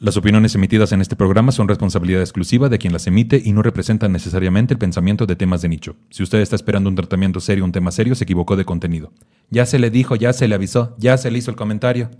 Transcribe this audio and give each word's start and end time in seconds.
Las 0.00 0.16
opiniones 0.16 0.54
emitidas 0.54 0.92
en 0.92 1.00
este 1.00 1.16
programa 1.16 1.50
son 1.50 1.66
responsabilidad 1.66 2.20
exclusiva 2.20 2.68
de 2.68 2.78
quien 2.78 2.92
las 2.92 3.08
emite 3.08 3.42
y 3.44 3.50
no 3.50 3.62
representan 3.62 4.12
necesariamente 4.12 4.74
el 4.74 4.78
pensamiento 4.78 5.26
de 5.26 5.34
temas 5.34 5.60
de 5.60 5.68
nicho. 5.68 5.96
Si 6.10 6.22
usted 6.22 6.38
está 6.38 6.54
esperando 6.54 6.88
un 6.88 6.94
tratamiento 6.94 7.40
serio, 7.40 7.64
un 7.64 7.72
tema 7.72 7.90
serio, 7.90 8.14
se 8.14 8.22
equivocó 8.22 8.54
de 8.54 8.64
contenido. 8.64 9.12
Ya 9.50 9.66
se 9.66 9.80
le 9.80 9.90
dijo, 9.90 10.14
ya 10.14 10.32
se 10.32 10.46
le 10.46 10.54
avisó, 10.54 10.94
ya 10.98 11.18
se 11.18 11.32
le 11.32 11.38
hizo 11.38 11.50
el 11.50 11.56
comentario. 11.56 12.10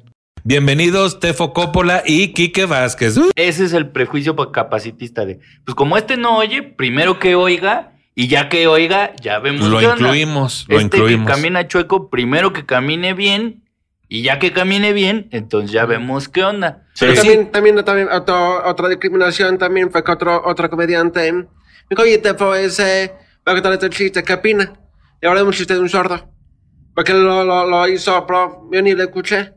Bienvenidos 0.42 1.20
Tefo 1.20 1.52
Coppola 1.52 2.02
y 2.04 2.32
Quique 2.32 2.66
Vázquez. 2.66 3.16
Ese 3.36 3.64
es 3.66 3.72
el 3.72 3.90
prejuicio 3.90 4.34
capacitista 4.50 5.24
de, 5.24 5.38
pues 5.64 5.76
como 5.76 5.96
este 5.96 6.16
no 6.16 6.36
oye, 6.38 6.64
primero 6.64 7.20
que 7.20 7.36
oiga 7.36 7.92
y 8.16 8.26
ya 8.26 8.48
que 8.48 8.66
oiga, 8.66 9.12
ya 9.22 9.38
vemos. 9.38 9.68
Lo 9.68 9.80
incluimos, 9.80 10.66
lo 10.68 10.80
Este 10.80 10.96
incluimos. 10.96 11.28
que 11.28 11.32
camina 11.32 11.68
chueco, 11.68 12.10
primero 12.10 12.52
que 12.52 12.66
camine 12.66 13.14
bien 13.14 13.62
y 14.08 14.22
ya 14.22 14.38
que 14.38 14.52
camine 14.52 14.92
bien, 14.92 15.28
entonces 15.32 15.70
ya 15.70 15.84
vemos 15.86 16.28
qué 16.28 16.42
onda. 16.44 16.84
Pero 16.98 17.12
Pero 17.12 17.22
sí, 17.22 17.28
también, 17.28 17.50
también, 17.52 17.84
también 17.84 18.08
otro- 18.10 18.66
otra 18.66 18.88
discriminación 18.88 19.58
también 19.58 19.90
fue 19.90 20.02
que 20.02 20.10
otro, 20.12 20.42
otro 20.46 20.70
comediante 20.70 21.30
me 21.32 21.46
dijo, 21.90 22.02
oye, 22.02 22.18
te 22.18 22.34
fue 22.34 22.64
ese, 22.64 23.12
voy 23.44 23.52
a 23.52 23.54
contar 23.54 23.72
este 23.74 23.90
chiste, 23.90 24.22
¿qué 24.22 24.34
opina? 24.34 24.72
Y 25.20 25.26
ahora 25.26 25.40
es 25.40 25.46
un 25.46 25.52
chiste 25.52 25.74
de 25.74 25.80
un 25.80 25.88
sordo. 25.88 26.30
Porque 26.94 27.12
lo, 27.12 27.44
lo, 27.44 27.66
lo 27.66 27.86
hizo, 27.88 28.26
pero 28.26 28.68
yo 28.72 28.82
ni 28.82 28.94
le 28.94 29.04
escuché. 29.04 29.52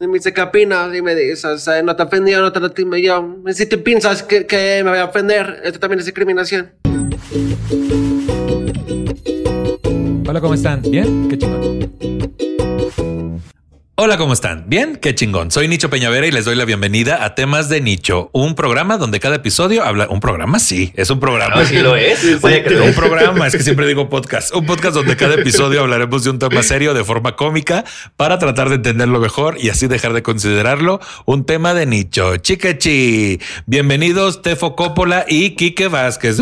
Y 0.00 0.06
me 0.06 0.14
dice, 0.14 0.32
¿qué 0.32 0.40
opinas? 0.42 0.94
Y 0.94 1.02
me 1.02 1.14
dices, 1.14 1.68
eh, 1.68 1.82
no 1.82 1.94
te 1.94 2.02
ofendió, 2.02 2.40
no 2.40 2.50
te 2.52 2.58
lo 2.60 2.70
timo 2.70 2.96
yo. 2.96 3.36
Y 3.46 3.52
si 3.52 3.66
tú 3.66 3.82
piensas 3.82 4.22
que, 4.22 4.46
que 4.46 4.80
me 4.84 4.90
voy 4.90 4.98
a 4.98 5.04
ofender, 5.04 5.60
esto 5.64 5.78
también 5.78 6.00
es 6.00 6.06
discriminación. 6.06 6.72
Hola, 10.26 10.40
¿cómo 10.40 10.54
están? 10.54 10.82
¿Bien? 10.82 11.28
Qué 11.28 11.38
chingón. 11.38 12.13
Hola, 13.96 14.18
¿cómo 14.18 14.32
están? 14.32 14.64
¿Bien? 14.66 14.96
Qué 14.96 15.14
chingón. 15.14 15.52
Soy 15.52 15.68
Nicho 15.68 15.88
Peñavera 15.88 16.26
y 16.26 16.32
les 16.32 16.44
doy 16.44 16.56
la 16.56 16.64
bienvenida 16.64 17.24
a 17.24 17.36
Temas 17.36 17.68
de 17.68 17.80
Nicho, 17.80 18.28
un 18.32 18.56
programa 18.56 18.98
donde 18.98 19.20
cada 19.20 19.36
episodio 19.36 19.84
habla... 19.84 20.08
¿Un 20.10 20.18
programa? 20.18 20.58
Sí, 20.58 20.92
es 20.96 21.10
un 21.10 21.20
programa. 21.20 21.54
no, 21.54 21.64
sí 21.64 21.78
lo 21.78 21.94
es. 21.94 22.40
Vaya 22.40 22.64
que 22.64 22.70
lo 22.70 22.86
un 22.86 22.94
programa, 22.94 23.46
es 23.46 23.54
que 23.54 23.62
siempre 23.62 23.86
digo 23.86 24.08
podcast. 24.08 24.52
Un 24.52 24.66
podcast 24.66 24.96
donde 24.96 25.16
cada 25.16 25.34
episodio 25.34 25.80
hablaremos 25.80 26.24
de 26.24 26.30
un 26.30 26.40
tema 26.40 26.64
serio 26.64 26.92
de 26.92 27.04
forma 27.04 27.36
cómica 27.36 27.84
para 28.16 28.40
tratar 28.40 28.68
de 28.68 28.74
entenderlo 28.74 29.20
mejor 29.20 29.58
y 29.60 29.68
así 29.68 29.86
dejar 29.86 30.12
de 30.12 30.24
considerarlo 30.24 30.98
un 31.24 31.46
tema 31.46 31.72
de 31.72 31.86
nicho. 31.86 32.36
Chiquechi. 32.38 33.38
Bienvenidos 33.66 34.42
Tefo 34.42 34.74
Coppola 34.74 35.24
y 35.28 35.50
Quique 35.50 35.86
Vázquez. 35.86 36.40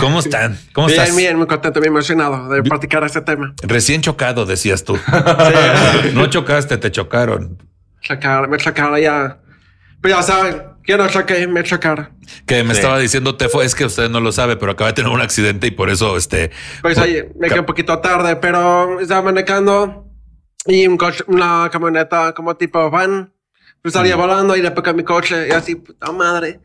¿Cómo 0.00 0.20
están? 0.20 0.58
¿Cómo 0.72 0.86
bien, 0.88 1.00
estás? 1.00 1.16
bien, 1.16 1.36
muy 1.36 1.46
contento, 1.46 1.80
muy 1.80 1.88
emocionado 1.88 2.48
de 2.48 2.62
practicar 2.62 3.04
este 3.04 3.20
tema. 3.20 3.54
Recién 3.62 4.00
chocado, 4.02 4.44
decías 4.46 4.84
tú. 4.84 4.98
No 6.14 6.26
chocaste, 6.28 6.76
te 6.78 6.90
chocaron. 6.90 7.58
Chocar, 8.00 8.48
me 8.48 8.58
chocaron 8.58 9.00
ya. 9.00 9.38
Pero 10.00 10.16
ya 10.16 10.22
saben, 10.22 10.62
yo 10.86 10.96
no 10.98 11.08
choqué, 11.08 11.46
me 11.46 11.62
chocaron. 11.62 12.10
Que 12.46 12.64
me 12.64 12.74
Sí. 12.74 12.80
estaba 12.80 12.98
diciendo 12.98 13.36
Tefo, 13.36 13.62
es 13.62 13.74
que 13.74 13.84
usted 13.84 14.08
no 14.10 14.20
lo 14.20 14.32
sabe, 14.32 14.56
pero 14.56 14.72
acaba 14.72 14.88
de 14.88 14.94
tener 14.94 15.10
un 15.12 15.20
accidente 15.20 15.68
y 15.68 15.70
por 15.70 15.90
eso 15.90 16.16
este. 16.16 16.50
Pues 16.82 16.96
por- 16.98 17.04
oye, 17.04 17.30
me 17.38 17.48
quedé 17.48 17.60
un 17.60 17.66
poquito 17.66 17.98
tarde, 18.00 18.34
pero 18.36 18.98
estaba 19.00 19.22
manejando 19.22 20.06
y 20.66 20.86
un 20.86 20.96
coche, 20.96 21.22
una 21.28 21.68
camioneta 21.70 22.32
como 22.34 22.56
tipo 22.56 22.90
van. 22.90 23.32
Pues 23.80 23.94
salía 23.94 24.14
volando 24.14 24.56
y 24.56 24.62
le 24.62 24.70
pegó 24.70 24.90
a 24.90 24.92
mi 24.92 25.02
coche 25.02 25.48
y 25.48 25.50
así, 25.50 25.74
puta 25.74 26.12
madre. 26.12 26.60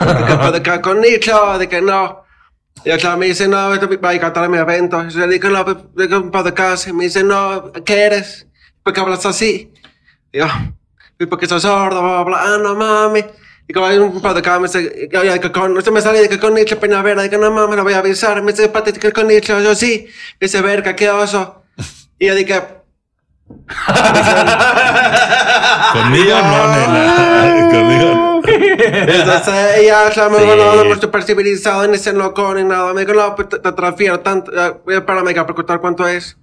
De 0.00 0.24
que 0.26 0.34
puedo 0.36 0.62
quedar 0.62 0.80
con 0.80 1.00
Nicho, 1.00 1.58
de 1.58 1.68
que 1.68 1.82
no. 1.82 2.21
Y 2.84 2.90
otra 2.90 3.16
me 3.16 3.26
dice, 3.26 3.46
no, 3.46 3.72
esto 3.74 3.88
va 4.02 4.10
a 4.10 4.18
cantar 4.18 4.44
a 4.44 4.48
mi 4.48 4.58
evento. 4.58 5.04
Y 5.04 5.10
yo 5.10 5.26
le 5.26 5.38
digo, 5.38 5.50
no, 5.50 5.64
de 5.64 6.08
que 6.08 6.16
un 6.16 6.30
podcast. 6.30 6.88
Y 6.88 6.92
me 6.92 7.04
dice, 7.04 7.22
no, 7.22 7.72
¿qué 7.84 8.02
eres? 8.02 8.46
¿Por 8.82 8.92
qué 8.92 9.00
hablas 9.00 9.24
así? 9.24 9.72
Y 10.32 10.38
yo, 10.38 10.46
"Y 11.18 11.26
porque 11.26 11.46
soy 11.46 11.60
sordo, 11.60 12.02
bla, 12.02 12.22
bla, 12.22 12.24
bla. 12.24 12.38
Ah, 12.42 12.58
no 12.60 12.74
mami. 12.74 13.24
Y 13.68 13.72
como 13.72 13.86
hay 13.86 13.98
un 13.98 14.12
me 14.12 14.68
dice, 14.68 15.08
yo, 15.12 15.22
yo, 15.22 15.40
que 15.40 15.52
con, 15.52 15.76
usted 15.76 15.92
me 15.92 16.00
sale 16.00 16.20
de 16.20 16.28
que 16.28 16.40
con 16.40 16.54
Nicho 16.54 16.80
Peñavera, 16.80 17.22
digo, 17.22 17.38
no 17.38 17.50
mames, 17.52 17.76
lo 17.76 17.84
voy 17.84 17.92
a 17.92 17.98
avisar. 17.98 18.42
Me 18.42 18.52
dice, 18.52 18.68
pate, 18.68 18.92
que 18.92 19.12
con 19.12 19.28
Nicho, 19.28 19.60
yo 19.60 19.74
sí. 19.74 20.08
Dice, 20.40 20.60
verga, 20.60 20.96
qué 20.96 21.08
oso. 21.10 21.62
Y 22.18 22.26
yo 22.26 22.34
dije, 22.34 22.60
Conmigo 25.92 26.34
no, 26.40 26.72
nena. 26.72 27.68
Conmigo 27.70 28.14
no. 28.14 28.31
Entonces 28.46 29.54
ella, 29.78 30.04
o 30.08 30.12
sea, 30.12 30.28
me 30.28 30.38
Sí. 30.38 30.42
dijo, 30.44 30.56
no, 30.56 30.84
estoy 30.94 31.08
percibilizado, 31.10 31.86
ni 31.88 31.98
se 31.98 32.12
loco, 32.12 32.54
ni 32.54 32.64
nada. 32.64 32.92
Me 32.94 33.04
dijo, 33.04 33.14
no, 33.18 33.34
pues 33.34 33.48
te, 33.48 33.58
transfiero 33.72 34.20
tanto, 34.20 34.50
contar 35.54 35.80
cuánto 35.80 36.06
es. 36.06 36.36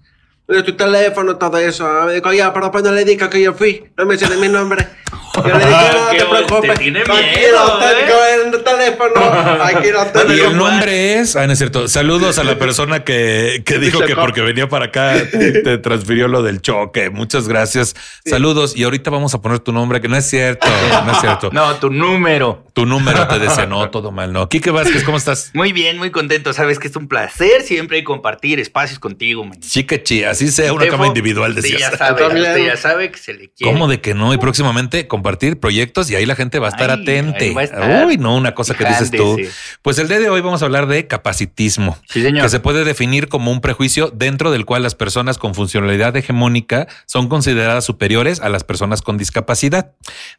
De 0.49 0.63
tu 0.63 0.75
teléfono, 0.75 1.37
todo 1.37 1.57
eso. 1.59 1.87
Me 2.07 2.15
dijo, 2.15 2.33
ya, 2.33 2.51
pero 2.51 2.71
pues 2.71 2.83
no 2.83 2.91
le 2.91 3.05
diga 3.05 3.29
que 3.29 3.39
yo 3.39 3.53
fui. 3.53 3.83
No 3.95 4.07
me 4.07 4.17
de 4.17 4.35
mi 4.37 4.47
nombre. 4.47 4.87
Yo 5.35 5.43
le 5.43 5.65
dije, 5.65 5.69
no 5.93 6.09
Qué 6.11 6.17
te 6.17 6.25
preocupes. 6.25 6.71
te 6.71 6.77
tiene 6.79 7.01
Tranquilo, 7.01 7.77
miedo, 7.77 7.79
tengo 7.79 8.55
el 8.57 8.63
teléfono. 8.63 9.63
Aquí 9.63 9.91
lo 9.91 10.05
tengo. 10.07 10.33
Y 10.39 10.39
el 10.39 10.57
nombre 10.57 11.19
es, 11.19 11.35
ah, 11.35 11.45
no 11.45 11.53
es 11.53 11.59
cierto. 11.59 11.87
Saludos 11.87 12.39
a 12.39 12.43
la 12.43 12.57
persona 12.57 13.03
que, 13.03 13.61
que 13.65 13.77
dijo 13.77 13.99
que 14.01 14.15
porque 14.15 14.41
venía 14.41 14.67
para 14.67 14.85
acá 14.85 15.15
te 15.29 15.77
transfirió 15.77 16.27
lo 16.27 16.41
del 16.41 16.61
choque. 16.61 17.09
Muchas 17.09 17.47
gracias. 17.47 17.95
Saludos. 18.25 18.75
Y 18.75 18.83
ahorita 18.83 19.09
vamos 19.11 19.33
a 19.35 19.41
poner 19.41 19.59
tu 19.59 19.71
nombre, 19.71 20.01
que 20.01 20.07
no 20.07 20.17
es 20.17 20.25
cierto. 20.25 20.67
No 21.05 21.11
es 21.13 21.19
cierto. 21.21 21.49
No, 21.51 21.75
tu 21.75 21.89
número. 21.89 22.65
Tu 22.73 22.85
número 22.85 23.27
te 23.27 23.39
decía, 23.39 23.65
no, 23.65 23.89
todo 23.89 24.11
mal, 24.11 24.33
no. 24.33 24.49
Quique 24.49 24.71
Vázquez, 24.71 25.03
¿cómo 25.03 25.17
estás? 25.17 25.51
Muy 25.53 25.73
bien, 25.73 25.97
muy 25.97 26.11
contento. 26.11 26.53
Sabes 26.53 26.79
que 26.79 26.87
es 26.87 26.95
un 26.95 27.07
placer 27.07 27.61
siempre 27.61 28.03
compartir 28.03 28.59
espacios 28.59 28.99
contigo, 28.99 29.43
man. 29.43 29.59
Chiquechi, 29.59 30.23
así 30.47 30.51
sea 30.51 30.73
una 30.73 30.87
cama 30.87 31.07
individual, 31.07 31.51
usted 31.51 31.63
decías. 31.63 31.91
ya 31.91 31.97
sabe, 31.97 32.25
usted 32.27 32.65
ya 32.65 32.77
sabe 32.77 33.11
que 33.11 33.17
se 33.19 33.33
le 33.33 33.49
quiere. 33.49 33.71
¿Cómo 33.73 33.87
de 33.87 34.01
que 34.01 34.13
no? 34.13 34.33
Y 34.33 34.37
próximamente 34.37 35.07
compartir 35.07 35.59
proyectos 35.59 36.09
y 36.09 36.15
ahí 36.15 36.25
la 36.25 36.35
gente 36.35 36.59
va 36.59 36.67
a 36.67 36.69
estar 36.71 36.89
Ay, 36.89 37.01
atente. 37.01 37.45
ahí 37.45 37.53
va 37.53 37.61
a 37.61 37.63
estar. 37.65 38.05
Uy, 38.05 38.17
no, 38.17 38.35
una 38.35 38.55
cosa 38.55 38.73
que 38.75 38.85
dices 38.85 39.11
tú. 39.11 39.37
Pues 39.81 39.97
el 39.99 40.07
día 40.07 40.19
de 40.19 40.29
hoy 40.29 40.41
vamos 40.41 40.61
a 40.61 40.65
hablar 40.65 40.87
de 40.87 41.07
capacitismo, 41.07 41.97
Sí, 42.09 42.21
señor. 42.21 42.43
que 42.43 42.49
se 42.49 42.59
puede 42.59 42.83
definir 42.83 43.27
como 43.27 43.51
un 43.51 43.61
prejuicio 43.61 44.11
dentro 44.13 44.51
del 44.51 44.65
cual 44.65 44.83
las 44.83 44.95
personas 44.95 45.37
con 45.37 45.55
funcionalidad 45.55 46.15
hegemónica 46.15 46.87
son 47.05 47.27
consideradas 47.29 47.85
superiores 47.85 48.39
a 48.39 48.49
las 48.49 48.63
personas 48.63 49.01
con 49.01 49.17
discapacidad. 49.17 49.91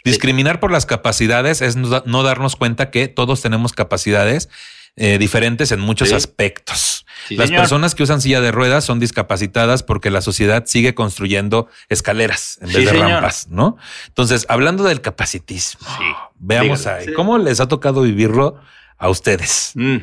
Discriminar 0.04 0.60
por 0.60 0.70
las 0.72 0.86
capacidades 0.86 1.62
es 1.62 1.76
no 1.76 2.22
darnos 2.22 2.56
cuenta 2.56 2.90
que 2.90 3.08
todos 3.08 3.42
tenemos 3.42 3.72
capacidades 3.72 4.48
eh, 4.96 5.18
diferentes 5.18 5.72
en 5.72 5.80
muchos 5.80 6.08
Sí. 6.10 6.14
aspectos. 6.14 7.06
Sí, 7.28 7.36
Las 7.36 7.48
señor. 7.48 7.62
personas 7.62 7.94
que 7.94 8.02
usan 8.02 8.20
silla 8.20 8.40
de 8.40 8.50
ruedas 8.50 8.84
son 8.84 8.98
discapacitadas 9.00 9.82
porque 9.82 10.10
la 10.10 10.20
sociedad 10.22 10.64
sigue 10.66 10.94
construyendo 10.94 11.68
escaleras 11.88 12.58
en 12.60 12.68
vez 12.68 12.76
Sí, 12.76 12.84
de 12.84 12.90
señor. 12.90 13.08
rampas, 13.10 13.48
¿no? 13.48 13.76
Entonces, 14.08 14.46
hablando 14.48 14.84
del 14.84 15.00
capacitismo, 15.00 15.86
Sí. 15.98 16.04
veamos 16.38 16.80
Dígalo. 16.80 16.98
ahí. 16.98 17.06
Sí. 17.06 17.12
¿Cómo 17.12 17.38
les 17.38 17.60
ha 17.60 17.68
tocado 17.68 18.02
vivirlo 18.02 18.60
a 18.98 19.08
ustedes? 19.10 19.72
Mm. 19.74 19.96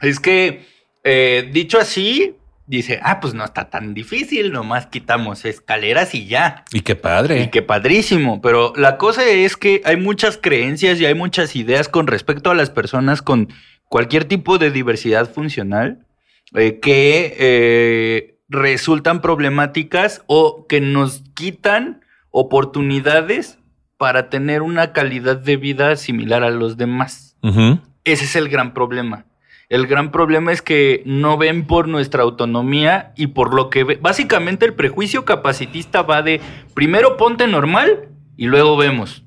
Es 0.00 0.20
que, 0.20 0.66
eh, 1.02 1.48
dicho 1.52 1.78
así, 1.78 2.34
dice, 2.66 3.00
ah, 3.02 3.20
pues 3.20 3.34
no 3.34 3.44
está 3.44 3.68
tan 3.70 3.94
difícil, 3.94 4.52
nomás 4.52 4.86
quitamos 4.86 5.44
escaleras 5.44 6.14
y 6.14 6.26
ya. 6.26 6.64
Y 6.72 6.80
qué 6.80 6.96
padre. 6.96 7.42
Y 7.42 7.48
qué 7.48 7.62
padrísimo. 7.62 8.40
Pero 8.40 8.72
la 8.76 8.96
cosa 8.96 9.24
es 9.28 9.56
que 9.56 9.82
hay 9.84 9.96
muchas 9.96 10.38
creencias 10.38 11.00
y 11.00 11.06
hay 11.06 11.14
muchas 11.14 11.56
ideas 11.56 11.88
con 11.88 12.06
respecto 12.06 12.50
a 12.50 12.54
las 12.54 12.70
personas 12.70 13.22
con 13.22 13.48
cualquier 13.88 14.24
tipo 14.24 14.58
de 14.58 14.70
diversidad 14.70 15.30
funcional 15.30 16.06
eh, 16.54 16.80
que 16.80 17.36
eh, 17.38 18.38
resultan 18.48 19.20
problemáticas 19.20 20.22
o 20.26 20.66
que 20.66 20.80
nos 20.80 21.22
quitan 21.34 22.02
oportunidades 22.30 23.58
para 23.96 24.28
tener 24.28 24.62
una 24.62 24.92
calidad 24.92 25.36
de 25.36 25.56
vida 25.56 25.96
similar 25.96 26.42
a 26.42 26.50
los 26.50 26.76
demás. 26.76 27.36
Ese 28.04 28.24
es 28.24 28.36
el 28.36 28.48
gran 28.48 28.74
problema. 28.74 29.26
El 29.74 29.88
gran 29.88 30.12
problema 30.12 30.52
es 30.52 30.62
que 30.62 31.02
no 31.04 31.36
ven 31.36 31.66
por 31.66 31.88
nuestra 31.88 32.22
autonomía 32.22 33.12
y 33.16 33.26
por 33.28 33.52
lo 33.54 33.70
que 33.70 33.82
ve. 33.82 33.98
Básicamente 34.00 34.64
el 34.66 34.74
prejuicio 34.74 35.24
capacitista 35.24 36.02
va 36.02 36.22
de 36.22 36.40
primero 36.74 37.16
ponte 37.16 37.48
normal 37.48 38.08
y 38.36 38.46
luego 38.46 38.76
vemos. 38.76 39.24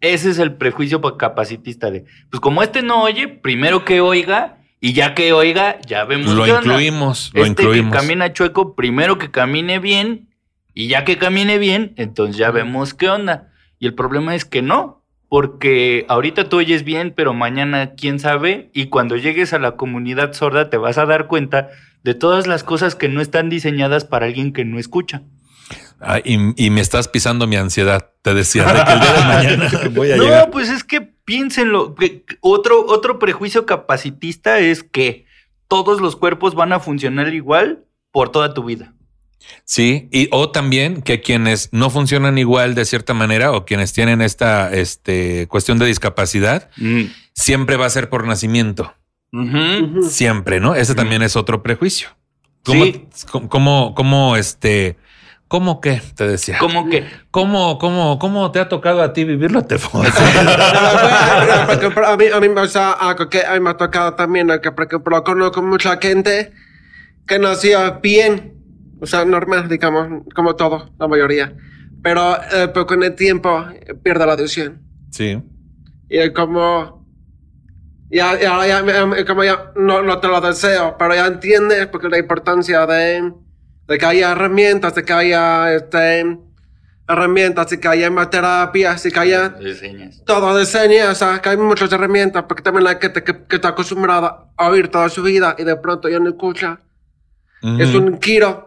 Ese 0.00 0.30
es 0.30 0.38
el 0.38 0.54
prejuicio 0.54 1.02
pa- 1.02 1.18
capacitista 1.18 1.90
de, 1.90 2.06
pues 2.30 2.40
como 2.40 2.62
este 2.62 2.80
no 2.80 3.02
oye, 3.02 3.28
primero 3.28 3.84
que 3.84 4.00
oiga 4.00 4.58
y 4.80 4.94
ya 4.94 5.14
que 5.14 5.34
oiga, 5.34 5.78
ya 5.86 6.04
vemos. 6.04 6.32
Lo 6.34 6.46
incluimos, 6.46 7.30
lo 7.34 7.42
Este 7.44 7.62
incluimos. 7.64 7.92
que 7.92 7.98
camina 7.98 8.32
chueco, 8.32 8.74
primero 8.76 9.18
que 9.18 9.30
camine 9.30 9.78
bien 9.78 10.28
Y 10.72 10.88
ya 10.88 11.04
que 11.04 11.18
camine 11.18 11.58
bien, 11.58 11.92
entonces 11.96 12.36
ya 12.38 12.50
vemos 12.50 12.94
qué 12.94 13.10
onda. 13.10 13.50
Y 13.78 13.86
el 13.86 13.94
problema 13.94 14.34
es 14.34 14.46
que 14.46 14.62
no, 14.62 14.95
porque 15.28 16.04
ahorita 16.08 16.48
tú 16.48 16.58
oyes 16.58 16.84
bien, 16.84 17.12
pero 17.14 17.34
mañana 17.34 17.94
quién 17.94 18.18
sabe, 18.18 18.70
y 18.72 18.86
cuando 18.86 19.16
llegues 19.16 19.52
a 19.52 19.58
la 19.58 19.72
comunidad 19.72 20.32
sorda 20.32 20.70
te 20.70 20.76
vas 20.76 20.98
a 20.98 21.06
dar 21.06 21.26
cuenta 21.26 21.70
de 22.04 22.14
todas 22.14 22.46
las 22.46 22.62
cosas 22.62 22.94
que 22.94 23.08
no 23.08 23.20
están 23.20 23.48
diseñadas 23.48 24.04
para 24.04 24.26
alguien 24.26 24.52
que 24.52 24.64
no 24.64 24.78
escucha. 24.78 25.22
Ah, 26.00 26.20
y, 26.22 26.36
y 26.62 26.70
me 26.70 26.80
estás 26.80 27.08
pisando 27.08 27.46
mi 27.46 27.56
ansiedad. 27.56 28.10
Te 28.22 28.34
decía 28.34 28.64
de 28.64 28.84
que 28.84 28.92
el 28.92 29.00
día 29.00 29.12
de 29.12 29.24
mañana 29.24 29.70
voy 29.90 30.12
a 30.12 30.16
no, 30.16 30.24
llegar. 30.24 30.50
pues 30.50 30.68
es 30.68 30.84
que 30.84 31.00
piénsenlo. 31.00 31.94
Otro, 32.40 32.86
otro 32.86 33.18
prejuicio 33.18 33.66
capacitista 33.66 34.58
es 34.58 34.82
que 34.82 35.26
todos 35.68 36.00
los 36.00 36.16
cuerpos 36.16 36.54
van 36.54 36.72
a 36.72 36.80
funcionar 36.80 37.32
igual 37.32 37.84
por 38.12 38.30
toda 38.30 38.54
tu 38.54 38.64
vida. 38.64 38.94
Sí, 39.64 40.08
y 40.12 40.28
o 40.32 40.50
también 40.50 41.02
que 41.02 41.20
quienes 41.20 41.68
no 41.72 41.90
funcionan 41.90 42.38
igual 42.38 42.74
de 42.74 42.84
cierta 42.84 43.14
manera 43.14 43.52
o 43.52 43.64
quienes 43.64 43.92
tienen 43.92 44.20
esta 44.20 44.72
este, 44.72 45.46
cuestión 45.48 45.78
de 45.78 45.86
discapacidad, 45.86 46.70
siempre 47.34 47.76
va 47.76 47.86
a 47.86 47.90
ser 47.90 48.08
por 48.08 48.26
nacimiento. 48.26 48.94
Siempre, 50.08 50.60
¿no? 50.60 50.74
Ese 50.74 50.94
también 50.94 51.22
es 51.22 51.36
otro 51.36 51.62
prejuicio. 51.62 52.08
¿Cómo, 52.64 52.84
Sí. 52.84 53.06
cómo, 53.30 53.48
cómo, 53.48 53.94
cómo, 53.94 54.36
este, 54.36 54.96
cómo 55.46 55.80
qué? 55.80 56.02
Te 56.16 56.26
decía. 56.26 56.58
Como 56.58 56.88
que 56.88 57.06
¿Cómo, 57.30 57.78
cómo, 57.78 58.18
cómo 58.18 58.50
te 58.50 58.58
ha 58.58 58.68
tocado 58.68 59.02
a 59.02 59.12
ti 59.12 59.24
vivirlo? 59.24 59.62
Te 59.62 59.76
a 62.06 62.16
mí, 62.16 62.24
a 62.32 62.40
mí 62.40 62.48
me 62.48 62.54
pasa 62.54 62.92
algo 62.92 63.28
que 63.28 63.44
a 63.44 63.54
mí 63.54 63.60
me 63.60 63.70
ha 63.70 63.76
tocado 63.76 64.14
también, 64.14 64.48
que 64.62 64.72
por 64.72 64.86
ejemplo 64.86 65.22
conozco 65.22 65.62
mucha 65.62 65.98
gente 65.98 66.52
que 67.26 67.38
nació 67.38 68.00
bien, 68.00 68.55
o 69.00 69.06
sea, 69.06 69.24
normal, 69.24 69.68
digamos, 69.68 70.24
como 70.34 70.56
todo, 70.56 70.90
la 70.98 71.08
mayoría, 71.08 71.54
pero, 72.02 72.36
eh, 72.36 72.68
pero 72.72 72.86
con 72.86 73.02
el 73.02 73.14
tiempo 73.14 73.64
eh, 73.72 73.94
pierde 73.94 74.26
la 74.26 74.32
audición. 74.32 74.80
Sí. 75.10 75.42
Y 76.08 76.18
es 76.18 76.30
como, 76.30 77.04
ya, 78.10 78.38
ya, 78.40 78.66
ya, 78.66 79.24
como 79.26 79.44
ya, 79.44 79.72
no, 79.76 80.02
no 80.02 80.18
te 80.20 80.28
lo 80.28 80.40
deseo, 80.40 80.96
pero 80.98 81.14
ya 81.14 81.26
entiendes 81.26 81.86
porque 81.88 82.08
la 82.08 82.18
importancia 82.18 82.86
de, 82.86 83.32
de 83.88 83.98
que 83.98 84.06
haya 84.06 84.32
herramientas, 84.32 84.94
de 84.94 85.04
que 85.04 85.12
haya 85.12 85.74
este, 85.74 86.38
herramientas, 87.08 87.70
de 87.70 87.80
que 87.80 87.88
haya 87.88 88.10
más 88.10 88.30
terapias, 88.30 89.02
de 89.02 89.10
que 89.10 89.18
haya 89.18 89.48
de 89.48 89.74
señas. 89.74 90.22
todo 90.24 90.56
diseño, 90.58 91.10
o 91.10 91.14
sea, 91.14 91.40
que 91.40 91.48
hay 91.50 91.56
muchas 91.56 91.90
herramientas, 91.92 92.44
porque 92.48 92.62
también 92.62 92.86
hay 92.86 92.96
gente 93.00 93.22
que, 93.24 93.44
que 93.46 93.56
está 93.56 93.68
acostumbrada 93.68 94.50
a 94.56 94.68
oír 94.68 94.88
toda 94.88 95.08
su 95.08 95.22
vida 95.22 95.54
y 95.58 95.64
de 95.64 95.76
pronto 95.76 96.08
ya 96.08 96.18
no 96.18 96.28
escucha. 96.28 96.80
Es 97.78 97.94
Ujú. 97.94 97.98
un 98.06 98.20
giro 98.20 98.65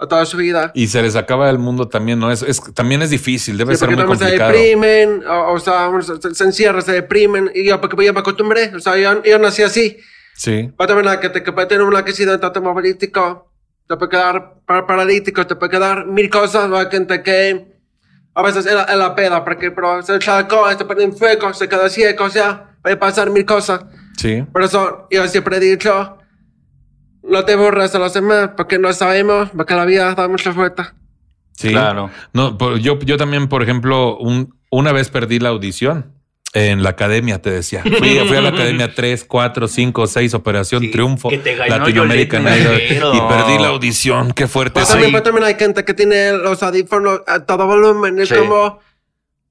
a 0.00 0.06
toda 0.06 0.24
su 0.24 0.36
vida. 0.38 0.72
Y 0.74 0.86
se 0.86 1.02
les 1.02 1.14
acaba 1.16 1.50
el 1.50 1.58
mundo 1.58 1.88
también, 1.88 2.18
¿no? 2.18 2.30
Es, 2.32 2.42
es- 2.42 2.62
también 2.74 3.02
es 3.02 3.10
difícil, 3.10 3.58
debe 3.58 3.74
Sí, 3.74 3.80
ser 3.80 3.88
muy 3.90 3.98
también 3.98 4.18
se 4.18 4.24
complicado. 4.24 4.52
deprimen, 4.52 5.22
o, 5.28 5.52
o 5.52 5.58
sea, 5.60 5.90
se, 6.20 6.34
se 6.34 6.44
encierran, 6.44 6.82
se 6.82 6.92
deprimen, 6.92 7.50
y 7.54 7.64
yo, 7.66 7.80
porque 7.80 8.04
yo 8.04 8.12
me 8.14 8.20
acostumbré, 8.20 8.74
o 8.74 8.80
sea, 8.80 8.96
yo, 8.96 9.22
yo 9.22 9.38
nací 9.38 9.62
así. 9.62 9.98
Sí. 10.34 10.72
Pero 10.78 10.94
también 10.94 11.20
gente 11.20 11.42
que 11.42 11.52
puede 11.52 11.66
tener 11.66 11.84
un 11.84 11.94
accidente 11.96 12.46
automovilístico, 12.46 13.52
te 13.86 13.96
puede 13.96 14.10
quedar 14.10 14.54
par- 14.66 14.86
paralítico, 14.86 15.46
te 15.46 15.54
puede 15.56 15.70
quedar 15.70 16.06
mil 16.06 16.30
cosas, 16.30 16.70
o 16.70 16.76
hay 16.78 16.86
gente 16.90 17.22
que 17.22 17.66
a 18.34 18.42
veces 18.42 18.64
es 18.64 18.72
la, 18.72 18.84
es 18.84 18.96
la 18.96 19.14
peda, 19.14 19.44
porque 19.44 19.70
pero 19.70 20.02
se 20.02 20.18
chacó, 20.18 20.70
se 20.70 20.84
pone 20.84 21.02
en 21.04 21.12
fuego, 21.16 21.52
se 21.52 21.68
queda 21.68 21.88
ciego, 21.90 22.24
o 22.24 22.30
sea, 22.30 22.70
puede 22.82 22.96
pasar 22.96 23.28
mil 23.28 23.44
cosas. 23.44 23.80
Sí. 24.16 24.42
Por 24.52 24.62
eso 24.62 25.08
yo 25.10 25.26
siempre 25.28 25.56
he 25.56 25.60
dicho, 25.60 26.16
no 27.22 27.44
te 27.44 27.56
burles 27.56 27.92
de 27.92 27.98
los 27.98 28.12
demás, 28.14 28.50
porque 28.56 28.78
no 28.78 28.92
sabemos, 28.92 29.50
porque 29.56 29.74
la 29.74 29.84
vida 29.84 30.14
da 30.14 30.28
mucha 30.28 30.50
vuelta. 30.52 30.94
Sí. 31.56 31.68
Claro. 31.70 32.10
No, 32.32 32.56
por- 32.56 32.78
yo, 32.78 32.98
yo 33.00 33.16
también, 33.16 33.48
por 33.48 33.62
ejemplo, 33.62 34.16
un, 34.18 34.54
una 34.70 34.92
vez 34.92 35.10
perdí 35.10 35.38
la 35.38 35.50
audición 35.50 36.12
en 36.52 36.82
la 36.82 36.90
academia, 36.90 37.40
te 37.42 37.50
decía. 37.50 37.82
Fui, 37.98 38.18
fui 38.26 38.36
a 38.36 38.40
la 38.40 38.48
academia 38.48 38.92
3, 38.94 39.24
4, 39.24 39.68
5, 39.68 40.06
6, 40.06 40.34
Operación 40.34 40.82
Sí, 40.82 40.90
Triunfo, 40.90 41.28
Guerrero. 41.30 41.88
y 41.88 43.20
perdí 43.20 43.58
la 43.58 43.68
audición. 43.68 44.32
Qué 44.32 44.46
fuerte 44.48 44.80
soy. 44.80 44.88
también, 44.92 45.12
pero 45.12 45.22
también 45.22 45.44
hay 45.44 45.54
gente 45.54 45.84
que 45.84 45.94
tiene 45.94 46.32
los 46.32 46.62
audífonos 46.62 47.20
a 47.26 47.44
todo 47.44 47.66
volumen, 47.66 48.18
es 48.18 48.28
Sí. 48.30 48.34
como, 48.36 48.80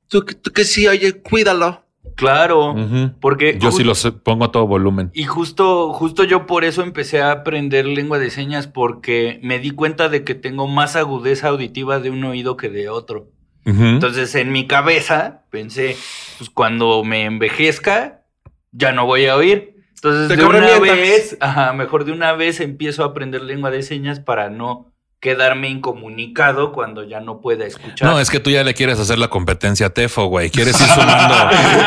tú, 0.08 0.24
tú 0.26 0.52
que 0.52 0.64
sí, 0.66 0.88
oye, 0.88 1.22
cuídalo. 1.22 1.84
Claro. 2.20 2.76
Porque 3.22 3.58
Yo 3.58 3.72
sí 3.72 3.86
los 3.86 4.06
pongo 4.24 4.44
a 4.44 4.52
todo 4.52 4.68
volumen. 4.68 5.10
Y 5.14 5.24
justo, 5.24 5.94
justo 5.94 6.26
yo 6.26 6.46
por 6.46 6.66
eso 6.66 6.84
empecé 6.84 7.22
a 7.22 7.32
aprender 7.32 7.86
lengua 7.86 8.20
de 8.20 8.30
señas, 8.30 8.68
porque 8.68 9.40
me 9.42 9.60
di 9.60 9.72
cuenta 9.72 10.10
de 10.10 10.26
que 10.26 10.36
tengo 10.36 10.68
más 10.68 10.98
agudeza 10.98 11.48
auditiva 11.48 12.00
de 12.00 12.10
un 12.10 12.26
oído 12.26 12.58
que 12.58 12.70
de 12.70 12.90
otro. 12.90 13.32
Entonces, 13.66 14.34
en 14.34 14.52
mi 14.52 14.66
cabeza 14.66 15.44
pensé, 15.52 15.96
pues 16.40 16.50
cuando 16.50 17.04
me 17.04 17.26
envejezca, 17.26 18.24
ya 18.72 18.92
no 18.92 19.06
voy 19.06 19.28
a 19.28 19.36
oír. 19.36 19.76
Entonces, 19.96 20.28
Te 20.28 20.38
de 20.38 20.46
una 20.46 20.80
vez, 20.80 21.38
ajá, 21.40 21.74
mejor 21.74 22.04
de 22.04 22.12
una 22.12 22.34
vez 22.34 22.62
empiezo 22.62 23.04
a 23.04 23.08
aprender 23.08 23.44
lengua 23.44 23.70
de 23.70 23.84
señas 23.84 24.20
para 24.20 24.50
no 24.50 24.92
quedarme 25.20 25.68
incomunicado 25.70 26.72
cuando 26.72 27.04
ya 27.04 27.20
no 27.20 27.42
pueda 27.42 27.66
escuchar. 27.66 28.08
No, 28.08 28.20
es 28.20 28.30
que 28.30 28.40
tú 28.40 28.50
ya 28.52 28.64
le 28.64 28.74
quieres 28.74 29.00
hacer 29.00 29.20
la 29.20 29.28
competencia 29.28 29.88
a 29.88 29.90
Tefo, 29.90 30.26
güey. 30.26 30.50
Quieres 30.50 30.80
ir 30.80 30.88
sumando 30.88 31.36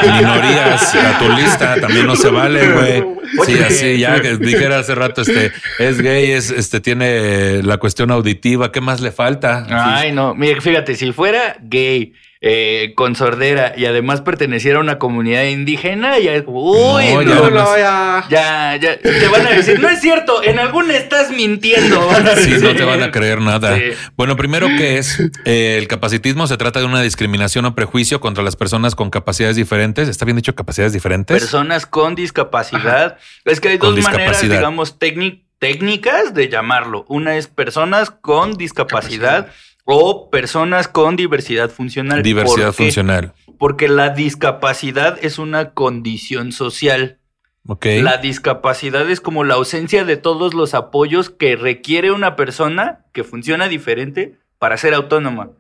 minorías 0.19 0.94
a 0.94 1.19
tu 1.19 1.29
lista. 1.31 1.81
También 1.81 2.06
no 2.06 2.14
se 2.14 2.29
vale, 2.29 2.73
güey. 2.73 3.05
Sí, 3.46 3.58
así, 3.58 3.99
ya 3.99 4.20
que 4.20 4.37
dijera 4.37 4.79
hace 4.79 4.94
rato, 4.94 5.23
este, 5.23 5.52
es 5.79 6.02
gay, 6.02 6.32
es, 6.32 6.50
este, 6.50 6.81
tiene 6.81 7.62
la 7.62 7.79
cuestión 7.79 8.11
auditiva. 8.11 8.70
¿Qué 8.70 8.82
más 8.82 9.00
le 9.00 9.12
falta? 9.12 9.67
Ay, 9.70 10.12
no. 10.12 10.34
Mira, 10.34 10.61
fíjate, 10.61 10.94
si 10.94 11.12
fuera 11.12 11.56
gay, 11.62 12.12
eh, 12.44 12.92
con 12.96 13.14
sordera 13.14 13.72
y 13.76 13.86
además 13.86 14.20
perteneciera 14.20 14.78
a 14.78 14.80
una 14.80 14.98
comunidad 14.98 15.44
indígena, 15.44 16.18
ya 16.18 16.34
es 16.34 16.42
como, 16.42 16.60
uy, 16.72 17.04
No, 17.14 17.22
ya 17.22 17.50
No, 17.50 17.76
ya. 17.78 18.24
ya, 18.28 18.76
ya, 18.76 18.98
te 18.98 19.28
van 19.28 19.46
a 19.46 19.50
decir, 19.50 19.78
no 19.78 19.88
es 19.88 20.00
cierto, 20.00 20.42
en 20.42 20.58
alguna 20.58 20.96
estás 20.96 21.30
mintiendo. 21.30 22.00
Sí, 22.42 22.54
no 22.60 22.74
te 22.74 22.82
van 22.84 23.02
a 23.02 23.12
creer 23.12 23.40
nada. 23.40 23.76
Sí. 23.76 23.82
Bueno, 24.16 24.36
primero, 24.36 24.66
¿qué 24.66 24.98
es? 24.98 25.20
Eh, 25.44 25.76
el 25.78 25.86
capacitismo 25.86 26.46
se 26.48 26.56
trata 26.56 26.80
de 26.80 26.86
una 26.86 27.00
discriminación 27.00 27.64
o 27.66 27.74
prejuicio 27.76 28.20
contra 28.20 28.42
las 28.42 28.56
personas 28.56 28.96
con 28.96 29.10
capacidades 29.10 29.54
diferentes. 29.56 30.08
¿Está 30.08 30.24
bien 30.24 30.36
dicho 30.36 30.54
capacidades 30.56 30.92
diferentes? 30.92 31.40
Personas 31.40 31.86
con 31.86 32.16
discapacidad. 32.16 33.18
Es 33.44 33.60
que 33.60 33.68
hay 33.68 33.78
Con 33.78 33.94
dos 33.94 34.04
maneras, 34.04 34.42
digamos, 34.42 34.98
técnic- 34.98 35.44
técnicas 35.60 36.34
de 36.34 36.48
llamarlo. 36.48 37.04
Una 37.08 37.36
es 37.36 37.46
personas 37.46 38.10
con 38.10 38.54
discapacidad 38.54 39.46
o 39.84 40.31
personas 40.31 40.88
con 40.88 41.17
diversidad 41.17 41.70
funcional. 41.70 42.23
Diversidad 42.23 42.73
funcional. 42.73 43.34
Porque 43.58 43.88
la 43.88 44.11
discapacidad 44.11 45.19
es 45.22 45.39
una 45.39 45.70
condición 45.72 46.53
social. 46.53 47.19
Ok. 47.67 47.86
La 48.03 48.17
discapacidad 48.17 49.08
es 49.10 49.20
como 49.20 49.44
la 49.44 49.55
ausencia 49.55 50.05
de 50.05 50.17
todos 50.17 50.55
los 50.55 50.74
apoyos 50.74 51.31
que 51.31 51.56
requiere 51.56 52.10
una 52.10 52.36
persona 52.36 53.06
que 53.12 53.24
funciona 53.24 53.69
diferente 53.69 54.39
para 54.58 54.77
ser 54.77 54.94
autónoma 54.94 55.51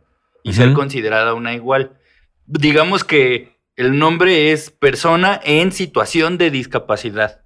y 0.42 0.52
ser 0.54 0.72
considerada 0.72 1.34
una 1.34 1.54
igual. 1.54 1.92
Digamos 2.46 3.04
que 3.04 3.56
el 3.76 3.98
nombre 3.98 4.52
es 4.52 4.70
persona 4.70 5.40
en 5.44 5.72
situación 5.72 6.38
de 6.38 6.50
discapacidad. 6.50 7.42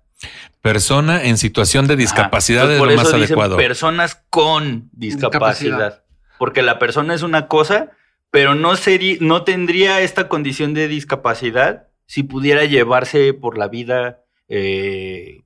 Persona 0.63 1.23
en 1.23 1.37
situación 1.37 1.87
de 1.87 1.97
discapacidad 1.97 2.65
Ajá. 2.65 2.73
es 2.73 2.79
lo 2.79 2.87
más 2.87 3.05
dicen 3.05 3.17
adecuado. 3.17 3.57
Personas 3.57 4.23
con 4.31 4.89
discapacidad. 4.93 5.77
Discapacidad. 5.77 6.06
Porque 6.39 6.63
la 6.63 6.79
persona 6.79 7.15
es 7.15 7.23
una 7.23 7.49
cosa, 7.49 7.91
pero 8.31 8.55
no, 8.55 8.77
sería, 8.77 9.17
no 9.21 9.43
tendría 9.45 10.01
esta 10.01 10.29
condición 10.29 10.75
de 10.75 10.89
discapacidad 10.89 11.89
si 12.07 12.23
pudiera 12.23 12.65
llevarse 12.65 13.33
por 13.35 13.59
la 13.59 13.69
vida, 13.69 14.21
eh, 14.49 15.43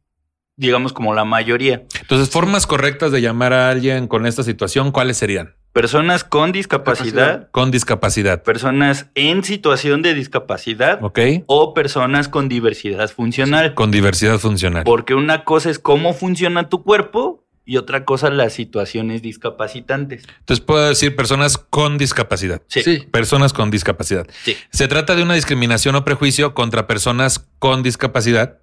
digamos, 0.57 0.93
como 0.93 1.15
la 1.15 1.25
mayoría. 1.25 1.85
Entonces, 2.01 2.31
formas 2.31 2.67
correctas 2.67 3.13
de 3.13 3.21
llamar 3.23 3.53
a 3.53 3.71
alguien 3.71 4.09
con 4.09 4.27
esta 4.27 4.43
situación, 4.43 4.93
¿cuáles 4.93 5.17
serían? 5.17 5.55
Personas 5.73 6.25
con 6.25 6.51
discapacidad, 6.51 7.49
Con 7.53 7.71
discapacidad. 7.71 8.43
personas 8.43 9.07
en 9.15 9.45
situación 9.45 10.03
de 10.03 10.15
discapacidad 10.15 10.99
¿Ok? 11.01 11.21
o 11.47 11.75
personas 11.75 12.29
con 12.29 12.49
diversidad 12.49 13.09
funcional. 13.09 13.75
Con 13.75 13.93
diversidad 13.93 14.39
funcional. 14.39 14.83
Porque 14.83 15.15
una 15.15 15.45
cosa 15.45 15.71
es 15.71 15.79
cómo 15.79 16.13
funciona 16.13 16.69
tu 16.69 16.83
cuerpo 16.83 17.45
y 17.71 17.77
otra 17.77 18.05
cosa 18.05 18.31
las 18.31 18.53
situaciones 18.53 19.23
discapacitantes. 19.23 20.25
Entonces, 20.41 20.61
puedo 20.65 20.89
decir 20.89 21.15
personas 21.15 21.57
con 21.57 21.99
discapacidad. 21.99 22.61
Sí. 22.67 22.83
Sí. 22.83 23.07
Personas 23.13 23.53
con 23.53 23.71
discapacidad. 23.71 24.27
Sí. 24.43 24.57
Se 24.73 24.89
trata 24.89 25.15
de 25.15 25.23
una 25.23 25.35
discriminación 25.35 25.95
o 25.95 26.05
prejuicio 26.05 26.53
contra 26.53 26.89
personas 26.89 27.47
con 27.61 27.85
discapacidad 27.85 28.59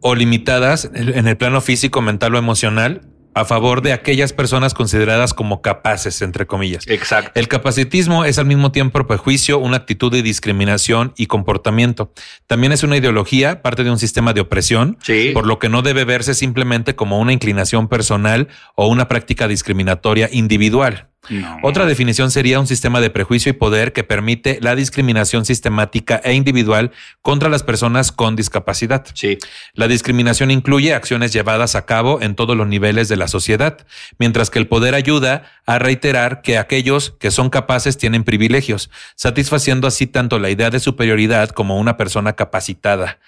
o 0.00 0.16
limitadas 0.16 0.90
en 0.92 1.28
el 1.28 1.36
plano 1.36 1.60
físico, 1.60 2.02
mental 2.02 2.34
o 2.34 2.38
emocional 2.38 3.02
a 3.34 3.44
favor 3.44 3.82
de 3.82 3.92
aquellas 3.92 4.32
personas 4.32 4.74
consideradas 4.74 5.34
como 5.34 5.62
capaces, 5.62 6.20
entre 6.22 6.46
comillas. 6.46 6.84
Exacto. 6.88 7.30
El 7.34 7.48
capacitismo 7.48 8.24
es 8.24 8.38
al 8.38 8.46
mismo 8.46 8.72
tiempo 8.72 9.06
prejuicio, 9.06 9.58
una 9.58 9.76
actitud 9.78 10.10
de 10.10 10.22
discriminación 10.22 11.12
y 11.16 11.26
comportamiento. 11.26 12.12
También 12.46 12.72
es 12.72 12.82
una 12.82 12.96
ideología, 12.96 13.62
parte 13.62 13.84
de 13.84 13.90
un 13.90 13.98
sistema 13.98 14.32
de 14.32 14.40
opresión, 14.40 14.98
Sí. 15.02 15.30
por 15.32 15.46
lo 15.46 15.58
que 15.58 15.68
no 15.68 15.82
debe 15.82 16.04
verse 16.04 16.34
simplemente 16.34 16.96
como 16.96 17.18
una 17.20 17.32
inclinación 17.32 17.88
personal 17.88 18.48
o 18.74 18.88
una 18.88 19.06
práctica 19.08 19.46
discriminatoria 19.48 20.28
individual. 20.32 21.06
No. 21.28 21.58
Otra 21.62 21.84
definición 21.84 22.30
sería 22.30 22.58
un 22.58 22.66
sistema 22.66 23.00
de 23.00 23.10
prejuicio 23.10 23.50
y 23.50 23.52
poder 23.52 23.92
que 23.92 24.04
permite 24.04 24.58
la 24.62 24.74
discriminación 24.74 25.44
sistemática 25.44 26.20
e 26.24 26.32
individual 26.32 26.92
contra 27.20 27.48
las 27.48 27.62
personas 27.62 28.10
con 28.10 28.36
discapacidad. 28.36 29.06
Sí. 29.14 29.38
La 29.74 29.86
discriminación 29.86 30.50
incluye 30.50 30.94
acciones 30.94 31.32
llevadas 31.32 31.74
a 31.74 31.84
cabo 31.84 32.22
en 32.22 32.34
todos 32.34 32.56
los 32.56 32.66
niveles 32.66 33.08
de 33.08 33.16
la 33.16 33.28
sociedad, 33.28 33.86
mientras 34.18 34.50
que 34.50 34.58
el 34.58 34.66
poder 34.66 34.94
ayuda 34.94 35.44
a 35.66 35.78
reiterar 35.78 36.40
que 36.42 36.58
aquellos 36.58 37.14
que 37.20 37.30
son 37.30 37.50
capaces 37.50 37.98
tienen 37.98 38.24
privilegios, 38.24 38.90
satisfaciendo 39.14 39.86
así 39.86 40.06
tanto 40.06 40.38
la 40.38 40.50
idea 40.50 40.70
de 40.70 40.80
superioridad 40.80 41.50
como 41.50 41.78
una 41.78 41.96
persona 41.96 42.32
capacitada 42.32 43.18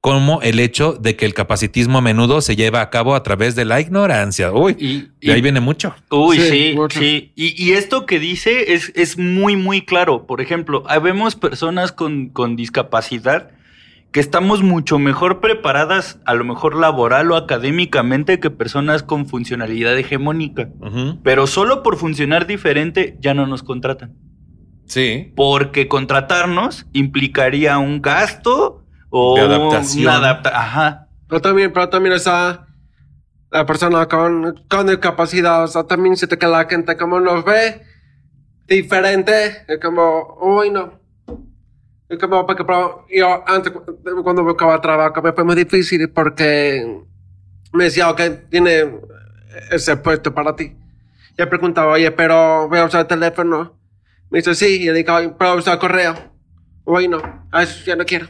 como 0.00 0.40
el 0.42 0.60
hecho 0.60 0.92
de 0.92 1.16
que 1.16 1.26
el 1.26 1.34
capacitismo 1.34 1.98
a 1.98 2.00
menudo 2.00 2.40
se 2.40 2.54
lleva 2.54 2.80
a 2.82 2.90
cabo 2.90 3.14
a 3.16 3.22
través 3.24 3.56
de 3.56 3.64
la 3.64 3.80
ignorancia. 3.80 4.52
Uy, 4.52 4.76
Y, 4.78 5.26
de 5.26 5.32
ahí 5.32 5.38
y- 5.40 5.42
viene 5.42 5.60
mucho. 5.60 5.94
Uy, 6.10 6.38
Sí, 6.38 6.76
sí. 6.90 7.32
Y, 7.34 7.62
y 7.62 7.72
esto 7.72 8.06
que 8.06 8.20
dice 8.20 8.74
es, 8.74 8.92
es 8.94 9.18
muy, 9.18 9.56
muy 9.56 9.82
claro. 9.84 10.26
Por 10.26 10.40
ejemplo, 10.40 10.84
habemos 10.86 11.34
personas 11.34 11.90
con, 11.90 12.28
con 12.28 12.54
discapacidad 12.54 13.50
que 14.12 14.20
estamos 14.20 14.62
mucho 14.62 14.98
mejor 14.98 15.40
preparadas, 15.40 16.18
a 16.24 16.32
lo 16.34 16.44
mejor 16.44 16.76
laboral 16.76 17.30
o 17.32 17.36
académicamente, 17.36 18.40
que 18.40 18.48
personas 18.50 19.02
con 19.02 19.26
funcionalidad 19.26 19.98
hegemónica. 19.98 20.70
Pero 21.24 21.46
solo 21.46 21.82
por 21.82 21.96
funcionar 21.98 22.46
diferente 22.46 23.18
ya 23.20 23.34
no 23.34 23.46
nos 23.46 23.62
contratan. 23.64 24.14
Sí. 24.86 25.32
Porque 25.36 25.88
contratarnos 25.88 26.86
implicaría 26.94 27.76
un 27.76 28.00
gasto 28.00 28.77
o 29.10 29.34
De 29.36 29.40
adaptación. 29.42 30.04
una 30.06 30.16
adapta 30.16 30.50
Ajá. 30.50 31.08
Pero 31.28 31.40
también, 31.40 31.72
pero 31.72 31.88
también, 31.88 32.14
o 32.14 32.18
sea, 32.18 32.66
la 33.50 33.66
persona 33.66 34.06
con, 34.06 34.64
con 34.68 34.86
discapacidad, 34.86 35.64
o 35.64 35.68
sea, 35.68 35.84
también 35.84 36.16
siento 36.16 36.38
que 36.38 36.46
la 36.46 36.64
gente 36.66 36.96
como 36.96 37.20
nos 37.20 37.44
ve 37.44 37.82
diferente, 38.66 39.64
es 39.68 39.78
como, 39.80 40.36
uy, 40.40 40.70
no. 40.70 40.98
Es 42.08 42.18
como, 42.18 42.46
porque 42.46 42.64
pero 42.64 43.04
yo 43.14 43.44
antes, 43.46 43.72
cu- 43.72 43.84
cuando 44.22 44.42
buscaba 44.42 44.80
trabajo, 44.80 45.20
me 45.22 45.32
fue 45.32 45.44
muy 45.44 45.54
difícil 45.56 46.08
porque 46.10 47.02
me 47.72 47.84
decía, 47.84 48.08
ok, 48.10 48.20
tiene 48.50 48.98
ese 49.70 49.96
puesto 49.98 50.32
para 50.34 50.56
ti. 50.56 50.74
Yo 51.36 51.48
preguntaba, 51.48 51.92
oye, 51.92 52.10
pero 52.10 52.68
voy 52.68 52.78
a 52.78 52.84
usar 52.86 53.02
el 53.02 53.06
teléfono. 53.06 53.78
Me 54.30 54.38
dice, 54.38 54.54
sí, 54.54 54.82
y 54.82 54.86
yo 54.86 54.92
digo, 54.94 55.12
"Ay, 55.14 55.32
pero 55.38 55.54
usar 55.56 55.78
correo. 55.78 56.14
Uy, 56.84 57.08
no, 57.08 57.18
eso 57.52 57.84
ya 57.84 57.96
no 57.96 58.04
quiero. 58.04 58.26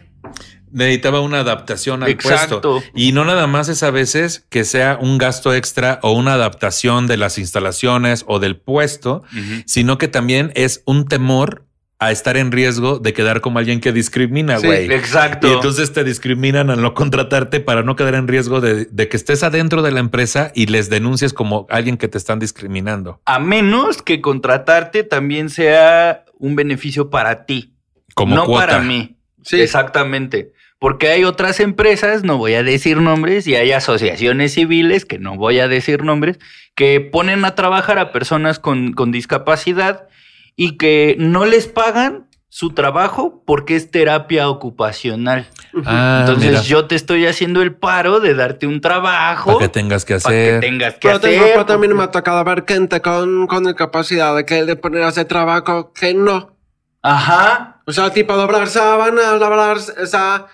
Necesitaba 0.72 1.20
una 1.20 1.40
adaptación 1.40 2.02
al 2.02 2.10
Exacto. 2.10 2.60
puesto. 2.60 2.82
Y 2.94 3.12
no 3.12 3.24
nada 3.24 3.46
más 3.46 3.68
es 3.68 3.82
a 3.82 3.90
veces 3.90 4.46
que 4.50 4.64
sea 4.64 4.98
un 5.00 5.18
gasto 5.18 5.54
extra 5.54 5.98
o 6.02 6.12
una 6.12 6.34
adaptación 6.34 7.06
de 7.06 7.16
las 7.16 7.38
instalaciones 7.38 8.24
o 8.26 8.38
del 8.38 8.56
puesto, 8.56 9.22
sino 9.66 9.98
que 9.98 10.08
también 10.08 10.52
es 10.54 10.82
un 10.86 11.06
temor 11.06 11.64
a 12.00 12.12
estar 12.12 12.36
en 12.36 12.52
riesgo 12.52 13.00
de 13.00 13.12
quedar 13.12 13.40
como 13.40 13.58
alguien 13.58 13.80
que 13.80 13.90
discrimina, 13.92 14.58
Sí, 14.60 14.66
güey. 14.68 14.92
Exacto. 14.92 15.48
y 15.48 15.52
entonces 15.52 15.92
te 15.92 16.04
discriminan 16.04 16.70
al 16.70 16.80
no 16.80 16.94
contratarte 16.94 17.58
para 17.58 17.82
no 17.82 17.96
quedar 17.96 18.14
en 18.14 18.28
riesgo 18.28 18.60
de, 18.60 18.84
de 18.84 19.08
que 19.08 19.16
estés 19.16 19.42
adentro 19.42 19.82
de 19.82 19.90
la 19.90 19.98
empresa 19.98 20.52
y 20.54 20.66
les 20.66 20.90
denuncies 20.90 21.32
como 21.32 21.66
alguien 21.70 21.96
que 21.96 22.06
te 22.06 22.16
están 22.16 22.38
discriminando. 22.38 23.20
A 23.24 23.40
menos 23.40 24.00
que 24.00 24.20
contratarte 24.20 25.02
también 25.02 25.50
sea 25.50 26.24
un 26.38 26.54
beneficio 26.54 27.10
para 27.10 27.46
ti, 27.46 27.74
Como 28.14 28.36
no 28.36 28.44
cuota. 28.46 28.66
para 28.68 28.78
mí. 28.80 29.16
Sí. 29.42 29.60
Exactamente. 29.60 30.52
Porque 30.80 31.08
hay 31.08 31.24
otras 31.24 31.58
empresas, 31.60 32.22
no 32.22 32.38
voy 32.38 32.54
a 32.54 32.62
decir 32.62 32.98
nombres, 33.00 33.46
y 33.48 33.56
hay 33.56 33.72
asociaciones 33.72 34.54
civiles, 34.54 35.04
que 35.04 35.18
no 35.18 35.36
voy 35.36 35.58
a 35.58 35.66
decir 35.68 36.04
nombres, 36.04 36.38
que 36.76 37.00
ponen 37.00 37.44
a 37.44 37.54
trabajar 37.56 37.98
a 37.98 38.12
personas 38.12 38.58
con, 38.60 38.92
con 38.92 39.10
discapacidad 39.10 40.06
y 40.54 40.76
que 40.76 41.16
no 41.18 41.44
les 41.46 41.66
pagan 41.66 42.26
su 42.50 42.70
trabajo 42.70 43.42
porque 43.44 43.76
es 43.76 43.90
terapia 43.90 44.48
ocupacional. 44.48 45.48
Ah, 45.84 46.18
Entonces 46.20 46.48
mira, 46.50 46.62
yo 46.62 46.86
te 46.86 46.94
estoy 46.94 47.26
haciendo 47.26 47.60
el 47.60 47.74
paro 47.74 48.20
de 48.20 48.34
darte 48.34 48.66
un 48.66 48.80
trabajo 48.80 49.54
para 49.58 49.66
que 49.66 49.72
tengas 49.72 50.04
que 50.04 50.14
para 50.18 50.34
que 50.34 50.48
hacer. 50.48 50.60
tengas 50.60 50.94
que 50.94 51.00
Pero, 51.08 51.20
tengo- 51.20 51.40
hacer. 51.42 51.52
pero 51.54 51.66
también 51.66 51.94
me 51.96 52.04
ha 52.04 52.10
tocado 52.10 52.42
ver 52.44 52.64
gente 52.66 53.00
con, 53.02 53.46
con 53.48 53.64
discapacidad 53.64 54.34
de 54.34 54.46
que 54.46 54.62
le 54.62 54.76
ponen 54.76 55.02
a 55.02 55.08
hacer 55.08 55.26
trabajo 55.26 55.92
que 55.92 56.14
no. 56.14 56.56
Ajá. 57.02 57.82
O 57.86 57.92
sea, 57.92 58.12
tipo 58.12 58.34
doblar 58.36 58.68
sábanas, 58.68 59.38
lavar, 59.38 59.76
o 59.76 60.06
sea, 60.06 60.46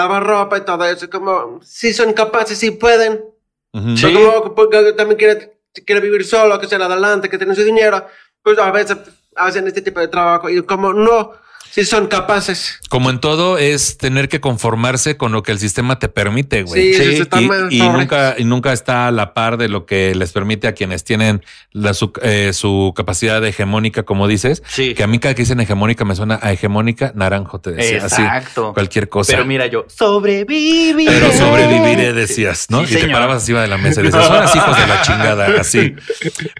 lavar 0.00 0.26
ropa 0.26 0.58
y 0.58 0.62
todo 0.62 0.84
eso. 0.84 1.08
Como, 1.10 1.60
si 1.62 1.92
son 1.92 2.12
capaces, 2.12 2.58
si 2.58 2.70
pueden. 2.70 3.24
Ujú. 3.72 3.96
Sí. 3.96 4.06
Pero 4.06 4.42
como 4.42 4.54
porque 4.54 4.92
también 4.94 5.18
quiere, 5.18 5.60
quiere 5.86 6.00
vivir 6.00 6.24
solo, 6.24 6.58
que 6.58 6.66
sea 6.66 6.78
adelante, 6.78 7.28
que 7.28 7.38
tiene 7.38 7.54
su 7.54 7.62
dinero. 7.62 8.06
Pues 8.42 8.58
a 8.58 8.70
veces 8.70 8.96
hacen 9.36 9.66
este 9.66 9.82
tipo 9.82 10.00
de 10.00 10.08
trabajo. 10.08 10.48
Y 10.48 10.62
como, 10.62 10.92
no, 10.92 11.32
si 11.70 11.84
son 11.84 12.08
capaces. 12.08 12.80
Como 12.88 13.10
en 13.10 13.20
todo, 13.20 13.56
es 13.56 13.96
tener 13.96 14.28
que 14.28 14.40
conformarse 14.40 15.16
con 15.16 15.30
lo 15.30 15.42
que 15.44 15.52
el 15.52 15.58
sistema 15.60 15.98
te 15.98 16.08
permite, 16.08 16.64
güey. 16.64 16.94
Sí, 16.94 17.00
Sí, 17.20 17.48
y, 17.70 17.76
y 17.76 17.88
nunca, 17.88 18.34
y 18.36 18.44
nunca 18.44 18.72
está 18.72 19.06
a 19.06 19.10
la 19.12 19.34
par 19.34 19.56
de 19.56 19.68
lo 19.68 19.86
que 19.86 20.14
les 20.14 20.32
permite 20.32 20.66
a 20.66 20.72
quienes 20.72 21.04
tienen 21.04 21.44
la, 21.70 21.94
su, 21.94 22.12
eh, 22.22 22.52
su 22.52 22.92
capacidad 22.96 23.44
hegemónica, 23.44 24.02
como 24.02 24.26
dices. 24.26 24.62
Sí. 24.66 24.94
Que 24.94 25.04
a 25.04 25.06
mí 25.06 25.18
cada 25.20 25.34
que 25.34 25.42
dicen 25.42 25.60
hegemónica 25.60 26.04
me 26.04 26.16
suena 26.16 26.40
a 26.42 26.52
hegemónica 26.52 27.12
naranjo, 27.14 27.60
te 27.60 27.72
decía. 27.72 28.04
Así, 28.04 28.22
Exacto. 28.22 28.74
cualquier 28.74 29.08
cosa. 29.08 29.32
Pero 29.32 29.44
mira 29.44 29.66
yo, 29.66 29.86
sobrevivir. 29.88 31.06
Pero 31.08 31.32
sobreviviré, 31.32 32.12
decías, 32.12 32.66
¿no? 32.70 32.84
Sí, 32.86 32.94
y 32.96 33.00
te 33.02 33.08
parabas 33.08 33.42
encima 33.42 33.62
de 33.62 33.68
la 33.68 33.78
mesa 33.78 34.00
y 34.00 34.04
decías, 34.04 34.26
son 34.26 34.36
las 34.36 34.56
hijos 34.56 34.76
de 34.76 34.86
la 34.86 35.02
chingada, 35.02 35.60
así. 35.60 35.94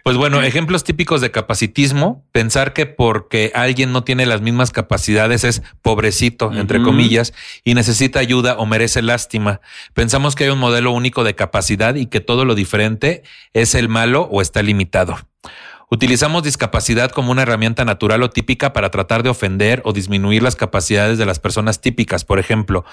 Pues 0.05 0.17
bueno, 0.17 0.41
ejemplos 0.43 0.85
típicos 0.85 1.21
de 1.21 1.31
capacitismo, 1.31 2.25
pensar 2.31 2.73
que 2.73 2.87
porque 2.87 3.51
alguien 3.55 3.93
no 3.93 4.05
tiene 4.05 4.27
las 4.27 4.41
mismas 4.41 4.71
capacidades 4.71 5.00
es 5.09 5.63
pobrecito, 5.83 6.53
entre 6.53 6.83
comillas, 6.83 7.33
y 7.65 7.75
necesita 7.75 8.21
ayuda 8.21 8.57
o 8.59 8.67
merece 8.67 9.03
lástima. 9.03 9.61
Pensamos 9.95 10.35
que 10.35 10.45
hay 10.45 10.51
un 10.51 10.59
modelo 10.59 10.93
único 10.93 11.25
de 11.25 11.35
capacidad 11.35 11.95
y 11.95 12.07
que 12.07 12.21
todo 12.21 12.45
lo 12.45 12.55
diferente 12.55 13.23
es 13.53 13.75
el 13.75 13.89
malo 13.89 14.29
o 14.31 14.43
está 14.43 14.63
limitado. 14.63 15.17
Utilizamos 15.91 16.45
discapacidad 16.45 17.11
como 17.11 17.33
una 17.33 17.43
herramienta 17.43 17.85
natural 17.85 18.23
o 18.23 18.31
típica 18.31 18.73
para 18.73 18.91
tratar 18.91 19.25
de 19.25 19.31
ofender 19.31 19.83
o 19.85 19.93
disminuir 19.93 20.43
las 20.43 20.55
capacidades 20.55 21.19
de 21.19 21.27
las 21.27 21.41
personas 21.41 21.81
típicas. 21.81 22.25
Por 22.25 22.39
ejemplo, 22.39 22.85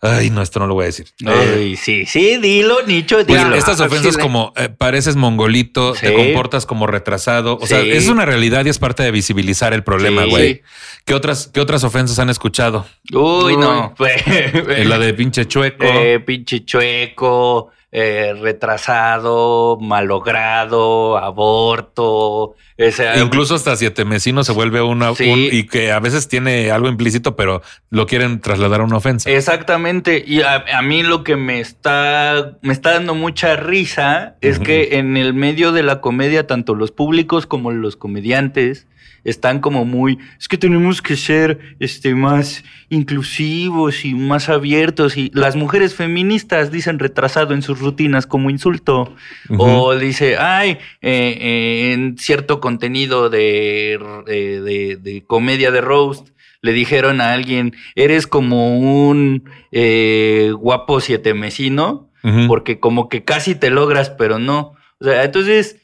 ay, 0.00 0.30
no, 0.30 0.42
esto 0.42 0.60
no 0.60 0.66
lo 0.66 0.74
voy 0.74 0.84
a 0.84 0.86
decir. 0.86 1.06
Eh, 1.24 1.54
Ay, 1.56 1.76
sí, 1.76 2.06
sí, 2.06 2.36
dilo, 2.38 2.82
Nicho, 2.86 3.16
pues, 3.16 3.26
dilo. 3.26 3.54
estas 3.54 3.80
al 3.80 3.88
ofensas 3.88 4.16
como 4.18 4.52
eh, 4.56 4.68
pareces 4.68 5.16
mongolito, 5.16 5.92
te 5.92 6.12
comportas 6.14 6.66
como 6.66 6.86
retrasado. 6.86 7.58
O 7.60 7.66
sea, 7.66 7.80
es 7.80 8.08
una 8.08 8.24
realidad 8.24 8.64
y 8.66 8.68
es 8.68 8.78
parte 8.78 9.02
de 9.02 9.10
visibilizar 9.10 9.72
el 9.72 9.82
problema, 9.84 10.24
Sí. 10.24 10.30
güey. 10.30 10.62
¿Qué 11.04 11.14
otras, 11.14 11.50
¿Qué 11.52 11.60
otras 11.60 11.84
ofensas 11.84 12.18
han 12.18 12.30
escuchado? 12.30 12.86
Uy, 13.12 13.56
no. 13.56 13.94
Eh, 14.26 14.84
la 14.86 14.98
de 14.98 15.12
pinche 15.14 15.46
chueco. 15.46 15.84
Eh, 15.84 16.20
pinche 16.20 16.64
chueco, 16.64 17.70
eh, 17.96 18.34
retrasado, 18.40 19.78
malogrado, 19.80 21.16
aborto. 21.16 22.04
O 22.06 22.56
sea, 22.90 23.16
Incluso 23.22 23.54
hasta 23.54 23.76
siete 23.76 24.04
mesinos 24.04 24.46
se 24.46 24.52
vuelve 24.52 24.82
una 24.82 25.14
Sí. 25.14 25.30
un- 25.30 25.38
y 25.52 25.62
que 25.68 25.92
a 25.92 26.00
veces 26.00 26.26
tiene 26.26 26.72
algo 26.72 26.88
implícito, 26.88 27.36
pero 27.36 27.62
lo 27.90 28.06
quieren 28.06 28.40
trasladar 28.40 28.80
a 28.80 28.84
una 28.84 28.96
ofensa. 28.96 29.30
Exactamente. 29.30 30.24
Y 30.26 30.42
a, 30.42 30.64
a 30.76 30.82
mí 30.82 31.04
lo 31.04 31.22
que 31.22 31.36
me 31.36 31.60
está, 31.60 32.58
me 32.62 32.72
está 32.72 32.94
dando 32.94 33.14
mucha 33.14 33.54
risa 33.54 34.34
es 34.40 34.58
que 34.58 34.98
en 34.98 35.16
el 35.16 35.32
medio 35.32 35.70
de 35.70 35.84
la 35.84 36.00
comedia, 36.00 36.48
tanto 36.48 36.74
los 36.74 36.90
públicos 36.90 37.46
como 37.46 37.70
los 37.70 37.94
comediantes 37.96 38.88
están 39.22 39.60
como 39.60 39.86
muy, 39.86 40.18
es 40.38 40.48
que 40.48 40.58
tenemos 40.58 41.00
que 41.00 41.16
ser 41.16 41.58
este, 41.80 42.14
más 42.14 42.62
inclusivos 42.90 44.04
y 44.04 44.14
más 44.14 44.50
abiertos. 44.50 45.16
Y 45.16 45.30
las 45.32 45.56
mujeres 45.56 45.94
feministas 45.94 46.70
dicen 46.70 46.98
retrasado 46.98 47.54
en 47.54 47.62
sus 47.62 47.80
rutinas 47.84 48.26
como 48.26 48.50
insulto. 48.50 49.14
O 49.60 49.94
dice, 49.96 50.36
ay, 50.38 50.78
eh, 51.02 51.38
eh, 51.40 51.92
en 51.92 52.18
cierto 52.18 52.58
contenido 52.60 53.28
de, 53.30 53.98
de- 54.26 54.60
de- 54.62 54.96
de 54.96 55.24
comedia 55.24 55.70
de 55.70 55.80
roast, 55.80 56.28
le 56.62 56.72
dijeron 56.72 57.20
a 57.20 57.32
alguien, 57.34 57.74
eres 57.94 58.26
como 58.26 58.78
un 58.78 59.44
eh, 59.70 60.50
guapo 60.58 61.00
siete 61.00 61.34
mesino, 61.34 62.10
porque 62.48 62.80
como 62.80 63.10
que 63.10 63.22
casi 63.22 63.54
te 63.54 63.68
logras, 63.70 64.08
pero 64.08 64.38
no. 64.38 64.72
O 64.98 65.04
sea, 65.04 65.24
entonces, 65.24 65.76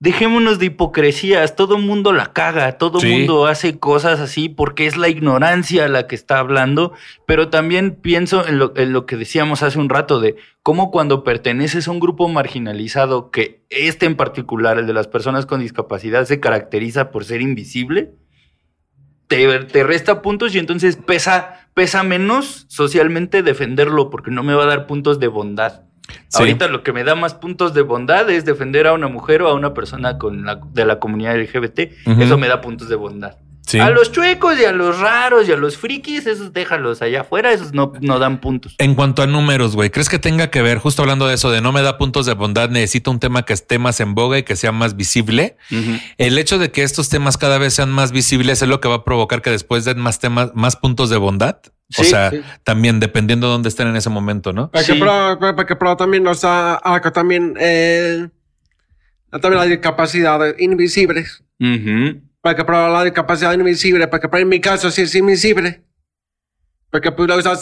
dejémonos 0.00 0.58
de 0.58 0.66
hipocresías, 0.66 1.56
todo 1.56 1.78
mundo 1.78 2.12
la 2.12 2.32
caga, 2.32 2.72
todo 2.78 3.00
Sí. 3.00 3.08
mundo 3.10 3.46
hace 3.46 3.78
cosas 3.78 4.20
así 4.20 4.48
porque 4.48 4.86
es 4.86 4.96
la 4.96 5.08
ignorancia 5.08 5.88
la 5.88 6.06
que 6.06 6.14
está 6.14 6.38
hablando, 6.38 6.92
pero 7.26 7.48
también 7.48 7.94
pienso 7.94 8.46
en 8.46 8.58
lo, 8.58 8.76
en 8.76 8.92
lo 8.92 9.06
que 9.06 9.16
decíamos 9.16 9.62
hace 9.62 9.78
un 9.78 9.88
rato 9.88 10.20
de 10.20 10.36
cómo 10.62 10.90
cuando 10.90 11.24
perteneces 11.24 11.88
a 11.88 11.90
un 11.90 12.00
grupo 12.00 12.28
marginalizado, 12.28 13.30
que 13.30 13.64
este 13.70 14.04
en 14.06 14.16
particular, 14.16 14.78
el 14.78 14.86
de 14.86 14.92
las 14.92 15.06
personas 15.08 15.46
con 15.46 15.60
discapacidad, 15.60 16.24
se 16.26 16.40
caracteriza 16.40 17.10
por 17.10 17.24
ser 17.24 17.40
invisible, 17.40 18.12
te, 19.26 19.58
te 19.60 19.84
resta 19.84 20.20
puntos 20.20 20.54
y 20.54 20.58
entonces 20.58 20.96
pesa, 20.96 21.68
pesa 21.72 22.02
menos 22.02 22.66
socialmente 22.68 23.42
defenderlo 23.42 24.10
porque 24.10 24.30
no 24.30 24.42
me 24.42 24.54
va 24.54 24.64
a 24.64 24.66
dar 24.66 24.86
puntos 24.86 25.18
de 25.18 25.28
bondad. 25.28 25.84
Sí. 26.28 26.38
Ahorita 26.38 26.68
lo 26.68 26.82
que 26.82 26.92
me 26.92 27.04
da 27.04 27.14
más 27.14 27.34
puntos 27.34 27.74
de 27.74 27.82
bondad 27.82 28.28
es 28.30 28.44
defender 28.44 28.86
a 28.86 28.92
una 28.92 29.08
mujer 29.08 29.42
o 29.42 29.48
a 29.48 29.54
una 29.54 29.74
persona 29.74 30.18
con 30.18 30.44
la, 30.44 30.60
de 30.72 30.84
la 30.84 30.98
comunidad 30.98 31.36
LGBT. 31.36 31.80
Eso 32.18 32.38
me 32.38 32.48
da 32.48 32.60
puntos 32.60 32.88
de 32.88 32.96
bondad. 32.96 33.36
Sí. 33.66 33.78
A 33.78 33.90
los 33.90 34.12
chuecos 34.12 34.58
y 34.60 34.64
a 34.64 34.72
los 34.72 34.98
raros 34.98 35.48
y 35.48 35.52
a 35.52 35.56
los 35.56 35.78
frikis, 35.78 36.26
esos 36.26 36.52
déjalos 36.52 37.00
allá 37.00 37.22
afuera, 37.22 37.50
esos 37.50 37.72
no, 37.72 37.92
no 38.00 38.18
dan 38.18 38.38
puntos. 38.38 38.74
En 38.78 38.94
cuanto 38.94 39.22
a 39.22 39.26
números, 39.26 39.74
güey, 39.74 39.90
¿crees 39.90 40.10
que 40.10 40.18
tenga 40.18 40.50
que 40.50 40.60
ver, 40.60 40.78
justo 40.78 41.00
hablando 41.00 41.26
de 41.26 41.34
eso, 41.34 41.50
de 41.50 41.62
no 41.62 41.72
me 41.72 41.80
da 41.80 41.96
puntos 41.96 42.26
de 42.26 42.34
bondad, 42.34 42.68
necesito 42.68 43.10
un 43.10 43.20
tema 43.20 43.44
que 43.44 43.54
esté 43.54 43.78
más 43.78 44.00
en 44.00 44.14
boga 44.14 44.38
y 44.38 44.42
que 44.42 44.56
sea 44.56 44.70
más 44.70 44.96
visible? 44.96 45.56
El 46.18 46.36
hecho 46.36 46.58
de 46.58 46.70
que 46.72 46.82
estos 46.82 47.08
temas 47.08 47.38
cada 47.38 47.56
vez 47.56 47.72
sean 47.72 47.90
más 47.90 48.12
visibles 48.12 48.60
es 48.60 48.68
lo 48.68 48.80
que 48.80 48.88
va 48.88 48.96
a 48.96 49.04
provocar 49.04 49.40
que 49.40 49.50
después 49.50 49.86
den 49.86 49.98
más 49.98 50.18
temas, 50.18 50.50
más 50.54 50.76
puntos 50.76 51.08
de 51.08 51.16
bondad. 51.16 51.56
O 51.90 52.02
Sí, 52.02 52.10
sea, 52.10 52.30
sí. 52.30 52.42
también 52.62 52.98
dependiendo 53.00 53.46
de 53.46 53.52
dónde 53.52 53.68
estén 53.68 53.88
en 53.88 53.96
ese 53.96 54.10
momento, 54.10 54.52
¿no? 54.52 54.70
Porque, 54.70 54.86
Sí. 54.92 54.98
pero, 54.98 55.38
porque, 55.56 55.76
pero 55.76 55.96
también, 55.96 56.26
o 56.26 56.34
sea, 56.34 56.74
algo 56.74 57.12
también, 57.12 57.54
eh, 57.60 58.28
también 59.30 59.54
la 59.56 59.64
discapacidad 59.66 60.40
invisible. 60.58 61.26
Ujú. 61.60 62.20
Porque 62.40 62.64
pero 62.64 62.88
la 62.90 63.04
discapacidad 63.04 63.52
invisible, 63.54 64.06
porque 64.08 64.28
pero 64.28 64.42
en 64.42 64.48
mi 64.48 64.60
caso 64.60 64.90
sí 64.90 65.02
es 65.02 65.14
invisible. 65.14 65.82
Porque 66.90 67.10
pues, 67.10 67.28
o 67.30 67.42
sea, 67.42 67.54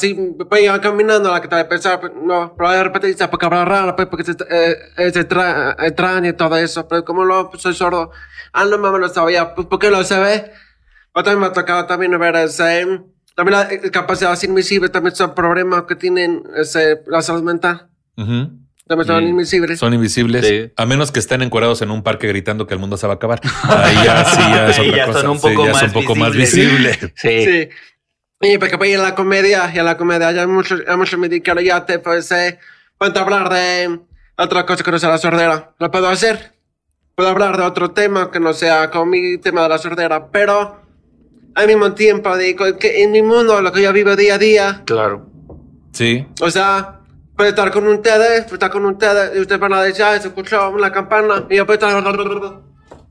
pues 0.49 0.63
iba 0.63 0.81
caminando 0.81 1.31
la 1.33 1.41
que 1.41 1.49
te 1.49 1.65
pensar, 1.65 2.01
pues, 2.01 2.13
no, 2.15 2.55
pero 2.57 2.71
de 2.71 2.85
repente 2.85 3.07
dice, 3.07 3.27
porque 3.29 3.47
habla 3.47 3.65
raro, 3.65 3.97
pues, 3.97 4.09
porque 4.09 4.31
es, 4.31 4.37
eh, 4.51 4.77
es 4.99 5.17
extra- 5.17 5.75
extraño 5.79 6.29
y 6.29 6.33
todo 6.35 6.57
eso, 6.59 6.87
pero 6.87 7.03
como 7.05 7.25
lo, 7.25 7.49
pues, 7.49 7.63
soy 7.63 7.73
sordo, 7.75 8.11
ah, 8.53 8.65
no 8.67 8.77
mames, 8.77 9.01
lo 9.01 9.09
sabía, 9.09 9.55
pues, 9.55 9.67
¿por 9.69 9.79
qué 9.79 9.91
lo 9.91 10.05
se 10.05 10.19
ve? 10.19 10.51
Pero 11.15 11.25
también 11.25 11.41
me 11.41 11.47
ha 11.47 11.53
tocado 11.53 11.87
también 11.87 12.19
ver 12.19 12.37
ese, 12.37 13.01
también 13.35 13.59
la 13.59 13.65
discapacidad 13.67 14.41
invisible, 14.43 14.89
también 14.89 15.15
son 15.15 15.35
problemas 15.35 15.85
que 15.85 15.97
tienen 15.97 16.43
ese, 16.57 17.01
la 17.07 17.23
salud 17.23 17.43
mental, 17.43 17.89
Ujú. 18.17 18.51
también 18.87 19.07
son 19.07 19.25
invisibles. 19.25 19.79
Son 19.79 19.95
invisibles, 19.95 20.47
Sí. 20.47 20.73
a 20.77 20.87
menos 20.87 21.11
que 21.13 21.19
estén 21.21 21.43
encuadrados 21.43 21.83
en 21.83 21.91
un 21.91 22.03
parque 22.03 22.27
gritando 22.29 22.67
que 22.67 22.75
el 22.75 22.81
mundo 22.81 22.97
se 22.97 23.07
va 23.07 23.15
a 23.15 23.17
acabar. 23.17 23.41
Ahí 23.65 23.95
ya 24.05 24.25
sí, 24.25 24.41
ya 24.41 24.69
es 24.69 24.79
otra 24.79 24.97
ya 24.97 25.07
cosa. 25.07 25.21
son 25.21 25.31
un 25.31 25.39
Sí, 25.41 25.49
poco 25.49 25.65
ya 25.65 25.71
es 25.71 25.75
más 25.75 25.83
un 25.85 25.93
poco 25.93 26.15
más 26.17 26.33
visibles. 26.35 27.01
visible. 27.01 27.13
Sí. 27.17 27.45
Sí. 27.45 27.69
Y 28.45 28.59
porque 28.59 28.77
pues, 28.77 28.91
en 28.93 29.03
la 29.03 29.15
comedia, 29.15 29.71
y 29.73 29.79
en 29.79 29.85
la 29.85 29.97
comedia 29.97 30.29
hay 30.29 30.47
mucho, 30.49 30.77
hay 30.87 30.97
mucho 30.97 31.17
medicado 31.17 31.61
ya 31.61 31.87
te 31.87 32.01
pues, 32.01 32.31
eh, 32.33 32.59
puedo 32.99 33.21
hablar 33.21 33.49
de 33.49 34.01
otra 34.37 34.67
cosa 34.67 34.83
que 34.83 34.91
no 34.91 34.99
sea 34.99 35.11
la 35.11 35.19
sordera. 35.19 35.71
Lo 35.79 35.91
puedo 35.93 36.09
hacer. 36.09 36.53
Puedo 37.15 37.29
hablar 37.31 37.57
de 37.57 37.63
otro 37.63 37.93
tema 37.93 38.31
que 38.33 38.41
no 38.41 38.53
sea 38.53 38.91
como 38.91 39.07
mi 39.07 39.39
tema 39.39 39.63
de 39.63 39.69
la 39.69 39.79
sordera, 39.79 40.27
pero 40.33 40.82
al 41.55 41.67
mismo 41.67 41.93
tiempo 41.95 42.37
digo 42.37 42.65
que 42.79 43.03
en 43.03 43.11
mi 43.13 43.23
mundo, 43.23 43.61
lo 43.61 43.73
que 43.73 43.83
yo 43.83 43.93
vivo 43.93 44.17
día 44.17 44.35
a 44.35 44.39
día, 44.39 44.83
Claro. 44.87 45.27
Sí. 45.93 46.27
o 46.41 46.51
sea, 46.51 47.01
puedo 47.37 47.51
estar 47.51 47.71
con 47.71 47.87
un 47.87 48.01
TD, 48.03 48.43
puedo 48.45 48.55
estar 48.55 48.71
con 48.71 48.85
un 48.87 48.97
TD, 48.99 49.37
y 49.37 49.41
ustedes 49.41 49.61
van 49.61 49.73
a 49.75 49.83
decir, 49.83 50.05
ah, 50.05 50.19
se 50.19 50.29
escuchó 50.29 50.77
la 50.79 50.91
campana, 50.93 51.47
y 51.51 51.57
yo 51.57 51.67
puedo 51.67 51.75
estar... 51.87 52.61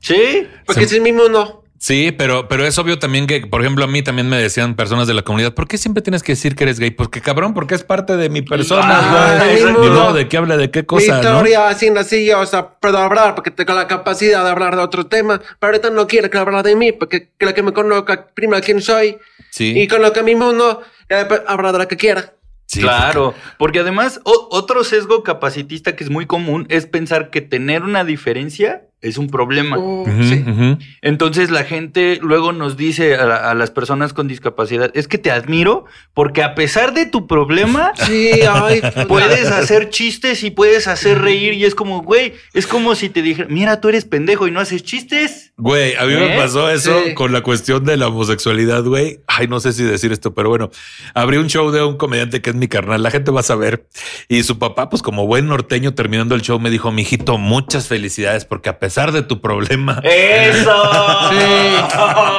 Sí. 0.00 0.48
Porque 0.66 0.86
Se- 0.88 0.96
es 0.96 1.02
mi 1.02 1.12
mundo. 1.12 1.61
Sí, 1.84 2.12
pero, 2.16 2.46
pero 2.46 2.64
es 2.64 2.78
obvio 2.78 3.00
también 3.00 3.26
que, 3.26 3.44
por 3.44 3.60
ejemplo, 3.60 3.82
a 3.84 3.88
mí 3.88 4.02
también 4.04 4.28
me 4.28 4.36
decían 4.40 4.76
personas 4.76 5.08
de 5.08 5.14
la 5.14 5.22
comunidad, 5.22 5.52
¿por 5.52 5.66
qué 5.66 5.78
siempre 5.78 6.00
tienes 6.00 6.22
que 6.22 6.30
decir 6.30 6.54
que 6.54 6.62
eres 6.62 6.78
gay? 6.78 6.92
Porque 6.92 7.20
cabrón, 7.20 7.54
porque 7.54 7.74
es 7.74 7.82
parte 7.82 8.16
de 8.16 8.28
mi 8.28 8.40
persona, 8.42 8.86
Ah, 8.88 9.44
güey. 9.44 9.64
modo 9.72 10.12
de 10.12 10.28
qué 10.28 10.36
habla 10.36 10.56
de 10.56 10.70
qué 10.70 10.86
cosa, 10.86 11.16
Mi 11.16 11.22
¿no? 11.24 11.28
historia 11.32 11.66
así 11.68 12.30
o 12.30 12.46
sea, 12.46 12.68
puedo 12.78 12.98
hablar 12.98 13.34
porque 13.34 13.50
tengo 13.50 13.74
la 13.74 13.88
capacidad 13.88 14.44
de 14.44 14.50
hablar 14.50 14.76
de 14.76 14.82
otro 14.82 15.06
tema, 15.06 15.40
pero 15.58 15.72
ahorita 15.72 15.90
no 15.90 16.06
quiero 16.06 16.30
que 16.30 16.38
hablar 16.38 16.62
de 16.64 16.76
mí 16.76 16.92
porque 16.92 17.30
quiero 17.36 17.52
que 17.52 17.64
me 17.64 17.72
conozca 17.72 18.28
primero 18.32 18.62
quién 18.62 18.80
soy 18.80 19.18
Sí. 19.50 19.76
y 19.76 19.88
conozca 19.88 20.22
mi 20.22 20.36
mundo 20.36 20.82
después 21.08 21.42
hablar 21.48 21.72
de 21.72 21.78
lo 21.80 21.88
que 21.88 21.96
quiera. 21.96 22.32
sí, 22.66 22.80
claro, 22.80 23.34
porque 23.58 23.80
además 23.80 24.20
o- 24.22 24.46
otro 24.52 24.84
sesgo 24.84 25.24
capacitista 25.24 25.96
que 25.96 26.04
es 26.04 26.10
muy 26.10 26.26
común 26.26 26.64
es 26.70 26.86
pensar 26.86 27.30
que 27.30 27.40
tener 27.40 27.82
una 27.82 28.04
diferencia 28.04 28.82
es 29.02 29.18
un 29.18 29.28
problema. 29.28 29.76
Ujú. 29.78 30.78
Entonces 31.02 31.50
la 31.50 31.64
gente 31.64 32.18
luego 32.22 32.52
nos 32.52 32.76
dice 32.76 33.16
a, 33.16 33.24
la- 33.26 33.50
a 33.50 33.54
las 33.54 33.70
personas 33.70 34.12
con 34.12 34.28
discapacidad, 34.28 34.90
es 34.94 35.08
que 35.08 35.18
te 35.18 35.30
admiro 35.30 35.84
porque 36.14 36.42
a 36.42 36.54
pesar 36.54 36.94
de 36.94 37.06
tu 37.06 37.26
problema, 37.26 37.92
Sí, 38.06 38.30
ay, 38.48 38.80
puta. 38.80 39.06
puedes 39.06 39.50
hacer 39.50 39.90
chistes 39.90 40.42
y 40.44 40.50
puedes 40.50 40.88
hacer 40.88 41.20
reír 41.20 41.52
y 41.54 41.64
es 41.64 41.74
como, 41.74 42.02
güey, 42.02 42.34
es 42.54 42.66
como 42.66 42.94
si 42.94 43.08
te 43.08 43.22
dijera, 43.22 43.48
mira, 43.50 43.80
tú 43.80 43.88
eres 43.88 44.04
pendejo 44.04 44.46
y 44.46 44.50
no 44.50 44.60
haces 44.60 44.82
chistes. 44.82 45.52
Güey, 45.56 45.94
a 45.96 46.04
mí 46.04 46.14
me 46.14 46.34
¿Eh? 46.34 46.38
pasó 46.38 46.70
eso 46.70 47.02
Sí. 47.04 47.14
con 47.14 47.32
la 47.32 47.42
cuestión 47.42 47.84
de 47.84 47.96
la 47.96 48.08
homosexualidad, 48.08 48.84
güey. 48.84 49.20
Ay, 49.26 49.48
no 49.48 49.60
sé 49.60 49.72
si 49.72 49.82
decir 49.84 50.12
esto, 50.12 50.34
pero 50.34 50.48
bueno, 50.48 50.70
abrí 51.14 51.36
un 51.38 51.48
show 51.48 51.70
de 51.70 51.82
un 51.82 51.96
comediante 51.96 52.40
que 52.40 52.50
es 52.50 52.56
mi 52.56 52.68
carnal, 52.68 53.02
la 53.02 53.10
gente 53.10 53.30
va 53.30 53.40
a 53.40 53.44
saber. 53.44 53.86
Y 54.28 54.42
su 54.44 54.58
papá, 54.58 54.88
pues 54.88 55.02
como 55.02 55.26
buen 55.26 55.46
norteño, 55.48 55.94
terminando 55.94 56.34
el 56.34 56.42
show, 56.42 56.58
me 56.60 56.70
dijo, 56.70 56.90
mijito, 56.92 57.38
muchas 57.38 57.88
felicidades, 57.88 58.44
porque 58.44 58.68
a 58.68 58.78
pesar 58.78 58.91
de 59.12 59.22
tu 59.22 59.40
problema, 59.40 60.00
¡Eso! 60.04 60.70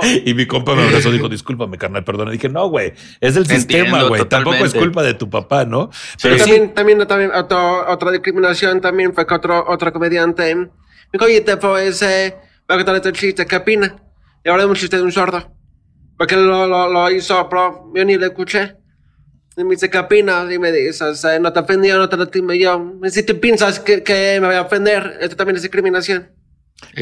Y 0.24 0.34
mi 0.34 0.46
compa 0.46 0.74
me 0.74 0.84
abrazó 0.84 1.10
y 1.10 1.12
dijo, 1.12 1.28
discúlpame, 1.28 1.76
carnal, 1.76 2.04
perdón. 2.04 2.28
Y 2.28 2.32
dije, 2.32 2.48
no, 2.48 2.68
güey, 2.68 2.92
es 3.20 3.36
el 3.36 3.46
sistema, 3.46 4.04
güey. 4.04 4.24
Tampoco 4.26 4.64
es 4.64 4.74
culpa 4.74 5.02
de 5.02 5.14
tu 5.14 5.28
papá, 5.28 5.64
¿no? 5.64 5.90
Pero 6.22 6.36
sí, 6.36 6.40
también, 6.40 6.74
también, 6.74 7.06
también 7.06 7.30
otro- 7.34 7.90
otra 7.90 8.10
discriminación 8.12 8.80
también 8.80 9.12
fue 9.12 9.26
que 9.26 9.34
otro, 9.34 9.64
otro 9.68 9.92
comediante 9.92 10.54
me 10.54 10.68
dijo, 11.12 11.24
oye, 11.24 11.40
te 11.40 11.56
pues, 11.56 12.00
eh, 12.02 12.36
voy 12.68 12.74
a 12.74 12.78
contar 12.78 12.96
este 12.96 13.12
chiste, 13.12 13.46
¿qué 13.46 13.56
opina? 13.56 13.96
Y 14.44 14.48
ahora 14.48 14.62
es 14.64 14.68
un 14.68 14.76
chiste 14.76 14.96
de 14.96 15.02
un 15.02 15.12
sordo. 15.12 15.52
Porque 16.16 16.36
lo, 16.36 16.66
lo, 16.66 16.88
lo 16.88 17.10
hizo, 17.10 17.48
pero 17.48 17.92
yo 17.94 18.04
ni 18.04 18.16
le 18.16 18.26
escuché. 18.26 18.74
Y 19.58 19.64
me 19.64 19.70
dice, 19.74 19.90
¿qué 19.90 19.98
opinas? 19.98 20.50
Y 20.52 20.58
me 20.58 20.70
dice, 20.70 21.04
eh, 21.34 21.40
no 21.40 21.52
te 21.52 21.58
ofendí, 21.58 21.88
no 21.88 22.08
te 22.08 22.16
lastimé 22.16 22.58
yo. 22.60 22.92
Si 23.10 23.24
tú 23.24 23.40
piensas 23.40 23.80
que, 23.80 24.04
que 24.04 24.38
me 24.40 24.46
voy 24.46 24.56
a 24.56 24.62
ofender, 24.62 25.18
esto 25.20 25.34
también 25.34 25.56
es 25.56 25.62
discriminación. 25.62 26.30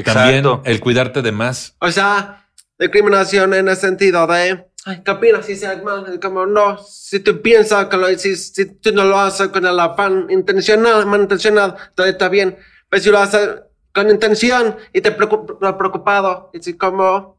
también 0.05 0.38
Exacto. 0.38 0.62
el 0.64 0.81
cuidarte 0.81 1.21
de 1.21 1.33
más. 1.33 1.75
O 1.81 1.90
sea, 1.90 2.49
discriminación 2.79 3.53
en 3.53 3.69
el 3.69 3.77
sentido 3.77 4.27
de, 4.27 4.66
ay, 4.87 5.03
¿qué 5.05 5.11
opinas 5.11 5.45
si 5.45 5.55
sea 5.55 5.77
mal? 5.83 6.07
Es 6.11 6.19
Como, 6.19 6.47
no, 6.47 6.79
si 6.79 7.21
tú 7.21 7.42
piensas 7.42 7.87
que 7.87 7.97
lo 7.99 8.09
si, 8.19 8.35
si 8.37 8.64
tú 8.77 8.90
no 8.92 9.05
lo 9.05 9.19
haces 9.21 9.49
con 9.49 9.66
el 9.66 9.79
afán 9.79 10.27
intencional, 10.31 11.05
malintencionado, 11.05 11.77
todo 11.95 12.07
está 12.07 12.31
bien. 12.31 12.57
Pero 12.88 13.03
si 13.03 13.11
lo 13.11 13.19
haces 13.19 13.51
con 13.92 14.09
intención 14.09 14.77
y 14.95 15.03
te 15.03 15.14
preocup- 15.14 15.77
preocupado, 15.77 16.49
y 16.55 16.59
así 16.61 16.75
como, 16.75 17.36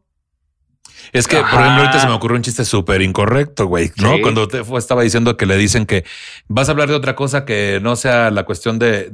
Es 1.14 1.28
que, 1.28 1.38
por 1.38 1.46
ejemplo, 1.62 1.82
ahorita 1.82 2.00
se 2.00 2.08
me 2.08 2.14
ocurrió 2.14 2.36
un 2.38 2.44
chiste 2.44 2.66
súper 2.66 3.02
incorrecto, 3.02 3.66
güey, 3.68 3.92
¿no? 3.98 4.16
Sí. 4.16 4.22
Cuando 4.22 4.48
te 4.48 4.64
fue- 4.64 4.80
estaba 4.80 5.02
diciendo 5.04 5.38
que 5.38 5.46
le 5.46 5.56
dicen 5.58 5.86
que 5.86 6.04
vas 6.48 6.68
a 6.68 6.72
hablar 6.72 6.90
de 6.90 6.96
otra 6.96 7.16
cosa 7.16 7.46
que 7.46 7.80
no 7.82 7.96
sea 7.96 8.30
la 8.32 8.44
cuestión 8.44 8.78
de, 8.80 9.10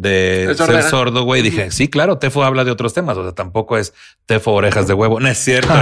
ser 0.57 0.83
sordo, 0.83 1.23
güey. 1.23 1.41
Dije, 1.41 1.71
sí, 1.71 1.87
claro, 1.89 2.17
Tefo 2.17 2.43
habla 2.43 2.63
de 2.63 2.71
otros 2.71 2.93
temas. 2.93 3.17
O 3.17 3.23
sea, 3.23 3.31
tampoco 3.33 3.77
es 3.77 3.93
Tefo 4.25 4.51
orejas 4.53 4.87
de 4.87 4.93
huevo. 4.93 5.19
No 5.19 5.27
es 5.27 5.37
cierto. 5.37 5.73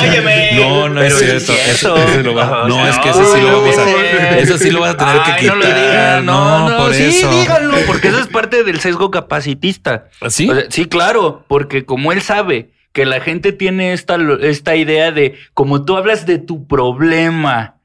Óyeme. 0.00 0.52
No, 0.54 0.88
no 0.88 1.02
es 1.02 1.18
cierto. 1.18 1.52
sí 1.52 1.52
es 1.52 1.68
Eso- 1.68 1.94
cierto. 1.94 2.12
ese 2.12 2.22
lo 2.22 2.34
va- 2.34 2.64
O 2.64 2.68
no, 2.68 2.86
es 2.88 2.98
que 2.98 3.10
ese 3.10 3.24
sí 3.24 3.40
lo 3.40 3.60
vamos 3.60 3.78
a. 3.78 4.38
Eso 4.38 4.58
sí 4.58 4.70
lo 4.70 4.80
vas 4.80 4.94
a 4.94 4.96
tener 4.96 5.22
que 5.22 5.36
quitar. 5.40 5.56
no 5.56 5.62
lo 5.62 5.66
digan, 5.66 6.26
no, 6.26 6.68
no, 6.68 6.76
por 6.78 6.94
sí, 6.94 7.02
eso. 7.04 7.30
díganlo, 7.30 7.74
porque 7.86 8.08
eso 8.08 8.18
es 8.18 8.26
parte 8.26 8.64
del 8.64 8.80
sesgo 8.80 9.10
capacitista. 9.10 10.06
¿Sí? 10.28 10.48
O 10.48 10.54
sea, 10.54 10.64
sí, 10.70 10.86
claro, 10.86 11.44
porque 11.48 11.84
como 11.84 12.12
él 12.12 12.22
sabe 12.22 12.70
que 12.92 13.06
la 13.06 13.20
gente 13.20 13.52
tiene 13.52 13.92
esta, 13.92 14.18
esta 14.40 14.76
idea 14.76 15.12
de 15.12 15.34
como 15.54 15.84
tú 15.84 15.96
hablas 15.96 16.26
de 16.26 16.38
tu 16.38 16.66
problema 16.66 17.76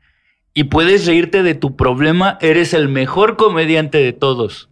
y 0.54 0.66
puedes 0.66 1.06
reírte 1.06 1.44
de 1.44 1.54
tu 1.54 1.76
problema, 1.76 2.38
eres 2.42 2.74
el 2.74 2.88
mejor 2.88 3.36
comediante 3.36 3.98
de 3.98 4.14
todos. 4.14 4.70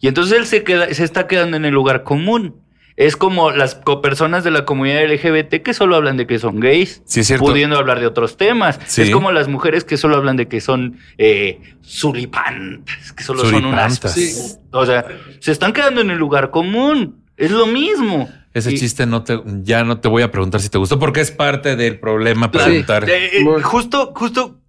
Y 0.00 0.08
entonces 0.08 0.38
él 0.38 0.46
se, 0.46 0.64
queda, 0.64 0.92
se 0.92 1.04
está 1.04 1.26
quedando 1.26 1.56
en 1.56 1.64
el 1.64 1.74
lugar 1.74 2.02
común. 2.04 2.56
Es 2.96 3.16
como 3.16 3.50
las 3.50 3.74
personas 4.02 4.44
de 4.44 4.52
la 4.52 4.64
comunidad 4.64 5.04
LGBT 5.04 5.62
que 5.62 5.74
solo 5.74 5.96
hablan 5.96 6.16
de 6.16 6.28
que 6.28 6.38
son 6.38 6.60
gays, 6.60 7.02
Sí, 7.04 7.20
es 7.20 7.26
cierto. 7.26 7.44
pudiendo 7.44 7.76
hablar 7.76 7.98
de 7.98 8.06
otros 8.06 8.36
temas. 8.36 8.78
Sí. 8.86 9.02
Es 9.02 9.10
como 9.10 9.32
las 9.32 9.48
mujeres 9.48 9.82
que 9.82 9.96
solo 9.96 10.16
hablan 10.16 10.36
de 10.36 10.46
que 10.46 10.60
son 10.60 10.98
eh, 11.18 11.60
sulipantas, 11.80 13.12
que 13.12 13.24
solo 13.24 13.44
son 13.44 13.64
unas... 13.64 13.96
Sí. 13.98 14.32
O 14.70 14.86
sea, 14.86 15.06
se 15.40 15.50
están 15.50 15.72
quedando 15.72 16.00
en 16.00 16.10
el 16.10 16.18
lugar 16.18 16.50
común. 16.52 17.24
Es 17.36 17.50
lo 17.50 17.66
mismo. 17.66 18.28
Ese 18.54 18.72
Y- 18.72 18.78
chiste 18.78 19.04
no 19.04 19.24
te, 19.24 19.40
ya 19.62 19.84
no 19.84 19.98
te 20.00 20.08
voy 20.08 20.22
a 20.22 20.30
preguntar 20.30 20.60
si 20.60 20.68
te 20.70 20.78
gustó, 20.78 20.98
porque 20.98 21.20
es 21.20 21.30
parte 21.32 21.74
del 21.76 21.98
problema 21.98 22.50
preguntar. 22.50 23.08
Eh, 23.10 23.38
eh, 23.38 23.44
Muy- 23.44 23.60
justo, 23.62 24.12
justo, 24.14 24.60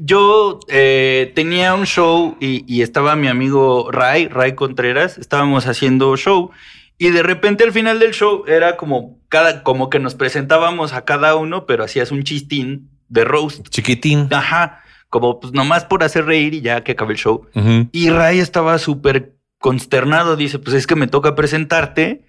yo 0.00 0.60
eh, 0.68 1.32
tenía 1.34 1.74
un 1.74 1.84
show 1.84 2.36
y, 2.40 2.64
y 2.72 2.82
estaba 2.82 3.16
mi 3.16 3.26
amigo 3.28 3.90
Ray, 3.90 4.28
Ray 4.28 4.54
Contreras, 4.54 5.18
estábamos 5.18 5.66
haciendo 5.66 6.16
show 6.16 6.50
y 6.98 7.10
de 7.10 7.22
repente 7.24 7.64
al 7.64 7.72
final 7.72 7.98
del 7.98 8.12
show 8.12 8.44
era 8.46 8.76
como 8.76 9.18
cada, 9.28 9.62
como 9.64 9.90
que 9.90 9.98
nos 9.98 10.14
presentábamos 10.14 10.92
a 10.92 11.04
cada 11.04 11.34
uno, 11.34 11.66
pero 11.66 11.82
hacías 11.84 12.12
un 12.12 12.22
chistín 12.22 12.90
de 13.08 13.24
roast. 13.24 13.68
Chiquitín. 13.70 14.28
Ajá, 14.30 14.82
como 15.10 15.40
pues 15.40 15.52
nomás 15.52 15.84
por 15.84 16.04
hacer 16.04 16.24
reír 16.26 16.54
y 16.54 16.60
ya 16.60 16.84
que 16.84 16.92
acabe 16.92 17.14
el 17.14 17.18
show. 17.18 17.46
Ujú. 17.54 17.88
Y 17.90 18.08
Ray 18.10 18.38
estaba 18.38 18.78
súper 18.78 19.34
consternado, 19.58 20.36
dice, 20.36 20.58
pues 20.60 20.76
es 20.76 20.86
que 20.86 20.94
me 20.96 21.08
toca 21.08 21.34
presentarte 21.34 22.24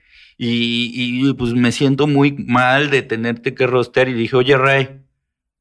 y, 0.47 1.27
y, 1.29 1.33
pues 1.33 1.53
me 1.53 1.71
siento 1.71 2.07
muy 2.07 2.31
mal 2.33 2.89
de 2.89 3.01
tenerte 3.01 3.53
que 3.53 3.67
rostear. 3.67 4.09
Y 4.09 4.13
dije, 4.13 4.35
oye 4.35 4.57
Ray, 4.57 4.89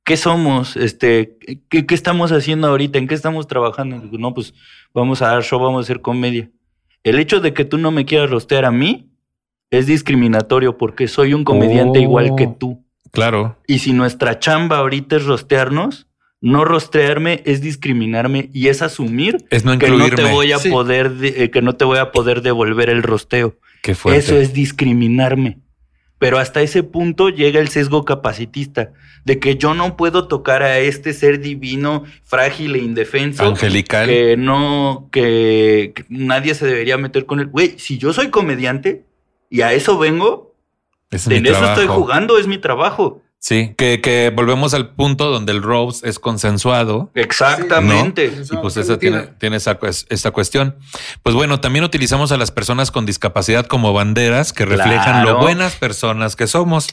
¿qué 0.04 0.16
somos? 0.16 0.76
Este, 0.76 1.36
¿qué, 1.68 1.86
qué 1.86 1.94
estamos 1.94 2.32
haciendo 2.32 2.68
ahorita? 2.68 2.98
¿En 2.98 3.06
qué 3.06 3.14
estamos 3.14 3.46
trabajando? 3.46 3.96
Y 3.96 4.00
digo, 4.00 4.18
no, 4.18 4.34
pues 4.34 4.54
vamos 4.94 5.22
a 5.22 5.28
dar 5.28 5.42
show, 5.44 5.60
vamos 5.60 5.80
a 5.80 5.86
hacer 5.86 6.00
comedia. 6.00 6.50
El 7.04 7.18
hecho 7.18 7.40
de 7.40 7.52
que 7.52 7.64
tú 7.64 7.78
no 7.78 7.90
me 7.90 8.04
quieras 8.04 8.30
rostear 8.30 8.64
a 8.64 8.70
mí 8.70 9.10
es 9.70 9.86
discriminatorio 9.86 10.76
porque 10.78 11.08
soy 11.08 11.34
un 11.34 11.44
comediante 11.44 11.98
Oh. 11.98 12.02
igual 12.02 12.34
que 12.36 12.46
tú. 12.46 12.84
Claro. 13.10 13.56
Y 13.66 13.80
si 13.80 13.92
nuestra 13.92 14.38
chamba 14.38 14.78
ahorita 14.78 15.16
es 15.16 15.24
rostearnos, 15.26 16.06
no 16.40 16.64
rostearme 16.64 17.42
es 17.44 17.60
discriminarme 17.60 18.50
y 18.52 18.68
es 18.68 18.82
asumir 18.82 19.44
Es 19.50 19.64
no 19.64 19.78
que 19.78 19.88
no 19.90 20.08
te 20.10 20.24
voy 20.24 20.52
a 20.52 20.58
Sí. 20.58 20.70
poder 20.70 21.10
de- 21.12 21.44
eh, 21.44 21.50
que 21.50 21.62
no 21.62 21.74
te 21.76 21.84
voy 21.84 21.98
a 21.98 22.10
poder 22.10 22.42
devolver 22.42 22.90
el 22.90 23.02
rosteo. 23.02 23.56
Qué 23.82 23.94
fuerte. 23.94 24.20
Eso 24.20 24.36
es 24.36 24.52
discriminarme. 24.52 25.58
Pero 26.18 26.38
hasta 26.38 26.62
ese 26.62 26.84
punto 26.84 27.30
llega 27.30 27.58
el 27.58 27.68
sesgo 27.68 28.04
capacitista 28.04 28.92
de 29.24 29.40
que 29.40 29.56
yo 29.56 29.74
no 29.74 29.96
puedo 29.96 30.28
tocar 30.28 30.62
a 30.62 30.78
este 30.78 31.12
ser 31.12 31.40
divino, 31.40 32.04
frágil 32.22 32.76
e 32.76 32.78
indefenso, 32.78 33.44
Angelical. 33.44 34.08
que 34.08 34.36
no, 34.36 35.08
que, 35.10 35.92
que 35.96 36.04
nadie 36.08 36.54
se 36.54 36.64
debería 36.64 36.96
meter 36.96 37.26
con 37.26 37.40
él. 37.40 37.48
Güey, 37.48 37.76
si 37.78 37.98
yo 37.98 38.12
soy 38.12 38.30
comediante 38.30 39.04
y 39.50 39.62
a 39.62 39.72
eso 39.72 39.98
vengo, 39.98 40.54
mi 41.28 41.36
en 41.36 41.46
eso 41.46 41.64
estoy 41.64 41.88
jugando, 41.88 42.38
es 42.38 42.46
mi 42.46 42.58
trabajo. 42.58 43.20
Sí, 43.44 43.74
que, 43.76 44.00
que 44.00 44.32
volvemos 44.32 44.72
al 44.72 44.90
punto 44.90 45.28
donde 45.28 45.50
el 45.50 45.64
roast 45.64 46.06
es 46.06 46.20
consensuado. 46.20 47.10
Exactamente. 47.16 48.32
Y 48.48 48.56
pues 48.58 48.76
esa 48.76 49.00
tiene, 49.00 49.22
tiene 49.38 49.56
esa, 49.56 49.80
esta 50.10 50.30
cuestión. 50.30 50.76
Pues 51.24 51.34
bueno, 51.34 51.58
también 51.58 51.84
utilizamos 51.84 52.30
a 52.30 52.36
las 52.36 52.52
personas 52.52 52.92
con 52.92 53.04
discapacidad 53.04 53.66
como 53.66 53.92
banderas 53.92 54.52
que 54.52 54.64
reflejan 54.64 55.22
Claro. 55.22 55.32
lo 55.32 55.38
buenas 55.40 55.74
personas 55.74 56.36
que 56.36 56.46
somos. 56.46 56.86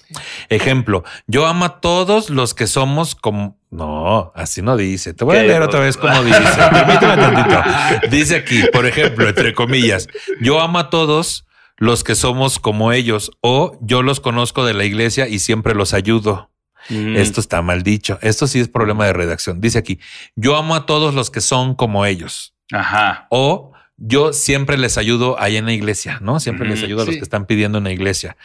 Ejemplo, 0.49 1.03
yo 1.27 1.45
amo 1.45 1.65
a 1.65 1.79
todos 1.81 2.31
los 2.31 2.55
que 2.55 2.65
somos 2.65 3.13
como... 3.13 3.59
No, 3.69 4.31
así 4.33 4.63
no 4.63 4.75
dice. 4.75 5.13
Te 5.13 5.25
voy 5.25 5.38
a 5.38 5.43
leer 5.43 5.62
otra 5.62 5.81
vez 5.81 5.97
cómo 5.97 6.23
dice. 6.23 6.39
Permíteme 6.71 7.15
tantito. 7.15 7.62
Dice 8.09 8.38
aquí, 8.38 8.63
por 8.73 8.88
ejemplo, 8.88 9.29
entre 9.29 9.53
comillas, 9.53 10.07
yo 10.41 10.59
amo 10.59 10.79
a 10.79 10.89
todos 10.89 11.45
los 11.79 12.03
que 12.03 12.15
somos 12.15 12.59
como 12.59 12.91
ellos 12.91 13.31
o 13.41 13.77
yo 13.81 14.03
los 14.03 14.19
conozco 14.19 14.65
de 14.65 14.73
la 14.73 14.85
iglesia 14.85 15.27
y 15.27 15.39
siempre 15.39 15.73
los 15.73 15.93
ayudo. 15.93 16.51
Mm. 16.89 17.15
Esto 17.15 17.41
está 17.41 17.61
mal 17.61 17.83
dicho. 17.83 18.19
Esto 18.21 18.47
sí 18.47 18.59
es 18.59 18.67
problema 18.67 19.05
de 19.05 19.13
redacción. 19.13 19.61
Dice 19.61 19.79
aquí, 19.79 19.99
yo 20.35 20.55
amo 20.55 20.75
a 20.75 20.85
todos 20.85 21.13
los 21.13 21.31
que 21.31 21.41
son 21.41 21.75
como 21.75 22.05
ellos. 22.05 22.53
Ajá. 22.71 23.27
O 23.29 23.73
yo 23.97 24.31
siempre 24.31 24.77
les 24.77 24.97
ayudo 24.97 25.39
ahí 25.39 25.57
en 25.57 25.65
la 25.65 25.73
iglesia, 25.73 26.19
¿no? 26.21 26.39
Siempre 26.39 26.67
les 26.67 26.83
ayudo 26.83 27.01
a 27.01 27.05
los 27.05 27.15
sí. 27.15 27.19
que 27.19 27.23
están 27.23 27.45
pidiendo 27.45 27.79
en 27.79 27.83
la 27.83 27.91
iglesia. 27.91 28.37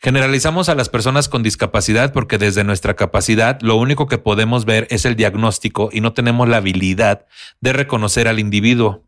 Generalizamos 0.00 0.68
a 0.68 0.74
las 0.74 0.88
personas 0.88 1.28
con 1.28 1.42
discapacidad 1.42 2.12
porque 2.12 2.38
desde 2.38 2.64
nuestra 2.64 2.94
capacidad 2.94 3.60
lo 3.60 3.76
único 3.76 4.06
que 4.06 4.18
podemos 4.18 4.64
ver 4.64 4.86
es 4.90 5.04
el 5.04 5.14
diagnóstico 5.14 5.90
y 5.92 6.00
no 6.00 6.14
tenemos 6.14 6.48
la 6.48 6.58
habilidad 6.58 7.26
de 7.60 7.72
reconocer 7.74 8.28
al 8.28 8.38
individuo. 8.38 9.04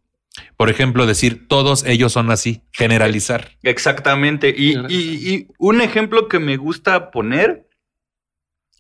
Por 0.56 0.70
ejemplo, 0.70 1.06
decir 1.06 1.46
todos 1.48 1.84
ellos 1.84 2.12
son 2.12 2.30
así, 2.30 2.62
generalizar. 2.72 3.50
Exactamente. 3.62 4.54
Y, 4.56 4.76
y- 4.88 5.34
y 5.34 5.48
un 5.58 5.80
ejemplo 5.80 6.28
que 6.28 6.38
me 6.38 6.56
gusta 6.56 7.10
poner 7.10 7.68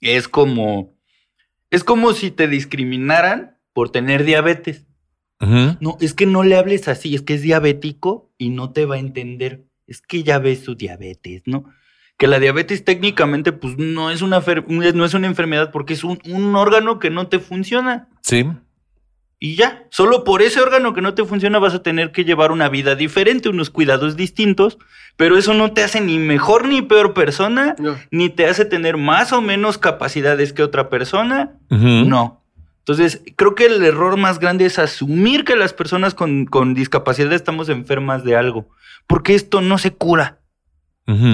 es 0.00 0.28
como. 0.28 0.94
Es 1.70 1.82
como 1.84 2.12
si 2.12 2.30
te 2.30 2.46
discriminaran 2.48 3.58
por 3.72 3.90
tener 3.90 4.24
diabetes. 4.24 4.86
No, 5.80 5.98
es 6.00 6.14
que 6.14 6.24
no 6.24 6.44
le 6.44 6.56
hables 6.56 6.88
así, 6.88 7.14
es 7.14 7.20
que 7.22 7.34
es 7.34 7.42
diabético 7.42 8.32
y 8.38 8.48
no 8.50 8.72
te 8.72 8.86
va 8.86 8.94
a 8.94 8.98
entender. 9.00 9.66
Es 9.86 10.00
que 10.00 10.22
ya 10.22 10.38
ves 10.38 10.60
su 10.64 10.76
diabetes, 10.76 11.42
¿no? 11.44 11.64
Que 12.16 12.26
la 12.26 12.38
diabetes 12.40 12.84
técnicamente, 12.84 13.52
pues 13.52 13.76
no 13.76 14.10
es 14.10 14.22
una, 14.22 14.42
no 14.68 15.04
es 15.04 15.12
una 15.14 15.26
enfermedad 15.26 15.70
porque 15.72 15.92
es 15.92 16.04
un, 16.04 16.18
un 16.24 16.56
órgano 16.56 16.98
que 16.98 17.10
no 17.10 17.28
te 17.28 17.38
funciona. 17.38 18.08
Sí. 18.22 18.46
Y 19.38 19.54
ya, 19.56 19.84
solo 19.90 20.24
por 20.24 20.40
ese 20.40 20.60
órgano 20.60 20.94
que 20.94 21.02
no 21.02 21.12
te 21.14 21.24
funciona 21.24 21.58
vas 21.58 21.74
a 21.74 21.82
tener 21.82 22.10
que 22.10 22.24
llevar 22.24 22.52
una 22.52 22.70
vida 22.70 22.94
diferente, 22.94 23.50
unos 23.50 23.68
cuidados 23.68 24.16
distintos, 24.16 24.78
pero 25.16 25.36
eso 25.36 25.52
no 25.52 25.72
te 25.72 25.82
hace 25.84 26.00
ni 26.00 26.18
mejor 26.18 26.66
ni 26.66 26.80
peor 26.80 27.12
persona, 27.12 27.74
No. 27.78 27.96
ni 28.10 28.30
te 28.30 28.46
hace 28.46 28.64
tener 28.64 28.96
más 28.96 29.32
o 29.34 29.42
menos 29.42 29.76
capacidades 29.76 30.52
que 30.54 30.62
otra 30.62 30.88
persona. 30.88 31.52
No. 31.68 32.42
Entonces, 32.78 33.20
creo 33.36 33.54
que 33.54 33.66
el 33.66 33.82
error 33.84 34.16
más 34.16 34.38
grande 34.38 34.64
es 34.64 34.78
asumir 34.78 35.44
que 35.44 35.56
las 35.56 35.74
personas 35.74 36.14
con, 36.14 36.46
con 36.46 36.72
discapacidad 36.72 37.32
estamos 37.32 37.68
enfermas 37.68 38.24
de 38.24 38.36
algo, 38.36 38.68
porque 39.06 39.34
esto 39.34 39.60
no 39.60 39.76
se 39.76 39.92
cura. 39.92 40.38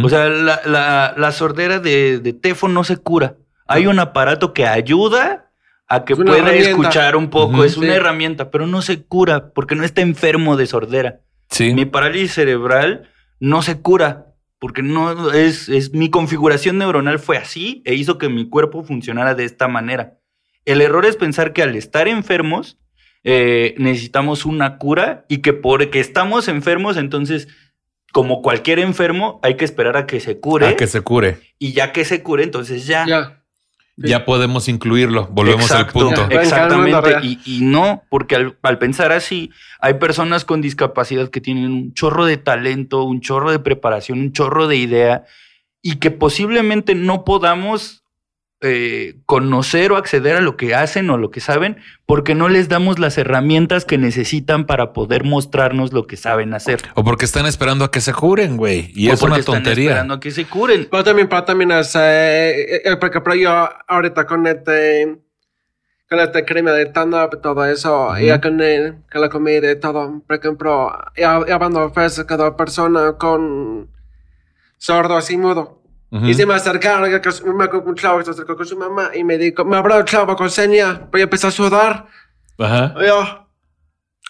O 0.04 0.08
sea, 0.08 0.28
la, 0.28 0.60
la- 0.66 1.14
la 1.16 1.32
sordera 1.32 1.78
de, 1.78 2.18
de 2.18 2.32
Tefo 2.32 2.68
no 2.68 2.84
se 2.84 2.96
cura. 2.96 3.36
Hay 3.66 3.86
un 3.86 3.98
aparato 4.00 4.52
que 4.52 4.66
ayuda 4.66 5.50
a 5.94 6.04
que 6.04 6.16
pueda 6.16 6.36
herramienta. 6.38 6.70
escuchar 6.70 7.16
un 7.16 7.28
poco, 7.30 7.64
es 7.64 7.76
una 7.76 7.88
Sí. 7.88 7.92
herramienta, 7.94 8.50
pero 8.50 8.66
no 8.66 8.82
se 8.82 9.02
cura 9.04 9.52
porque 9.52 9.74
no 9.74 9.84
está 9.84 10.00
enfermo 10.02 10.56
de 10.56 10.66
sordera. 10.66 11.20
sí. 11.50 11.74
Mi 11.74 11.84
parálisis 11.84 12.32
cerebral 12.34 13.10
no 13.40 13.62
se 13.62 13.80
cura 13.80 14.26
porque 14.58 14.82
no 14.82 15.32
es, 15.32 15.68
es 15.68 15.92
mi 15.92 16.08
configuración 16.08 16.78
neuronal 16.78 17.18
fue 17.18 17.36
así 17.36 17.82
e 17.84 17.94
hizo 17.94 18.16
que 18.16 18.28
mi 18.28 18.48
cuerpo 18.48 18.84
funcionara 18.84 19.34
de 19.34 19.44
esta 19.44 19.66
manera. 19.68 20.18
El 20.64 20.80
error 20.80 21.04
es 21.04 21.16
pensar 21.16 21.52
que 21.52 21.62
al 21.62 21.74
estar 21.76 22.06
enfermos 22.08 22.78
eh, 23.24 23.74
necesitamos 23.78 24.46
una 24.46 24.78
cura 24.78 25.24
y 25.28 25.38
que 25.38 25.52
porque 25.52 26.00
estamos 26.00 26.48
enfermos, 26.48 26.96
entonces, 26.96 27.48
como 28.12 28.40
cualquier 28.42 28.78
enfermo, 28.78 29.40
hay 29.42 29.56
que 29.56 29.64
esperar 29.64 29.96
a 29.96 30.06
que 30.06 30.20
se 30.20 30.38
cure 30.40 30.66
A 30.66 30.76
que 30.76 30.86
se 30.86 31.00
cure. 31.02 31.38
y 31.58 31.72
ya 31.72 31.92
que 31.92 32.04
se 32.04 32.22
cure, 32.22 32.44
entonces 32.44 32.86
ya. 32.86 33.04
Ya. 33.06 33.41
Ya 33.96 34.24
podemos 34.24 34.68
incluirlo. 34.68 35.28
Volvemos 35.30 35.70
Exacto, 35.70 35.98
al 35.98 36.14
punto. 36.14 36.30
Exactamente. 36.30 37.18
Y, 37.22 37.40
y 37.44 37.60
no, 37.60 38.02
porque 38.08 38.36
al, 38.36 38.58
al 38.62 38.78
pensar 38.78 39.12
así, 39.12 39.50
hay 39.80 39.94
personas 39.94 40.44
con 40.44 40.60
discapacidad 40.60 41.28
que 41.28 41.40
tienen 41.40 41.66
un 41.66 41.92
chorro 41.92 42.24
de 42.24 42.38
talento, 42.38 43.04
un 43.04 43.20
chorro 43.20 43.50
de 43.50 43.58
preparación, 43.58 44.20
un 44.20 44.32
chorro 44.32 44.66
de 44.66 44.76
idea, 44.76 45.24
y 45.82 45.96
que 45.96 46.10
posiblemente 46.10 46.94
no 46.94 47.24
podamos 47.24 48.01
eh, 48.62 49.16
conocer 49.26 49.90
o 49.92 49.96
acceder 49.96 50.36
a 50.36 50.40
lo 50.40 50.56
que 50.56 50.74
hacen 50.74 51.10
o 51.10 51.18
lo 51.18 51.30
que 51.30 51.40
saben, 51.40 51.78
porque 52.06 52.34
no 52.34 52.48
les 52.48 52.68
damos 52.68 52.98
las 52.98 53.18
herramientas 53.18 53.84
que 53.84 53.98
necesitan 53.98 54.66
para 54.66 54.92
poder 54.92 55.24
mostrarnos 55.24 55.92
lo 55.92 56.06
que 56.06 56.16
saben 56.16 56.54
hacer. 56.54 56.80
O 56.94 57.02
porque 57.04 57.24
están 57.24 57.46
esperando 57.46 57.84
a 57.84 57.90
que 57.90 58.00
se 58.00 58.12
curen, 58.14 58.56
güey. 58.56 58.90
Y 58.94 59.10
O 59.10 59.14
es 59.14 59.20
porque 59.20 59.32
una 59.32 59.40
están 59.40 59.54
tontería. 59.56 59.90
esperando 59.90 60.14
a 60.14 60.20
que 60.20 60.30
se 60.30 60.44
curen. 60.46 60.88
Pero 60.90 61.02
también, 61.04 61.28
pero 61.28 61.44
también 61.44 61.72
es, 61.72 61.94
eh, 61.96 62.82
eh, 62.84 62.96
por 62.96 63.10
ejemplo, 63.10 63.34
yo 63.34 63.68
ahorita 63.88 64.26
con 64.26 64.46
este, 64.46 65.18
con 66.08 66.20
este 66.20 66.44
crimen 66.44 66.74
de 66.74 66.82
stand-up 66.82 67.30
y 67.38 67.42
todo 67.42 67.64
eso, 67.64 68.16
y 68.18 68.28
con, 68.40 68.60
el- 68.60 68.96
con 69.10 69.20
la 69.22 69.28
comida 69.28 69.70
y 69.72 69.80
todo, 69.80 70.22
por 70.26 70.36
ejemplo, 70.36 70.92
ya, 71.16 71.40
ya 71.48 71.58
cuando 71.58 71.84
ofrece 71.84 72.24
cada 72.26 72.56
persona 72.56 73.14
con 73.18 73.88
sordo 74.78 75.16
así 75.16 75.36
mudo. 75.36 75.81
Ujú. 76.12 76.26
Y 76.26 76.34
se 76.34 76.44
me 76.44 76.52
acercaron, 76.54 77.10
me 77.10 77.64
acuerdo 77.64 77.88
un 77.88 77.94
chavo 77.96 78.18
que 78.18 78.24
se 78.26 78.30
acercó 78.32 78.54
con 78.54 78.66
su 78.66 78.76
mamá 78.76 79.10
y 79.14 79.24
me 79.24 79.38
dijo, 79.38 79.64
me 79.64 79.76
habló 79.76 79.98
el 79.98 80.04
chavo 80.04 80.36
con 80.36 80.50
seña, 80.50 81.08
pero 81.10 81.20
yo 81.20 81.24
empecé 81.24 81.46
a 81.46 81.50
sudar. 81.50 82.06
Ajá. 82.58 82.94
Y 83.00 83.06
yo, 83.06 83.48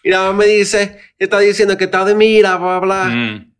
y 0.04 0.10
la 0.10 0.18
mamá 0.20 0.32
me 0.34 0.46
dice, 0.46 1.00
está 1.18 1.40
diciendo 1.40 1.76
que 1.76 1.84
está 1.84 2.04
de 2.04 2.14
mira, 2.14 2.56
bla, 2.56 2.78
bla. 2.78 3.04
Mm. 3.06 3.52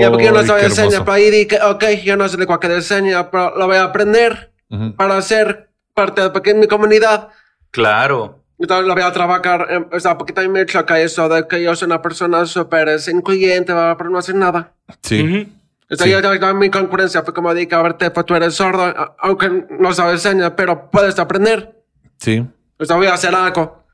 Ya, 0.00 0.10
porque 0.10 0.24
yo 0.24 0.32
no 0.32 0.42
sabía 0.44 0.64
qué 0.64 0.70
seña, 0.70 0.86
hermoso. 0.86 1.04
pero 1.04 1.12
ahí 1.16 1.30
dije, 1.30 1.58
ok, 1.62 1.84
yo 2.02 2.16
no 2.16 2.26
sé 2.28 2.38
de 2.38 2.46
cualquier 2.46 2.82
seña, 2.82 3.30
pero 3.30 3.54
lo 3.58 3.66
voy 3.66 3.76
a 3.76 3.84
aprender 3.84 4.52
Ujú. 4.70 4.96
para 4.96 5.20
ser 5.20 5.68
parte 5.92 6.22
de 6.22 6.30
porque 6.30 6.52
en 6.52 6.60
mi 6.60 6.66
comunidad. 6.66 7.28
Claro. 7.72 8.42
Entonces 8.58 8.86
lo 8.86 8.94
voy 8.94 9.02
a 9.02 9.12
trabajar, 9.12 9.66
eh, 9.68 9.84
o 9.92 10.00
sea, 10.00 10.16
porque 10.16 10.32
también 10.32 10.52
me 10.52 10.64
choca 10.64 10.98
eso 10.98 11.28
de 11.28 11.46
que 11.46 11.62
yo 11.62 11.76
soy 11.76 11.86
una 11.86 12.00
persona 12.00 12.46
súper 12.46 12.88
eh, 12.88 12.96
incluyente, 13.12 13.74
pero 13.98 14.08
no 14.08 14.16
hacer 14.18 14.34
nada. 14.34 14.72
Sí. 15.02 15.22
Ujú. 15.22 15.50
O 15.50 15.65
sea, 15.94 16.06
Sí. 16.06 16.10
yo, 16.12 16.34
yo- 16.34 16.54
mi 16.54 16.68
concurrencia 16.70 17.22
fue 17.22 17.32
como 17.32 17.54
dije, 17.54 17.74
a 17.74 17.82
ver, 17.82 17.94
te, 17.94 18.10
pues 18.10 18.26
tú 18.26 18.34
eres 18.34 18.54
sordo, 18.54 18.92
aunque 19.20 19.66
no 19.78 19.92
sabes 19.92 20.22
seña, 20.22 20.56
pero 20.56 20.90
puedes 20.90 21.16
aprender. 21.18 21.80
Sí. 22.18 22.44
O 22.78 22.84
sea, 22.84 22.96
voy 22.96 23.06
a 23.06 23.14
hacer 23.14 23.34
algo. 23.34 23.85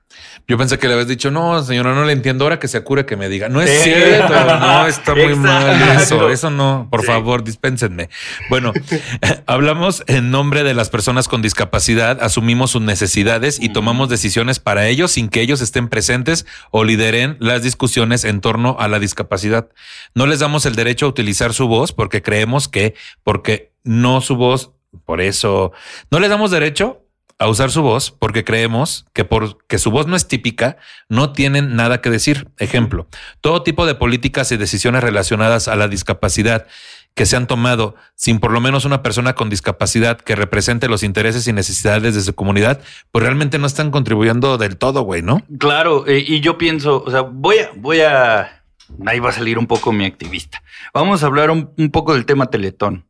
Yo 0.52 0.58
pensé 0.58 0.78
que 0.78 0.86
le 0.86 0.92
habías 0.92 1.08
dicho, 1.08 1.30
no, 1.30 1.62
señora, 1.62 1.94
no 1.94 2.04
le 2.04 2.12
entiendo. 2.12 2.44
Ahora 2.44 2.58
que 2.58 2.68
se 2.68 2.82
cure, 2.82 3.06
que 3.06 3.16
me 3.16 3.30
diga. 3.30 3.48
No 3.48 3.62
es 3.62 3.70
Eh, 3.70 3.80
cierto. 3.84 4.34
No, 4.34 4.86
está 4.86 5.14
muy 5.14 5.34
mal 5.34 5.80
eso. 5.98 6.28
Eso 6.28 6.50
no. 6.50 6.88
Por 6.90 7.00
Sí. 7.00 7.06
favor, 7.06 7.42
dispénsenme. 7.42 8.10
Bueno, 8.50 8.74
hablamos 9.46 10.04
en 10.08 10.30
nombre 10.30 10.62
de 10.62 10.74
las 10.74 10.90
personas 10.90 11.26
con 11.26 11.40
discapacidad, 11.40 12.22
asumimos 12.22 12.72
sus 12.72 12.82
necesidades 12.82 13.58
y 13.62 13.70
tomamos 13.70 14.10
decisiones 14.10 14.58
para 14.58 14.88
ellos 14.88 15.12
sin 15.12 15.30
que 15.30 15.40
ellos 15.40 15.62
estén 15.62 15.88
presentes 15.88 16.44
o 16.70 16.84
lideren 16.84 17.38
las 17.40 17.62
discusiones 17.62 18.24
en 18.24 18.42
torno 18.42 18.76
a 18.78 18.88
la 18.88 18.98
discapacidad. 18.98 19.68
No 20.14 20.26
les 20.26 20.40
damos 20.40 20.66
el 20.66 20.74
derecho 20.74 21.06
a 21.06 21.08
utilizar 21.08 21.54
su 21.54 21.66
voz 21.66 21.92
porque 21.94 22.20
creemos 22.20 22.68
que, 22.68 22.92
porque 23.24 23.72
no 23.84 24.20
su 24.20 24.36
voz, 24.36 24.72
por 25.06 25.22
eso, 25.22 25.72
no 26.10 26.20
les 26.20 26.28
damos 26.28 26.50
derecho 26.50 27.01
a 27.42 27.48
usar 27.48 27.70
su 27.70 27.83
voz 27.83 28.12
porque 28.12 28.44
creemos 28.44 29.07
que 29.12 29.24
porque 29.24 29.78
su 29.78 29.90
voz 29.90 30.07
no 30.07 30.14
es 30.14 30.28
típica, 30.28 30.76
no 31.09 31.33
tienen 31.33 31.74
nada 31.74 32.00
que 32.00 32.09
decir. 32.09 32.48
Ejemplo, 32.59 33.09
todo 33.40 33.62
tipo 33.62 33.85
de 33.85 33.96
políticas 33.96 34.52
y 34.52 34.57
decisiones 34.57 35.02
relacionadas 35.02 35.66
a 35.66 35.74
la 35.74 35.88
discapacidad 35.88 36.66
que 37.14 37.26
se 37.26 37.37
han 37.37 37.46
tomado 37.48 37.96
sin 38.14 38.38
por 38.38 38.52
lo 38.52 38.61
menos 38.61 38.85
una 38.85 39.02
persona 39.02 39.35
con 39.35 39.50
discapacidad 39.50 40.20
que 40.20 40.37
represente 40.37 40.88
los 40.88 41.02
intereses 41.02 41.46
y 41.48 41.52
necesidades 41.52 42.14
de 42.14 42.20
su 42.20 42.35
comunidad, 42.35 42.81
pues 43.11 43.24
realmente 43.24 43.59
no 43.59 43.66
están 43.66 43.90
contribuyendo 43.90 44.57
del 44.57 44.76
todo, 44.76 45.02
güey, 45.02 45.22
¿no? 45.22 45.42
Claro, 45.59 46.07
eh, 46.07 46.24
y 46.24 46.40
yo 46.40 46.57
pienso, 46.57 47.02
o 47.05 47.11
sea, 47.11 47.22
voy 47.22 47.59
a, 47.59 47.70
voy 47.74 48.00
a, 48.00 48.64
ahí 49.05 49.18
va 49.18 49.31
a 49.31 49.33
salir 49.33 49.59
un 49.59 49.66
poco 49.66 49.92
mi 49.92 50.07
activista. 50.07 50.62
Vamos 50.94 51.22
a 51.22 51.26
hablar 51.26 51.50
un, 51.50 51.72
un 51.76 51.90
poco 51.90 52.14
del 52.14 52.24
tema 52.24 52.46
Teletón. 52.46 53.05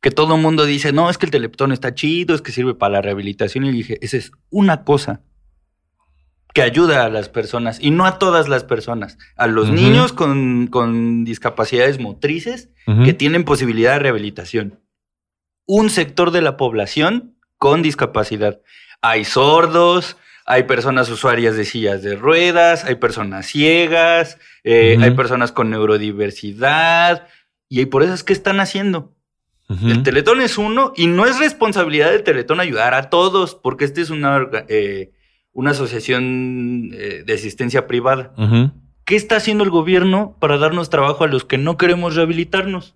Que 0.00 0.10
todo 0.10 0.34
el 0.36 0.42
mundo 0.42 0.64
dice, 0.66 0.92
no, 0.92 1.08
es 1.10 1.18
que 1.18 1.26
el 1.26 1.32
Teletón 1.32 1.72
está 1.72 1.94
chido, 1.94 2.34
es 2.34 2.42
que 2.42 2.52
sirve 2.52 2.74
para 2.74 2.92
la 2.94 3.02
rehabilitación. 3.02 3.64
Y 3.64 3.72
dije, 3.72 3.98
esa 4.02 4.16
es 4.18 4.32
una 4.50 4.84
cosa 4.84 5.22
que 6.52 6.62
ayuda 6.62 7.04
a 7.04 7.08
las 7.08 7.28
personas 7.28 7.78
y 7.80 7.90
no 7.90 8.06
a 8.06 8.18
todas 8.18 8.48
las 8.48 8.62
personas, 8.62 9.18
a 9.36 9.46
los 9.48 9.66
Ujú. 9.66 9.74
niños 9.74 10.12
con, 10.12 10.68
con 10.68 11.24
discapacidades 11.24 11.98
motrices 11.98 12.70
Ujú. 12.86 13.02
que 13.04 13.12
tienen 13.12 13.44
posibilidad 13.44 13.94
de 13.94 13.98
rehabilitación. 14.00 14.80
Un 15.66 15.90
sector 15.90 16.30
de 16.30 16.42
la 16.42 16.56
población 16.56 17.36
con 17.58 17.82
discapacidad. 17.82 18.60
Hay 19.00 19.24
sordos, 19.24 20.16
hay 20.46 20.64
personas 20.64 21.08
usuarias 21.08 21.56
de 21.56 21.64
sillas 21.64 22.02
de 22.02 22.14
ruedas, 22.16 22.84
hay 22.84 22.96
personas 22.96 23.46
ciegas, 23.46 24.38
eh, 24.62 24.94
Ujú. 24.96 25.04
hay 25.06 25.10
personas 25.12 25.50
con 25.50 25.70
neurodiversidad. 25.70 27.26
Y 27.68 27.86
por 27.86 28.02
eso 28.02 28.12
es 28.14 28.22
que 28.22 28.32
están 28.34 28.60
haciendo. 28.60 29.12
El 29.68 30.02
Teletón 30.02 30.40
es 30.40 30.58
uno 30.58 30.92
y 30.94 31.06
no 31.06 31.26
es 31.26 31.38
responsabilidad 31.38 32.10
del 32.10 32.22
Teletón 32.22 32.60
ayudar 32.60 32.94
a 32.94 33.08
todos, 33.08 33.54
porque 33.54 33.84
este 33.86 34.02
es 34.02 34.10
una, 34.10 34.46
eh, 34.68 35.12
una 35.52 35.70
asociación 35.70 36.90
eh, 36.92 37.24
de 37.26 37.32
asistencia 37.32 37.86
privada. 37.86 38.34
¿Qué 39.04 39.16
está 39.16 39.36
haciendo 39.36 39.64
el 39.64 39.70
gobierno 39.70 40.36
para 40.38 40.58
darnos 40.58 40.90
trabajo 40.90 41.24
a 41.24 41.28
los 41.28 41.44
que 41.44 41.58
no 41.58 41.76
queremos 41.76 42.14
rehabilitarnos? 42.14 42.94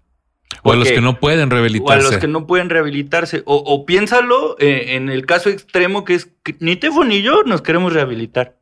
O 0.62 0.72
a 0.72 0.76
los 0.76 0.88
que 0.88 1.00
no 1.00 1.20
pueden 1.20 1.40
O 1.40 1.52
a 1.52 1.54
rehabilitarse. 1.56 2.02
los 2.10 2.16
que 2.18 2.28
no 2.28 2.46
pueden 2.46 2.70
rehabilitarse. 2.70 3.42
O, 3.44 3.56
o 3.56 3.86
piénsalo 3.86 4.56
eh, 4.58 4.96
en 4.96 5.08
el 5.08 5.26
caso 5.26 5.50
extremo 5.50 6.04
que 6.04 6.14
es 6.14 6.30
que 6.42 6.56
ni 6.60 6.76
Tefo 6.76 7.04
ni 7.04 7.22
yo 7.22 7.42
nos 7.44 7.62
queremos 7.62 7.92
rehabilitar. 7.92 8.58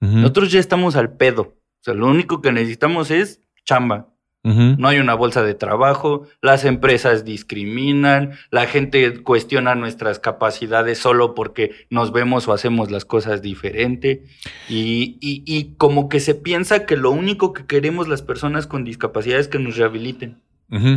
Nosotros 0.00 0.52
ya 0.52 0.60
estamos 0.60 0.96
al 0.96 1.16
pedo. 1.16 1.42
O 1.42 1.84
sea, 1.84 1.94
lo 1.94 2.08
único 2.08 2.42
que 2.42 2.52
necesitamos 2.52 3.10
es 3.10 3.40
chamba. 3.64 4.08
No 4.44 4.88
hay 4.88 4.98
una 4.98 5.14
bolsa 5.14 5.42
de 5.42 5.54
trabajo, 5.54 6.26
las 6.42 6.66
empresas 6.66 7.24
discriminan, 7.24 8.32
la 8.50 8.66
gente 8.66 9.22
cuestiona 9.22 9.74
nuestras 9.74 10.18
capacidades 10.18 10.98
solo 10.98 11.34
porque 11.34 11.70
nos 11.88 12.12
vemos 12.12 12.46
o 12.46 12.52
hacemos 12.52 12.90
las 12.90 13.06
cosas 13.06 13.40
diferente. 13.40 14.22
Y, 14.68 15.16
y- 15.20 15.42
y 15.46 15.74
como 15.78 16.08
que 16.10 16.20
se 16.20 16.34
piensa 16.34 16.84
que 16.84 16.96
lo 16.96 17.10
único 17.10 17.54
que 17.54 17.64
queremos 17.64 18.06
las 18.06 18.20
personas 18.20 18.66
con 18.66 18.84
discapacidad 18.84 19.38
es 19.38 19.48
que 19.48 19.58
nos 19.58 19.76
rehabiliten. 19.76 20.40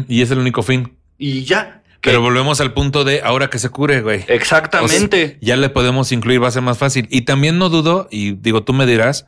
Y 0.07 0.21
es 0.21 0.31
el 0.31 0.39
único 0.39 0.61
fin. 0.63 0.97
Y 1.17 1.43
ya. 1.43 1.83
Pero 2.01 2.21
volvemos 2.21 2.59
al 2.61 2.73
punto 2.73 3.03
de 3.03 3.21
ahora 3.21 3.49
que 3.49 3.59
se 3.59 3.69
cure, 3.69 4.01
güey. 4.01 4.23
Exactamente. 4.27 5.37
ya 5.41 5.55
le 5.55 5.69
podemos 5.69 6.11
incluir, 6.11 6.41
va 6.43 6.47
a 6.47 6.51
ser 6.51 6.61
más 6.63 6.77
fácil. 6.77 7.07
Y 7.09 7.21
también 7.21 7.57
no 7.59 7.69
dudo, 7.69 8.07
y 8.11 8.33
digo, 8.33 8.63
tú 8.63 8.73
me 8.73 8.85
dirás, 8.85 9.25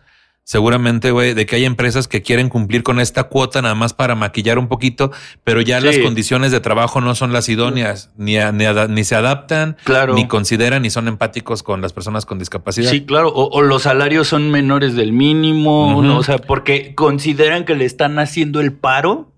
seguramente, 0.50 1.12
güey, 1.12 1.36
de 1.36 1.46
que 1.46 1.58
hay 1.58 1.66
empresas 1.66 2.08
que 2.08 2.24
quieren 2.24 2.50
cumplir 2.50 2.82
con 2.82 3.00
esta 3.00 3.26
cuota 3.26 3.62
nada 3.62 3.76
más 3.76 3.94
para 3.94 4.16
maquillar 4.16 4.58
un 4.58 4.68
poquito, 4.68 5.12
pero 5.44 5.62
ya 5.62 5.80
Sí. 5.80 5.86
las 5.86 5.98
condiciones 6.00 6.52
de 6.52 6.60
trabajo 6.60 7.02
no 7.02 7.14
son 7.14 7.32
las 7.32 7.50
idóneas, 7.50 8.10
ni, 8.18 8.36
a- 8.40 8.52
ni, 8.52 9.04
se 9.04 9.14
adaptan, 9.16 9.78
Claro. 9.84 10.16
ni 10.16 10.28
consideran, 10.28 10.82
ni 10.82 10.90
son 10.90 11.08
empáticos 11.08 11.62
con 11.62 11.82
las 11.84 11.94
personas 11.94 12.26
con 12.26 12.40
discapacidad. 12.40 12.90
Sí, 12.90 13.06
claro. 13.06 13.30
O, 13.30 13.48
o 13.56 13.62
los 13.62 13.84
salarios 13.84 14.28
son 14.28 14.50
menores 14.50 14.96
del 14.96 15.12
mínimo. 15.14 16.02
¿no? 16.02 16.18
o 16.18 16.24
sea, 16.24 16.40
porque 16.40 16.96
consideran 16.96 17.64
que 17.64 17.76
le 17.76 17.86
están 17.86 18.18
haciendo 18.18 18.60
el 18.60 18.74
paro 18.74 19.32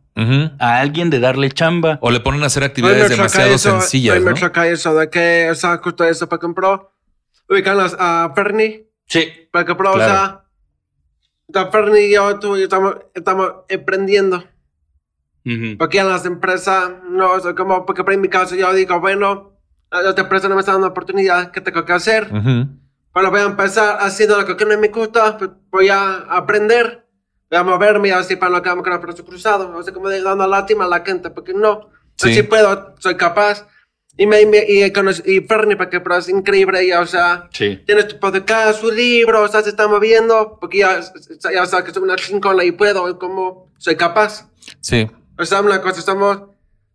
a 0.59 0.79
alguien 0.79 1.09
de 1.09 1.19
darle 1.19 1.51
chamba. 1.51 1.97
O 2.01 2.09
le 2.09 2.21
ponen 2.21 2.41
a 2.43 2.45
hacer 2.45 2.63
actividades 2.63 3.09
demasiado 3.09 3.49
eso, 3.53 3.81
sencillas, 3.81 4.21
me 4.21 4.31
¿no? 4.31 4.37
choca 4.37 4.65
eso 4.67 4.93
de 4.95 5.09
que, 5.09 5.49
o 5.51 5.55
sea, 5.55 5.77
justo 5.83 6.05
eso 6.05 6.29
para 6.29 6.39
compró. 6.39 6.93
Ubican 7.49 7.75
las 7.75 7.97
a 7.99 8.31
Fernie, 8.33 8.87
Sí. 9.07 9.25
para 9.51 9.65
compró, 9.65 9.91
Claro. 9.93 10.13
o 10.13 10.15
sea, 10.15 10.37
Fernie 11.71 12.07
y 12.07 12.13
yo, 12.13 12.39
tú 12.39 12.55
y 12.55 12.59
yo 12.59 12.63
estamos, 12.65 12.95
estamos 13.13 13.51
aprendiendo. 13.73 14.37
Ujú. 15.45 15.77
Porque 15.77 15.99
en 15.99 16.07
las 16.09 16.25
empresas, 16.25 16.91
no, 17.09 17.31
o 17.33 17.39
sea, 17.39 17.55
como, 17.55 17.85
porque 17.85 18.03
en 18.13 18.21
mi 18.21 18.29
caso 18.29 18.55
yo 18.55 18.71
digo, 18.73 18.99
bueno, 18.99 19.57
la 19.91 20.09
otra 20.09 20.23
empresa 20.23 20.47
no 20.47 20.55
me 20.55 20.61
está 20.61 20.73
dando 20.73 20.87
oportunidad, 20.87 21.51
¿qué 21.51 21.61
tengo 21.61 21.83
que 21.83 21.93
hacer? 21.93 22.25
Ujú. 22.31 22.67
Bueno, 23.13 23.31
voy 23.31 23.39
a 23.41 23.45
empezar 23.45 23.97
haciendo 23.99 24.39
lo 24.41 24.55
que 24.55 24.65
no 24.65 24.77
me 24.77 24.87
gusta, 24.89 25.37
pues, 25.37 25.49
voy 25.71 25.89
a 25.89 26.17
aprender, 26.29 27.07
voy 27.49 27.59
a 27.59 27.63
moverme 27.63 28.11
así 28.13 28.35
para 28.35 28.51
no 28.51 28.61
quedarme 28.61 28.83
con 28.83 28.93
el 28.93 28.99
brazo 28.99 29.25
cruzado, 29.25 29.75
o 29.75 29.83
sea, 29.83 29.93
como 29.93 30.07
de 30.09 30.21
dando 30.21 30.47
lástima 30.47 30.85
a 30.85 30.87
la 30.87 31.03
gente, 31.03 31.29
porque 31.31 31.53
no, 31.53 31.89
Sí. 32.15 32.29
así 32.31 32.43
puedo, 32.43 32.93
soy 32.99 33.15
capaz. 33.15 33.67
Y 34.17 34.25
me, 34.27 34.45
me- 34.45 34.65
y, 34.67 34.81
conocí- 34.91 35.23
y 35.25 35.41
Fernie, 35.47 35.77
porque 35.77 35.99
pero 36.01 36.17
es 36.17 36.27
increíble, 36.29 36.81
ella, 36.81 36.99
o 36.99 37.05
sea, 37.07 37.47
Sí. 37.53 37.81
tienes 37.85 38.07
tu 38.09 38.19
podcast, 38.19 38.81
su 38.81 38.91
libro, 38.91 39.43
o 39.43 39.47
sea, 39.47 39.61
se 39.63 39.69
está 39.69 39.87
moviendo, 39.87 40.57
porque 40.59 40.79
ya, 40.79 40.99
ya 41.53 41.65
sabes 41.65 41.85
que 41.85 41.93
soy 41.93 42.03
una 42.03 42.17
chingona 42.17 42.63
y 42.63 42.71
puedo, 42.71 43.09
y 43.09 43.17
como 43.17 43.71
soy 43.77 43.95
capaz. 43.95 44.49
Sí. 44.81 45.09
O 45.39 45.45
sea, 45.45 45.61
una 45.61 45.81
cosa, 45.81 46.01
somos, 46.01 46.41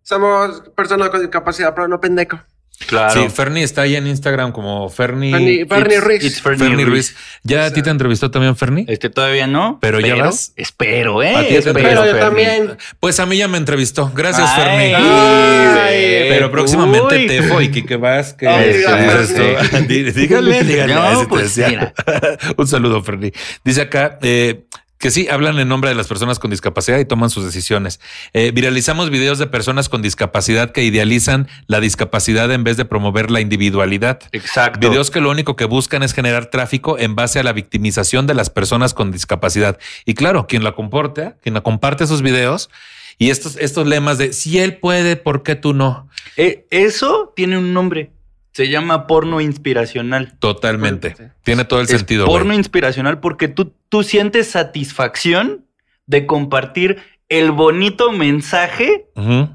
somos 0.03 0.61
personas 0.77 1.09
con 1.11 1.21
discapacidad, 1.21 1.75
pero 1.75 1.89
no 1.89 2.01
pendejo. 2.01 2.39
Claro. 2.87 3.21
Sí, 3.23 3.29
Fernie 3.31 3.63
está 3.65 3.83
ahí 3.83 3.97
en 3.97 4.07
Instagram 4.07 4.53
como 4.53 4.89
Fernie. 4.91 5.67
Fernie, 5.67 5.99
Ruiz. 6.01 6.23
it's 6.23 6.41
Fernie 6.43 6.59
Fernie 6.69 6.85
Ruiz. 6.85 7.15
Ruiz. 7.15 7.17
¿Ya 7.43 7.65
a 7.65 7.73
ti 7.73 7.83
te 7.83 7.91
entrevistó 7.91 8.31
también 8.31 8.55
Fernie? 8.55 8.85
Este 8.87 9.09
todavía 9.11 9.47
no. 9.47 9.79
Pero 9.81 9.99
ya 9.99 10.15
vas. 10.15 10.53
Espero, 10.57 11.23
¿eh? 11.23 11.35
A 11.35 11.41
ti 11.41 11.49
te 11.49 11.59
espero, 11.59 11.79
entrevistó. 11.79 12.03
Pero 12.03 12.15
yo 12.15 12.21
también. 12.21 12.77
Pues 13.01 13.19
a 13.19 13.27
mí 13.27 13.39
ya 13.39 13.49
me 13.49 13.59
entrevistó. 13.59 14.13
Gracias, 14.15 14.49
Ay, 14.55 14.63
Fernie. 14.63 14.95
Ay, 14.95 16.27
Pero 16.29 16.51
próximamente 16.51 17.17
uy. 17.17 17.27
Tefo 17.27 17.61
y 17.61 17.71
Kike 17.71 17.97
Vázquez. 17.97 18.49
Ay, 18.49 18.73
¿Qué 18.73 18.83
ya, 18.83 18.97
dices 18.97 19.33
Fernie. 19.33 19.57
tú? 19.81 19.87
Dí- 19.89 20.11
Díganle, 20.13 20.65
díganle. 20.65 20.95
No, 20.95 21.21
te 21.23 21.27
pues, 21.29 21.55
decía. 21.57 21.93
Un 22.57 22.67
saludo, 22.67 23.03
Fernie. 23.03 23.33
Dice 23.65 23.81
acá 23.83 24.19
eh, 24.23 24.65
que 24.99 25.11
sí, 25.11 25.29
hablan 25.29 25.59
en 25.59 25.69
nombre 25.69 25.91
de 25.91 25.97
las 25.97 26.09
personas 26.09 26.39
con 26.39 26.51
discapacidad 26.51 26.99
y 26.99 27.05
toman 27.05 27.29
sus 27.29 27.45
decisiones. 27.45 28.01
Eh, 28.33 28.51
viralizamos 28.53 29.11
videos 29.11 29.39
de 29.39 29.47
personas 29.47 29.89
con 29.89 30.01
discapacidad 30.01 30.71
que 30.71 30.85
idealizan 30.85 31.49
la 31.67 31.81
discapacidad 31.81 32.51
en 32.51 32.65
vez 32.65 32.77
de 32.77 32.87
promover 32.87 33.31
la 33.31 33.41
individualidad. 33.41 34.21
Exacto. 34.33 34.89
Videos 34.89 35.11
que 35.11 35.21
lo 35.21 35.31
único 35.31 35.55
que 35.55 35.67
buscan 35.67 36.03
es 36.03 36.15
generar 36.15 36.47
tráfico 36.47 36.99
en 36.99 37.15
base 37.15 37.39
a 37.39 37.43
la 37.43 37.53
victimización 37.53 38.27
de 38.27 38.35
las 38.35 38.49
personas 38.49 38.95
con 38.95 39.13
discapacidad. 39.13 39.79
Y 40.07 40.15
claro, 40.15 40.47
quien 40.47 40.65
la 40.65 40.73
comporta, 40.73 41.37
quien 41.43 41.55
la 41.55 41.61
comparte 41.61 42.05
esos 42.05 42.23
videos 42.23 42.71
y 43.19 43.31
estos, 43.31 43.57
estos 43.57 43.87
lemas 43.87 44.19
de 44.19 44.33
si 44.33 44.59
él 44.59 44.79
puede, 44.79 45.17
¿por 45.17 45.43
qué 45.43 45.57
tú 45.57 45.75
no? 45.75 46.09
Eh, 46.37 46.67
eso 46.71 47.33
tiene 47.37 47.59
un 47.59 47.73
nombre. 47.73 48.11
Se 48.57 48.71
llama 48.71 49.07
porno 49.07 49.43
inspiracional. 49.43 50.33
Totalmente. 50.39 51.15
Tiene 51.43 51.67
todo 51.67 51.81
el 51.81 51.85
Es 51.85 51.91
sentido. 51.91 52.25
porno 52.25 52.55
inspiracional 52.55 53.21
porque 53.21 53.49
tú, 53.49 53.75
tú 53.91 54.03
sientes 54.03 54.47
satisfacción 54.47 55.67
de 56.07 56.25
compartir 56.25 56.97
el 57.29 57.51
bonito 57.51 58.13
mensaje 58.13 59.11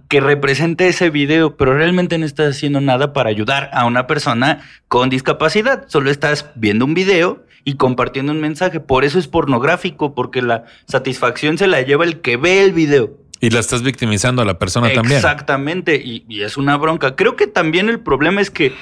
que 0.08 0.22
representa 0.22 0.86
ese 0.86 1.10
video, 1.10 1.58
pero 1.58 1.76
realmente 1.76 2.20
no 2.20 2.28
estás 2.28 2.56
haciendo 2.56 2.80
nada 2.80 3.12
para 3.12 3.32
ayudar 3.32 3.72
a 3.74 3.86
una 3.86 4.06
persona 4.06 4.62
con 4.88 5.10
discapacidad. 5.10 5.86
Solo 5.88 6.12
estás 6.12 6.52
viendo 6.54 6.86
un 6.86 6.94
video 6.94 7.44
y 7.64 7.78
compartiendo 7.78 8.32
un 8.32 8.40
mensaje. 8.40 8.82
Por 8.82 9.04
eso 9.04 9.18
es 9.18 9.28
pornográfico, 9.28 10.14
porque 10.14 10.44
la 10.44 10.66
satisfacción 10.86 11.58
se 11.58 11.66
la 11.66 11.82
lleva 11.82 12.06
el 12.06 12.22
que 12.22 12.38
ve 12.38 12.64
el 12.64 12.72
video. 12.72 13.18
Y 13.42 13.50
la 13.50 13.60
estás 13.60 13.82
victimizando 13.82 14.42
a 14.42 14.46
la 14.46 14.60
persona 14.60 14.94
también. 14.94 15.18
Exactamente, 15.18 15.96
y, 15.96 16.26
y 16.30 16.44
es 16.44 16.58
una 16.58 16.78
bronca. 16.78 17.16
Creo 17.16 17.36
que 17.36 17.48
también 17.48 17.90
el 17.90 18.00
problema 18.00 18.40
es 18.40 18.52
que 18.52 18.74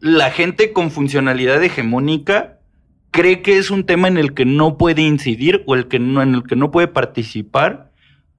la 0.00 0.30
gente 0.30 0.72
con 0.72 0.90
funcionalidad 0.90 1.62
hegemónica 1.62 2.58
cree 3.10 3.42
que 3.42 3.58
es 3.58 3.70
un 3.70 3.84
tema 3.84 4.08
en 4.08 4.16
el 4.16 4.34
que 4.34 4.44
no 4.44 4.78
puede 4.78 5.02
incidir 5.02 5.62
o 5.66 5.74
el 5.74 5.88
que 5.88 5.98
no, 5.98 6.22
en 6.22 6.34
el 6.34 6.42
que 6.44 6.56
no 6.56 6.70
puede 6.70 6.88
participar 6.88 7.90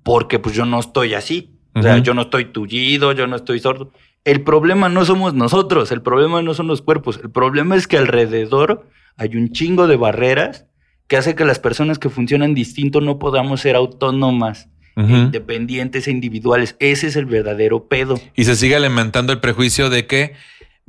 porque 0.04 0.40
pues 0.40 0.56
yo 0.56 0.66
no 0.66 0.80
estoy 0.80 1.14
así. 1.14 1.56
O 1.76 1.82
sea, 1.82 2.00
yo 2.00 2.14
no 2.14 2.24
estoy 2.24 2.46
tullido, 2.46 3.12
yo 3.14 3.28
no 3.28 3.36
estoy 3.36 3.60
sordo. 3.60 3.92
El 4.26 4.42
problema 4.42 4.90
no 4.90 5.06
somos 5.06 5.34
nosotros, 5.34 5.92
el 5.92 6.02
problema 6.02 6.42
no 6.42 6.54
son 6.54 6.68
los 6.68 6.82
cuerpos, 6.82 7.20
el 7.24 7.30
problema 7.30 7.76
es 7.76 7.88
que 7.88 7.98
alrededor 7.98 8.90
hay 9.16 9.38
un 9.38 9.52
chingo 9.52 9.88
de 9.88 9.96
barreras 9.96 10.66
que 11.08 11.16
hace 11.16 11.36
que 11.36 11.46
las 11.46 11.60
personas 11.60 12.00
que 12.00 12.10
funcionan 12.10 12.54
distinto 12.54 13.02
no 13.02 13.18
podamos 13.18 13.62
ser 13.62 13.76
autónomas 13.76 14.68
Ujú. 15.00 15.16
independientes 15.16 16.08
e 16.08 16.12
individuales. 16.12 16.76
Ese 16.80 17.08
es 17.08 17.16
el 17.16 17.26
verdadero 17.26 17.86
pedo. 17.86 18.20
Y 18.36 18.44
se 18.44 18.56
sigue 18.56 18.76
alimentando 18.76 19.32
el 19.32 19.40
prejuicio 19.40 19.90
de 19.90 20.06
que 20.08 20.34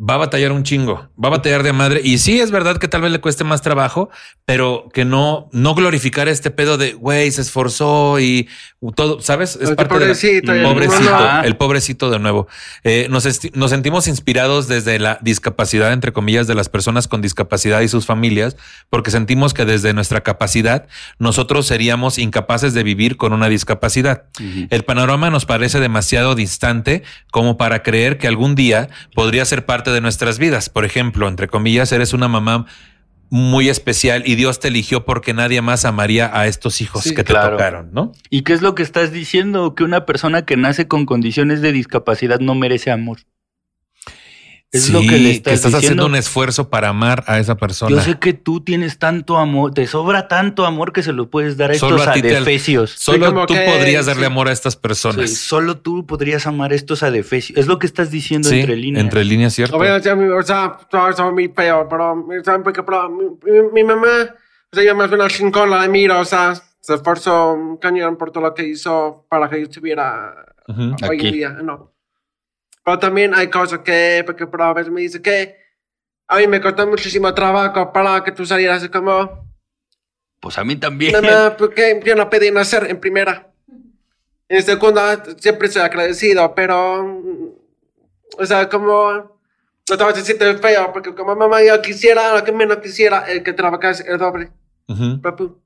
va 0.03 0.15
a 0.15 0.19
batallar 0.19 0.53
un 0.53 0.63
chingo, 0.63 1.09
va 1.23 1.29
a 1.29 1.31
batallar 1.33 1.63
de 1.63 1.73
madre. 1.75 2.01
Y 2.03 2.19
sí, 2.19 2.41
es 2.41 2.51
verdad 2.51 2.79
que 2.79 2.89
tal 2.89 3.03
vez 3.03 3.13
le 3.13 3.21
cueste 3.21 3.45
más 3.45 3.61
trabajo, 3.61 4.09
pero 4.47 4.89
que 4.95 5.05
no, 5.05 5.49
no 5.53 5.75
glorificar 5.75 6.27
este 6.29 6.51
pedo 6.51 6.79
de 6.79 6.95
güey, 6.95 7.31
se 7.31 7.43
esforzó 7.43 8.19
y 8.19 8.49
todo, 8.95 9.21
¿sabes? 9.21 9.57
Es 9.61 9.69
El 9.71 9.77
parte 9.77 9.95
de 9.95 10.01
la- 10.01 10.07
pobrecito, 10.07 10.53
el 10.53 10.63
pobrecito, 10.63 11.43
el 11.45 11.57
pobrecito 11.57 12.11
de 12.11 12.19
nuevo. 12.19 12.49
Eh, 12.83 13.09
nos 13.11 13.71
sentimos 13.71 14.09
inspirados 14.09 14.69
desde 14.69 14.99
la 14.99 15.19
discapacidad, 15.21 15.93
entre 15.93 16.13
comillas, 16.13 16.47
de 16.47 16.55
las 16.55 16.69
personas 16.71 17.07
con 17.07 17.21
discapacidad 17.21 17.83
y 17.83 17.89
sus 17.89 18.07
familias, 18.07 18.57
porque 18.89 19.11
sentimos 19.11 19.53
que 19.53 19.65
desde 19.67 19.93
nuestra 19.93 20.23
capacidad 20.23 20.87
nosotros 21.19 21.67
seríamos 21.67 22.17
incapaces 22.19 22.73
de 22.73 22.83
vivir 22.83 23.17
con 23.19 23.33
una 23.35 23.49
discapacidad. 23.49 24.25
El 24.71 24.85
panorama 24.85 25.29
nos 25.29 25.45
parece 25.45 25.79
demasiado 25.79 26.35
distante 26.35 27.03
como 27.31 27.59
para 27.59 27.83
creer 27.83 28.17
que 28.17 28.27
algún 28.29 28.55
día 28.55 28.89
podría 29.15 29.45
ser 29.45 29.67
parte 29.67 29.90
de 29.93 30.01
nuestras 30.01 30.39
vidas. 30.39 30.69
Por 30.69 30.85
ejemplo, 30.85 31.29
entre 31.29 31.49
comillas, 31.49 31.93
eres 31.93 32.13
una 32.13 32.29
mamá 32.29 32.67
muy 33.31 33.69
especial 33.69 34.25
y 34.27 34.35
Dios 34.35 34.59
te 34.59 34.69
eligió 34.69 35.05
porque 35.05 35.33
nadie 35.35 35.63
más 35.63 35.85
amaría 35.85 36.31
a 36.37 36.47
estos 36.49 36.81
hijos 36.81 37.05
Sí, 37.05 37.11
que 37.15 37.23
te 37.23 37.33
claro. 37.33 37.53
tocaron, 37.53 37.91
¿no? 37.93 38.13
¿Y 38.29 38.43
qué 38.43 38.53
es 38.55 38.61
lo 38.63 38.75
que 38.75 38.83
estás 38.83 39.13
diciendo? 39.13 39.75
Que 39.77 39.85
una 39.85 40.05
persona 40.05 40.45
que 40.45 40.57
nace 40.57 40.89
con 40.89 41.07
condiciones 41.07 41.61
de 41.61 41.71
discapacidad 41.73 42.41
no 42.41 42.57
merece 42.57 42.91
amor. 42.91 43.19
Es 44.73 44.89
lo 44.91 45.01
que 45.01 45.19
le 45.19 45.33
estás, 45.33 45.51
que 45.51 45.55
estás 45.57 45.75
haciendo 45.75 46.07
un 46.07 46.15
esfuerzo 46.15 46.71
para 46.71 46.91
amar 46.91 47.25
a 47.27 47.41
esa 47.41 47.57
persona. 47.57 47.91
Yo 47.91 48.01
sé 48.01 48.21
que 48.21 48.35
tú 48.35 48.61
tienes 48.61 48.99
tanto 48.99 49.37
amor, 49.37 49.75
te 49.75 49.85
sobra 49.89 50.29
tanto 50.29 50.65
amor 50.65 50.93
que 50.93 51.03
se 51.03 51.13
lo 51.13 51.29
puedes 51.29 51.57
dar 51.57 51.73
a 51.73 51.75
Solo 51.75 51.97
estos 51.97 52.09
a 52.09 52.13
ti 52.13 52.23
te- 52.23 52.37
adefesios. 52.37 52.93
Solo 52.93 53.27
Sí, 53.31 53.35
tú 53.49 53.55
que- 53.55 53.61
podrías 53.63 54.07
darle 54.07 54.23
sí. 54.23 54.27
amor 54.27 54.47
a 54.49 54.53
estas 54.53 54.75
Sí, 54.75 54.79
personas. 54.81 55.31
solo 55.35 55.79
tú 55.79 56.07
podrías 56.07 56.47
amar 56.47 56.71
a 56.71 56.77
estos 56.77 57.03
adefesios. 57.03 57.59
Es 57.59 57.67
lo 57.67 57.81
que 57.81 57.87
estás 57.89 58.13
diciendo 58.13 58.49
Sí, 58.49 58.61
entre 58.61 58.77
líneas. 58.77 59.03
entre 59.05 59.25
líneas, 59.25 59.55
cierto. 59.55 59.77
O 59.77 59.83
sea, 59.83 59.93
mi- 63.09 63.35
todo 63.43 63.73
mi, 63.73 63.83
mamá, 63.85 64.07
o 64.73 64.77
sea, 64.77 64.85
yo 64.85 64.95
más 64.95 65.09
bien 65.11 65.21
al 65.23 65.31
con 65.51 65.69
la 65.71 65.89
miro, 65.89 66.21
o 66.21 66.25
sea, 66.25 66.55
se 66.81 66.95
esforzó 66.95 67.55
un 67.55 67.77
cañón 67.79 68.17
por 68.17 68.31
todo 68.31 68.45
lo 68.45 68.55
que 68.55 68.69
hizo 68.69 69.27
para 69.29 69.51
que 69.51 69.59
yo 69.59 69.65
estuviera 69.65 70.33
Ujú. 70.69 70.95
hoy 71.09 71.17
Aquí. 71.17 71.27
en 71.29 71.33
día, 71.35 71.49
no. 71.63 71.91
Pero 72.85 72.99
también 72.99 73.35
hay 73.35 73.49
cosas 73.49 73.81
que, 73.81 74.23
porque 74.25 74.47
pero 74.47 74.65
a 74.65 74.73
veces 74.75 74.93
me 74.93 75.01
dice 75.03 75.21
que 75.21 75.57
a 76.29 76.37
mí 76.39 76.47
me 76.47 76.61
costó 76.61 76.87
muchísimo 76.87 77.33
trabajo 77.35 77.93
para 77.93 78.23
que 78.25 78.33
tú 78.33 78.47
salieras 78.47 78.89
como, 78.89 79.49
Pues 80.41 80.57
a 80.59 80.65
mí 80.65 80.77
también. 80.77 81.13
mamá, 81.13 81.57
porque 81.57 82.01
yo 82.05 82.15
no 82.15 82.31
pedí 82.31 82.51
nacer 82.51 82.87
en 82.89 82.99
primera. 83.01 83.47
En 84.49 84.63
segunda 84.63 85.23
siempre 85.39 85.69
estoy 85.69 85.83
agradecido, 85.83 86.55
pero, 86.55 87.05
o 88.39 88.47
sea, 88.47 88.69
como, 88.69 89.13
no 89.89 89.97
te 89.97 90.05
vas 90.05 90.15
a 90.15 90.19
decirte 90.19 90.57
feo, 90.59 90.93
porque 90.93 91.15
como 91.15 91.37
mamá 91.37 91.63
yo 91.63 91.81
quisiera, 91.83 92.35
lo 92.35 92.43
que 92.43 92.51
menos 92.53 92.79
quisiera, 92.79 93.31
el 93.31 93.43
que 93.45 93.53
trabajase 93.53 94.05
el 94.11 94.19
doble. 94.19 94.51
Ujú. 94.89 95.21
papu. 95.21 95.60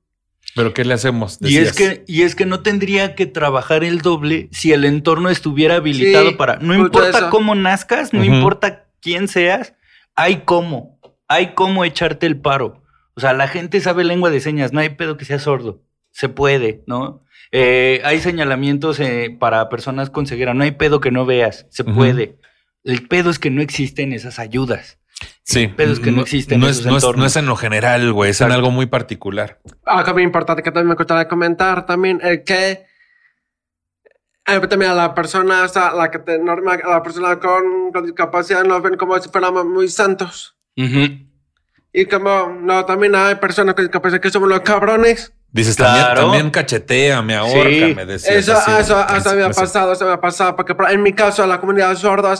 Pero 0.53 0.73
¿qué 0.73 0.85
le 0.85 0.93
hacemos? 0.93 1.37
Y 1.41 1.57
es, 1.57 1.73
que, 1.73 2.03
y 2.07 2.21
es 2.21 2.35
que 2.35 2.45
no 2.45 2.61
tendría 2.61 3.15
que 3.15 3.25
trabajar 3.25 3.83
el 3.83 4.01
doble 4.01 4.47
si 4.51 4.71
el 4.71 4.85
entorno 4.85 5.29
estuviera 5.29 5.75
habilitado 5.75 6.29
Sí, 6.29 6.35
para... 6.35 6.57
No 6.57 6.73
importa 6.73 7.17
eso. 7.17 7.29
cómo 7.29 7.55
nazcas, 7.55 8.13
no 8.13 8.23
importa 8.23 8.85
quién 9.01 9.27
seas, 9.27 9.73
hay 10.15 10.43
cómo. 10.45 10.99
Hay 11.27 11.53
cómo 11.55 11.83
echarte 11.83 12.25
el 12.25 12.39
paro. 12.39 12.83
O 13.15 13.21
sea, 13.21 13.33
la 13.33 13.47
gente 13.47 13.81
sabe 13.81 14.03
lengua 14.03 14.29
de 14.29 14.39
señas, 14.39 14.71
no 14.71 14.79
hay 14.79 14.89
pedo 14.89 15.17
que 15.17 15.25
sea 15.25 15.39
sordo. 15.39 15.81
Se 16.11 16.29
puede, 16.29 16.83
¿no? 16.87 17.23
Eh, 17.51 18.01
hay 18.03 18.19
señalamientos 18.19 18.99
eh, 18.99 19.35
para 19.37 19.69
personas 19.69 20.09
con 20.09 20.27
ceguera, 20.27 20.53
no 20.53 20.63
hay 20.63 20.71
pedo 20.71 20.99
que 20.99 21.11
no 21.11 21.25
veas, 21.25 21.67
se 21.69 21.83
puede. 21.83 22.37
El 22.83 23.07
pedo 23.07 23.29
es 23.29 23.39
que 23.39 23.49
no 23.49 23.61
existen 23.61 24.13
esas 24.13 24.39
ayudas. 24.39 24.99
Sí, 25.43 25.67
pedo 25.67 25.93
es 25.93 25.99
que 25.99 26.11
no 26.11 26.21
existen 26.23 26.59
No 26.59 26.67
es, 26.67 26.85
no, 26.85 26.97
es, 26.97 27.03
no 27.15 27.25
es 27.25 27.35
en 27.35 27.45
lo 27.45 27.55
general, 27.55 28.11
güey, 28.13 28.31
es 28.31 28.41
en 28.41 28.45
Exacto. 28.47 28.55
algo 28.65 28.71
muy 28.71 28.87
particular. 28.87 29.59
Algo 29.85 30.13
muy 30.13 30.23
importante 30.23 30.63
que 30.63 30.71
también 30.71 30.89
me 30.89 30.95
gustaría 30.95 31.27
comentar 31.27 31.85
también 31.85 32.19
el 32.23 32.43
que 32.43 32.85
eh, 34.47 34.59
también 34.67 34.91
a 34.91 34.95
la 34.95 35.13
persona, 35.15 35.63
o 35.63 35.67
sea, 35.67 35.91
la 35.93 36.11
que 36.11 36.19
te, 36.19 36.37
normal, 36.37 36.81
a 36.83 36.89
la 36.89 37.03
persona 37.03 37.39
con, 37.39 37.91
con 37.91 38.05
discapacidad 38.05 38.63
nos 38.63 38.81
ven 38.81 38.95
como 38.97 39.17
si 39.19 39.29
fuéramos 39.29 39.65
muy 39.65 39.87
santos. 39.87 40.55
Y 40.75 42.05
como, 42.07 42.57
no, 42.61 42.83
también 42.85 43.15
hay 43.15 43.35
personas 43.35 43.73
con 43.75 43.85
discapacidad 43.85 44.19
que 44.21 44.29
somos 44.29 44.49
los 44.49 44.59
cabrones. 44.61 45.31
Dices, 45.51 45.77
Claro. 45.77 45.95
también, 45.99 46.17
también 46.17 46.49
cachetea, 46.51 47.21
me 47.21 47.35
ahorca, 47.35 47.69
Sí. 47.69 47.93
me 47.95 48.05
decías. 48.05 48.35
Eso, 48.35 48.53
así. 48.57 48.71
eso, 48.77 49.07
eso 49.15 49.35
me 49.35 49.43
ha 49.43 49.47
Eso. 49.49 49.61
pasado, 49.61 49.93
eso 49.93 50.05
me 50.05 50.11
ha 50.11 50.19
pasado. 50.19 50.55
Porque 50.57 50.75
por- 50.75 50.91
en 50.91 51.01
mi 51.01 51.13
caso, 51.13 51.47
la 51.47 51.61
comunidad 51.61 51.95
sorda, 51.95 52.33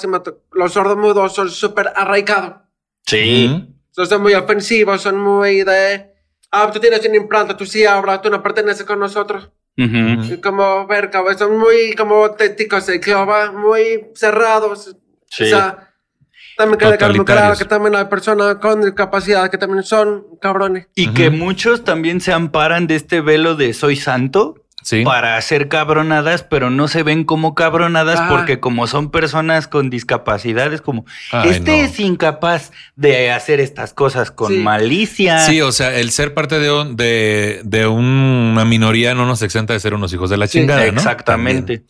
los 0.52 0.74
sordomudos 0.74 1.34
son 1.34 1.50
súper 1.50 1.94
arraigados. 1.96 2.65
Sí. 3.06 3.52
Ujú. 3.54 3.76
So, 3.92 4.06
son 4.06 4.22
muy 4.22 4.34
ofensivos, 4.34 5.02
son 5.02 5.20
muy 5.20 5.64
de... 5.64 6.12
Ah, 6.52 6.70
tú 6.72 6.80
tienes 6.80 7.06
un 7.08 7.16
implante, 7.16 7.54
tú 7.56 7.66
sí 7.66 7.86
hablas, 7.86 8.22
tú 8.22 8.30
no 8.30 8.42
perteneces 8.42 8.86
con 8.86 9.00
nosotros. 9.00 9.50
Ujú. 9.78 10.34
Y 10.34 10.38
como 10.42 10.86
güey, 10.86 11.38
son 11.38 11.58
muy 11.58 11.94
como 11.96 12.32
téticos 12.32 12.86
de 12.88 13.02
Jehová, 13.02 13.52
muy 13.52 14.08
cerrados. 14.16 14.96
Sí. 15.30 15.44
O 15.44 15.48
sea, 15.48 15.94
también 16.58 16.80
queda 16.80 16.98
claro 16.98 17.58
que 17.58 17.66
también 17.66 17.96
hay 17.96 18.06
personas 18.06 18.56
con 18.56 18.82
discapacidad 18.82 19.50
que 19.50 19.58
también 19.58 19.84
son 19.84 20.38
cabrones. 20.42 20.88
Y 20.96 21.08
Ujú. 21.08 21.14
que 21.16 21.30
muchos 21.30 21.84
también 21.84 22.22
se 22.22 22.32
amparan 22.32 22.88
de 22.88 22.96
este 22.96 23.20
velo 23.20 23.56
de 23.56 23.74
soy 23.74 23.98
santo 23.98 24.65
Sí. 24.86 25.04
para 25.04 25.36
hacer 25.36 25.68
cabronadas, 25.68 26.44
pero 26.44 26.70
no 26.70 26.88
se 26.88 27.02
ven 27.02 27.24
como 27.24 27.56
cabronadas 27.56 28.20
Ah. 28.22 28.28
porque 28.30 28.60
como 28.60 28.86
son 28.86 29.10
personas 29.10 29.68
con 29.68 29.90
discapacidades, 29.90 30.80
como 30.80 31.06
Ay, 31.32 31.50
este 31.50 31.78
no. 31.80 31.84
es 31.86 32.00
incapaz 32.00 32.72
de 32.96 33.32
hacer 33.32 33.60
estas 33.60 33.94
cosas 33.96 34.30
con 34.30 34.52
Sí. 34.54 34.60
malicia. 34.60 35.40
Sí, 35.40 35.60
o 35.62 35.72
sea, 35.72 35.96
el 36.00 36.12
ser 36.12 36.36
parte 36.36 36.60
de, 36.60 36.72
un- 36.72 36.96
de, 36.96 37.62
de 37.64 37.88
una 37.88 38.64
minoría 38.64 39.16
no 39.16 39.26
nos 39.26 39.42
exenta 39.42 39.74
de 39.74 39.80
ser 39.80 39.96
unos 39.96 40.14
hijos 40.14 40.30
de 40.30 40.38
la 40.38 40.46
Sí, 40.46 40.60
chingada, 40.60 40.82
¿no? 40.92 40.98
Exactamente. 41.00 41.80
También. 41.80 41.86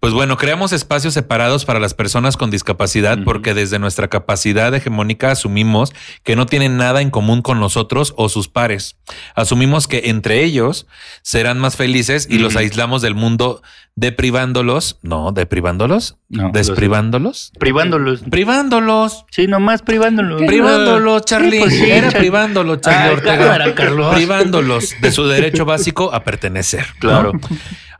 Pues 0.00 0.14
bueno, 0.14 0.38
creamos 0.38 0.72
espacios 0.72 1.12
separados 1.12 1.66
para 1.66 1.80
las 1.80 1.92
personas 1.92 2.38
con 2.38 2.50
discapacidad 2.50 3.18
porque 3.24 3.52
desde 3.52 3.78
nuestra 3.78 4.08
capacidad 4.08 4.74
hegemónica 4.74 5.30
asumimos 5.32 5.92
que 6.22 6.34
no 6.34 6.46
tienen 6.46 6.78
nada 6.78 7.02
en 7.02 7.10
común 7.10 7.42
con 7.42 7.60
nosotros 7.60 8.14
o 8.16 8.30
sus 8.30 8.48
pares. 8.48 8.96
Asumimos 9.34 9.86
que 9.86 10.02
entre 10.06 10.44
ellos 10.44 10.86
serán 11.22 11.58
más 11.58 11.76
felices 11.76 12.26
y 12.30 12.37
los 12.38 12.52
Ujú. 12.54 12.60
aislamos 12.60 13.02
del 13.02 13.14
mundo 13.14 13.62
deprivándolos, 13.96 14.98
no, 15.02 15.32
deprivándolos, 15.32 16.16
No, 16.28 16.50
desprivándolos, 16.52 17.52
Privándolos. 17.58 18.20
privándolos. 18.30 19.24
Sí, 19.30 19.46
nomás 19.46 19.82
privándolos. 19.82 20.42
Privándolos, 20.42 21.24
Charlie. 21.24 21.60
pues 21.60 21.74
sí, 21.78 21.90
Era 21.90 22.08
Char- 22.10 22.18
privándolos, 22.18 22.80
Charlie 22.80 23.08
Ay, 23.08 23.14
Ortega. 23.14 23.38
cámara, 23.38 23.74
Carlos. 23.74 24.14
Privándolos 24.14 24.94
de 25.00 25.12
su 25.12 25.26
derecho 25.26 25.64
básico 25.66 26.12
a 26.14 26.24
pertenecer. 26.24 26.86
Claro. 27.00 27.32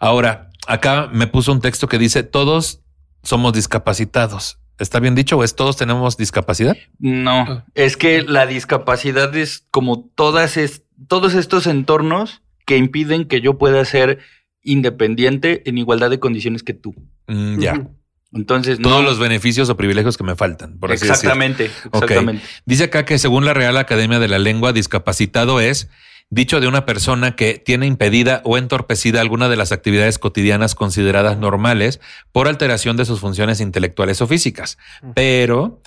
Ahora, 0.00 0.50
acá 0.66 1.08
me 1.12 1.26
puso 1.26 1.52
un 1.52 1.60
texto 1.60 1.88
que 1.88 1.98
dice: 1.98 2.22
Todos 2.22 2.80
somos 3.22 3.52
discapacitados. 3.52 4.58
¿Está 4.78 5.00
bien 5.00 5.16
dicho 5.16 5.36
o 5.36 5.42
es 5.42 5.56
todos 5.56 5.76
tenemos 5.76 6.16
discapacidad? 6.16 6.76
No, 7.00 7.64
es 7.74 7.96
que 7.96 8.22
la 8.22 8.46
discapacidad 8.46 9.34
es 9.36 9.64
como 9.72 10.08
todas 10.14 10.56
es, 10.56 10.82
todos 11.08 11.34
estos 11.34 11.66
entornos 11.66 12.42
que 12.68 12.76
impiden 12.76 13.24
que 13.24 13.40
yo 13.40 13.56
pueda 13.56 13.82
ser 13.86 14.18
independiente 14.62 15.62
en 15.64 15.78
igualdad 15.78 16.10
de 16.10 16.20
condiciones 16.20 16.62
que 16.62 16.74
tú. 16.74 16.94
Mm, 17.26 17.58
ya. 17.58 17.88
Entonces, 18.34 18.78
Todos 18.78 19.02
no. 19.02 19.08
los 19.08 19.18
beneficios 19.18 19.70
o 19.70 19.76
privilegios 19.78 20.18
que 20.18 20.24
me 20.24 20.36
faltan, 20.36 20.78
por 20.78 20.90
así 20.90 20.96
decirlo. 20.96 21.14
exactamente, 21.14 21.64
exactamente. 21.64 22.42
Dice 22.66 22.84
acá 22.84 23.06
que 23.06 23.18
según 23.18 23.46
la 23.46 23.54
Real 23.54 23.78
Academia 23.78 24.18
de 24.18 24.28
la 24.28 24.38
Lengua, 24.38 24.74
discapacitado 24.74 25.60
es 25.60 25.88
dicho 26.28 26.60
de 26.60 26.68
una 26.68 26.84
persona 26.84 27.36
que 27.36 27.54
tiene 27.54 27.86
impedida 27.86 28.42
o 28.44 28.58
entorpecida 28.58 29.22
alguna 29.22 29.48
de 29.48 29.56
las 29.56 29.72
actividades 29.72 30.18
cotidianas 30.18 30.74
consideradas 30.74 31.38
normales 31.38 32.00
por 32.32 32.48
alteración 32.48 32.98
de 32.98 33.06
sus 33.06 33.20
funciones 33.20 33.62
intelectuales 33.62 34.20
o 34.20 34.26
físicas. 34.26 34.76
Pero, 35.14 35.80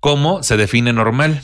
¿cómo 0.00 0.42
se 0.42 0.58
define 0.58 0.92
normal? 0.92 1.40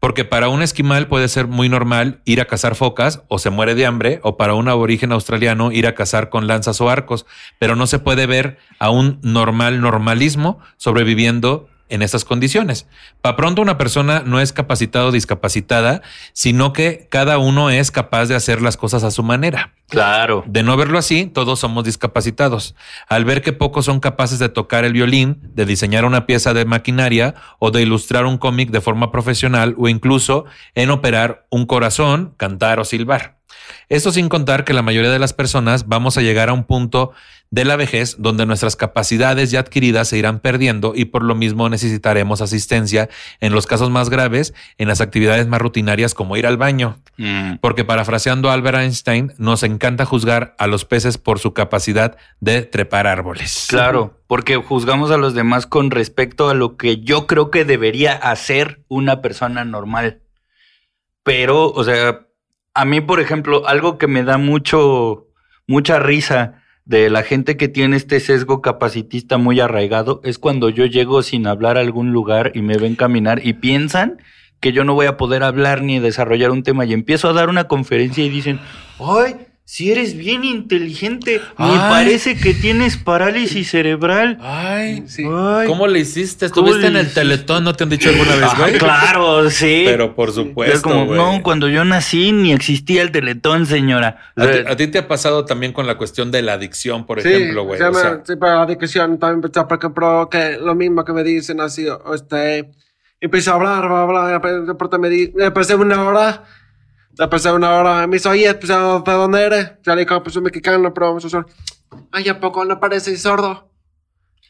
Porque 0.00 0.24
para 0.24 0.48
un 0.48 0.62
esquimal 0.62 1.08
puede 1.08 1.28
ser 1.28 1.46
muy 1.46 1.68
normal 1.68 2.20
ir 2.24 2.40
a 2.40 2.46
cazar 2.46 2.74
focas 2.74 3.22
o 3.28 3.38
se 3.38 3.50
muere 3.50 3.74
de 3.74 3.84
hambre, 3.84 4.18
o 4.22 4.38
para 4.38 4.54
un 4.54 4.68
aborigen 4.68 5.12
australiano 5.12 5.72
ir 5.72 5.86
a 5.86 5.94
cazar 5.94 6.30
con 6.30 6.46
lanzas 6.46 6.80
o 6.80 6.88
arcos, 6.88 7.26
pero 7.58 7.76
no 7.76 7.86
se 7.86 7.98
puede 7.98 8.26
ver 8.26 8.58
a 8.78 8.90
un 8.90 9.18
normal 9.22 9.80
normalismo 9.80 10.58
sobreviviendo 10.78 11.68
en 11.90 12.02
estas 12.02 12.24
condiciones. 12.24 12.86
Para 13.20 13.36
pronto 13.36 13.60
una 13.60 13.76
persona 13.76 14.22
no 14.24 14.40
es 14.40 14.52
capacitado 14.52 15.08
o 15.08 15.12
discapacitada, 15.12 16.02
sino 16.32 16.72
que 16.72 17.06
cada 17.10 17.38
uno 17.38 17.70
es 17.70 17.90
capaz 17.90 18.26
de 18.26 18.34
hacer 18.34 18.62
las 18.62 18.76
cosas 18.76 19.04
a 19.04 19.10
su 19.10 19.22
manera. 19.22 19.74
Claro. 19.88 20.44
De 20.46 20.62
no 20.62 20.76
verlo 20.76 20.98
así, 20.98 21.26
todos 21.26 21.58
somos 21.58 21.84
discapacitados. 21.84 22.74
Al 23.08 23.24
ver 23.24 23.42
que 23.42 23.52
pocos 23.52 23.84
son 23.84 24.00
capaces 24.00 24.38
de 24.38 24.48
tocar 24.48 24.84
el 24.84 24.92
violín, 24.92 25.40
de 25.54 25.66
diseñar 25.66 26.04
una 26.04 26.26
pieza 26.26 26.54
de 26.54 26.64
maquinaria 26.64 27.34
o 27.58 27.70
de 27.70 27.82
ilustrar 27.82 28.24
un 28.24 28.38
cómic 28.38 28.70
de 28.70 28.80
forma 28.80 29.10
profesional 29.10 29.74
o 29.76 29.88
incluso 29.88 30.44
en 30.74 30.90
operar 30.90 31.46
un 31.50 31.66
corazón, 31.66 32.34
cantar 32.36 32.78
o 32.78 32.84
silbar. 32.84 33.40
Esto 33.88 34.12
sin 34.12 34.28
contar 34.28 34.64
que 34.64 34.72
la 34.72 34.82
mayoría 34.82 35.10
de 35.10 35.18
las 35.18 35.32
personas 35.32 35.88
vamos 35.88 36.16
a 36.16 36.22
llegar 36.22 36.48
a 36.48 36.52
un 36.52 36.64
punto 36.64 37.12
de 37.50 37.64
la 37.64 37.74
vejez 37.74 38.16
donde 38.18 38.46
nuestras 38.46 38.76
capacidades 38.76 39.50
ya 39.50 39.60
adquiridas 39.60 40.08
se 40.08 40.18
irán 40.18 40.38
perdiendo 40.38 40.92
y 40.94 41.06
por 41.06 41.24
lo 41.24 41.34
mismo 41.34 41.68
necesitaremos 41.68 42.40
asistencia 42.40 43.08
en 43.40 43.52
los 43.52 43.66
casos 43.66 43.90
más 43.90 44.08
graves 44.08 44.54
en 44.78 44.86
las 44.86 45.00
actividades 45.00 45.48
más 45.48 45.60
rutinarias 45.60 46.14
como 46.14 46.36
ir 46.36 46.46
al 46.46 46.56
baño. 46.56 46.98
Mm. 47.16 47.56
Porque 47.60 47.84
parafraseando 47.84 48.50
a 48.50 48.54
Albert 48.54 48.78
Einstein, 48.78 49.32
nos 49.36 49.64
encanta 49.64 50.04
juzgar 50.04 50.54
a 50.58 50.68
los 50.68 50.84
peces 50.84 51.18
por 51.18 51.40
su 51.40 51.52
capacidad 51.52 52.16
de 52.38 52.62
trepar 52.62 53.08
árboles. 53.08 53.66
Claro, 53.68 54.20
porque 54.28 54.56
juzgamos 54.56 55.10
a 55.10 55.16
los 55.16 55.34
demás 55.34 55.66
con 55.66 55.90
respecto 55.90 56.48
a 56.48 56.54
lo 56.54 56.76
que 56.76 57.00
yo 57.00 57.26
creo 57.26 57.50
que 57.50 57.64
debería 57.64 58.12
hacer 58.12 58.82
una 58.88 59.20
persona 59.22 59.64
normal. 59.64 60.22
Pero, 61.24 61.70
o 61.70 61.84
sea, 61.84 62.26
a 62.74 62.84
mí, 62.84 63.00
por 63.00 63.20
ejemplo, 63.20 63.66
algo 63.66 63.98
que 63.98 64.06
me 64.06 64.22
da 64.22 64.38
mucho, 64.38 65.26
mucha 65.66 65.98
risa 65.98 66.59
de 66.90 67.08
la 67.08 67.22
gente 67.22 67.56
que 67.56 67.68
tiene 67.68 67.96
este 67.96 68.18
sesgo 68.18 68.60
capacitista 68.62 69.38
muy 69.38 69.60
arraigado 69.60 70.20
es 70.24 70.40
cuando 70.40 70.70
yo 70.70 70.86
llego 70.86 71.22
sin 71.22 71.46
hablar 71.46 71.76
a 71.76 71.82
algún 71.82 72.10
lugar 72.10 72.50
y 72.52 72.62
me 72.62 72.78
ven 72.78 72.96
caminar 72.96 73.46
y 73.46 73.52
piensan 73.52 74.20
que 74.58 74.72
yo 74.72 74.82
no 74.82 74.94
voy 74.94 75.06
a 75.06 75.16
poder 75.16 75.44
hablar 75.44 75.84
ni 75.84 76.00
desarrollar 76.00 76.50
un 76.50 76.64
tema 76.64 76.84
y 76.84 76.92
empiezo 76.92 77.28
a 77.28 77.32
dar 77.32 77.48
una 77.48 77.68
conferencia 77.68 78.24
y 78.24 78.28
dicen, 78.28 78.58
¡ay! 78.98 79.36
Si 79.72 79.92
eres 79.92 80.16
bien 80.16 80.42
inteligente, 80.42 81.40
me 81.56 81.64
Ay. 81.66 81.78
parece 81.78 82.36
que 82.36 82.54
tienes 82.54 82.96
parálisis 82.96 83.70
cerebral. 83.70 84.36
Ay, 84.40 85.04
Sí. 85.06 85.22
Ay, 85.24 85.68
¿cómo 85.68 85.86
le 85.86 86.00
hiciste? 86.00 86.50
¿Cómo 86.50 86.66
¿Estuviste 86.66 86.88
en 86.88 86.96
el 86.96 87.02
hiciste? 87.02 87.20
teletón? 87.20 87.62
¿No 87.62 87.72
te 87.74 87.84
han 87.84 87.90
dicho 87.90 88.08
alguna 88.08 88.34
vez, 88.34 88.48
Ah, 88.50 88.56
güey? 88.58 88.78
claro, 88.78 89.48
sí. 89.48 89.84
Pero 89.86 90.16
por 90.16 90.30
Es 90.30 90.34
supuesto, 90.34 90.82
como, 90.82 91.06
güey. 91.06 91.16
no, 91.20 91.40
cuando 91.44 91.68
yo 91.68 91.84
nací 91.84 92.32
ni 92.32 92.52
existía 92.52 93.00
el 93.02 93.12
teletón, 93.12 93.64
señora. 93.66 94.32
O 94.36 94.42
¿A 94.42 94.46
ti, 94.50 94.52
sea, 94.58 94.72
a 94.72 94.76
ti 94.76 94.86
te 94.88 94.98
ha 94.98 95.06
pasado 95.06 95.44
también 95.44 95.72
con 95.72 95.86
la 95.86 95.96
cuestión 95.96 96.32
de 96.32 96.42
la 96.42 96.54
adicción, 96.54 97.06
por 97.06 97.22
Sí, 97.22 97.28
ejemplo, 97.28 97.62
güey. 97.62 97.78
se 97.78 97.84
O 97.84 97.94
sea, 97.94 98.22
sí, 98.26 98.32
pero 98.40 98.56
la 98.56 98.62
adicción 98.62 99.20
también, 99.20 99.40
por 99.52 99.78
ejemplo, 99.78 100.28
que 100.28 100.58
lo 100.60 100.74
mismo 100.74 101.04
que 101.04 101.12
me 101.12 101.22
dicen 101.22 101.60
así, 101.60 101.86
este, 102.12 102.72
empiezo 103.20 103.52
a 103.52 103.54
hablar, 103.54 103.86
bla, 103.88 104.04
bla, 104.04 104.38
bla, 104.40 104.52
de 104.62 104.74
pronto 104.74 104.98
me 104.98 105.08
di, 105.08 105.28
después 105.28 105.68
de 105.68 105.76
una 105.76 106.02
hora, 106.02 106.42
después 107.10 107.42
de 107.42 107.52
una 107.52 107.70
hora, 107.72 108.06
me 108.06 108.16
dice, 108.16 108.28
oye, 108.28 108.52
pues, 108.54 108.68
¿de 108.68 108.74
dónde 109.12 109.42
eres? 109.42 109.72
Ya 109.82 109.94
le 109.94 110.04
digo, 110.04 110.22
pues, 110.22 110.32
soy 110.34 110.42
mexicano, 110.42 110.92
pero 110.94 111.06
vamos 111.08 111.24
a 111.24 111.26
usar, 111.28 111.46
ay, 112.12 112.28
¿a 112.28 112.40
poco 112.40 112.64
no 112.64 112.78
pareces 112.80 113.22
sordo? 113.22 113.70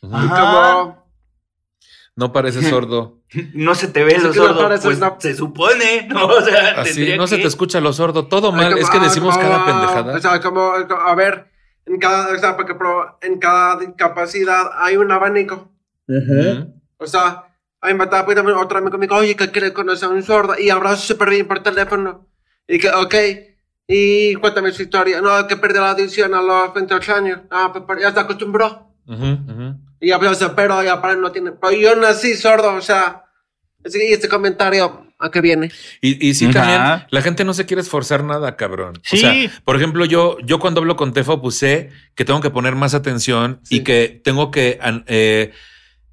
ujú. 0.03 0.13
Y 0.15 0.17
Ajá. 0.27 0.41
como, 0.41 1.01
no 2.17 2.33
parece 2.33 2.69
sordo. 2.69 3.19
no 3.55 3.75
se 3.75 3.89
te 3.89 4.05
ve 4.05 4.19
lo 4.19 4.33
sordo. 4.35 4.61
parece 4.63 4.85
Pues 4.85 4.99
una- 4.99 5.17
se 5.19 5.35
supone, 5.35 6.07
¿no? 6.09 6.27
O 6.27 6.41
sea, 6.43 6.81
Así, 6.81 7.17
no 7.17 7.27
se 7.27 7.37
que- 7.37 7.43
te 7.43 7.49
escucha 7.49 7.81
lo 7.81 7.93
sordo. 7.93 8.27
Todo 8.27 8.53
mal. 8.53 8.71
como, 8.73 8.77
Es 8.83 8.91
que 8.91 8.99
ah, 8.99 9.03
decimos 9.05 9.37
como, 9.37 9.49
cada 9.49 9.63
O 9.63 9.67
pendejada. 9.67 10.21
sea, 10.21 10.41
como, 10.41 10.61
a 10.73 11.15
ver, 11.15 11.51
en 11.87 11.99
cada, 11.99 12.35
o 12.35 12.39
sea, 12.39 12.57
porque, 12.57 12.75
pero 12.75 13.19
en 13.23 13.39
cada 13.39 13.77
discapacidad 13.79 14.71
hay 14.77 14.97
un 14.97 15.11
abanico. 15.13 15.71
Ujú. 16.09 16.75
O 16.99 17.07
sea, 17.07 17.47
a 17.81 17.87
mí 17.89 17.95
me 17.95 18.05
estaba 18.05 18.27
pidiendo 18.27 18.59
otro 18.61 18.79
amigo 18.79 18.99
me 18.99 19.07
dijo, 19.07 19.17
oye, 19.19 19.37
que 19.37 19.51
quiere 19.51 19.73
conocer 19.73 20.09
a 20.09 20.13
un 20.13 20.23
sordo 20.23 20.59
y 20.59 20.69
abrazo 20.71 21.03
súper 21.03 21.31
bien 21.31 21.47
por 21.49 21.63
teléfono. 21.63 22.27
Y 22.73 22.79
que, 22.79 22.89
ok, 22.91 23.15
y 23.89 24.35
cuéntame 24.37 24.71
su 24.73 24.83
historia. 24.83 25.21
No, 25.21 25.47
que 25.49 25.57
perdió 25.57 25.81
la 25.81 25.91
audición 25.91 26.33
a 26.35 26.41
los 26.41 26.73
28 26.73 27.15
años. 27.15 27.41
Ah, 27.51 27.71
pues 27.73 27.85
pero 27.87 28.01
ya 28.01 28.13
se 28.13 28.21
acostumbró. 28.21 28.95
Ujú, 29.07 29.25
ujú. 29.25 29.75
Y 30.01 30.09
ya, 30.09 30.19
pues, 30.19 30.39
pero 30.55 30.83
ya 30.83 31.01
para 31.03 31.15
él 31.15 31.21
no 31.21 31.33
tiene. 31.33 31.53
Pero 31.53 31.73
yo 31.73 31.97
nací 31.97 32.35
sordo, 32.35 32.75
o 32.75 32.81
sea, 32.81 33.25
así 33.85 33.99
que, 33.99 34.09
y 34.11 34.13
este 34.13 34.29
comentario, 34.29 35.07
¿a 35.19 35.31
qué 35.31 35.41
viene? 35.41 35.71
Y, 36.01 36.29
y 36.29 36.35
sí, 36.35 36.47
Ajá. 36.47 36.53
también 36.53 37.07
la 37.11 37.23
gente 37.23 37.45
no 37.45 37.53
se 37.53 37.67
quiere 37.67 37.83
esforzar 37.83 38.23
nada, 38.23 38.57
cabrón. 38.57 39.01
Sí. 39.03 39.17
O 39.17 39.19
sea, 39.21 39.61
por 39.65 39.75
ejemplo, 39.77 40.05
yo, 40.05 40.39
yo 40.45 40.61
cuando 40.61 40.81
hablo 40.81 40.95
con 40.97 41.13
Tefo, 41.13 41.43
pues 41.43 41.57
sé 41.57 41.91
que 42.15 42.25
tengo 42.25 42.41
que 42.41 42.51
poner 42.51 42.77
más 42.77 42.95
atención 42.95 43.61
y 43.69 43.79
Sí. 43.79 43.85
que 43.85 44.21
tengo 44.23 44.51
que, 44.53 44.79
eh, 45.07 45.53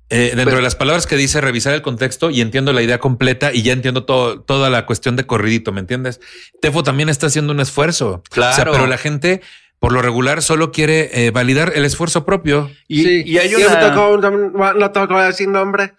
eh, 0.10 0.28
dentro 0.30 0.46
Pero- 0.46 0.58
de 0.58 0.62
las 0.64 0.76
palabras 0.76 1.06
que 1.08 1.16
dice, 1.18 1.42
revisar 1.42 1.74
el 1.74 1.82
contexto 1.82 2.30
y 2.30 2.42
entiendo 2.42 2.72
la 2.74 2.82
idea 2.82 3.00
completa 3.00 3.54
y 3.54 3.62
ya 3.64 3.74
entiendo 3.74 4.06
todo, 4.06 4.42
toda 4.42 4.70
la 4.70 4.86
cuestión 4.86 5.16
de 5.16 5.26
corridito, 5.26 5.72
¿me 5.72 5.80
entiendes? 5.82 6.22
Tefo 6.62 6.84
también 6.84 7.10
está 7.10 7.28
haciendo 7.28 7.52
un 7.54 7.60
esfuerzo. 7.60 8.24
Claro. 8.30 8.52
O 8.52 8.56
sea, 8.56 8.66
pero 8.72 8.88
la 8.88 8.98
gente, 8.98 9.42
por 9.80 9.92
lo 9.92 10.02
regular, 10.02 10.42
solo 10.42 10.72
quiere 10.72 11.10
eh, 11.26 11.32
validar 11.32 11.74
el 11.76 11.84
esfuerzo 11.86 12.26
propio. 12.26 12.72
Y, 12.88 13.04
sí. 13.04 13.24
y 13.26 13.38
hay 13.38 13.54
una... 13.56 13.80
tocó, 13.92 14.10
un- 14.14 14.54
no 14.80 14.92
tocó 14.92 15.20
decir 15.22 15.48
nombre. 15.50 15.94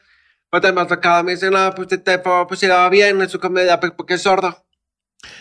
Pero 0.51 0.73
me 0.73 0.81
ha 0.81 0.87
tocado, 0.87 1.25
me 1.25 1.33
dicen, 1.33 1.53
no, 1.53 1.75
pues 1.75 1.89
te 1.89 2.19
pues 2.19 2.59
si 2.61 2.67
le 2.67 2.73
va 2.73 2.89
bien 2.89 3.21
en 3.21 3.29
su 3.29 3.39
comedia, 3.39 3.79
pues, 3.79 3.93
porque 3.95 4.15
es 4.15 4.23
sordo. 4.23 4.65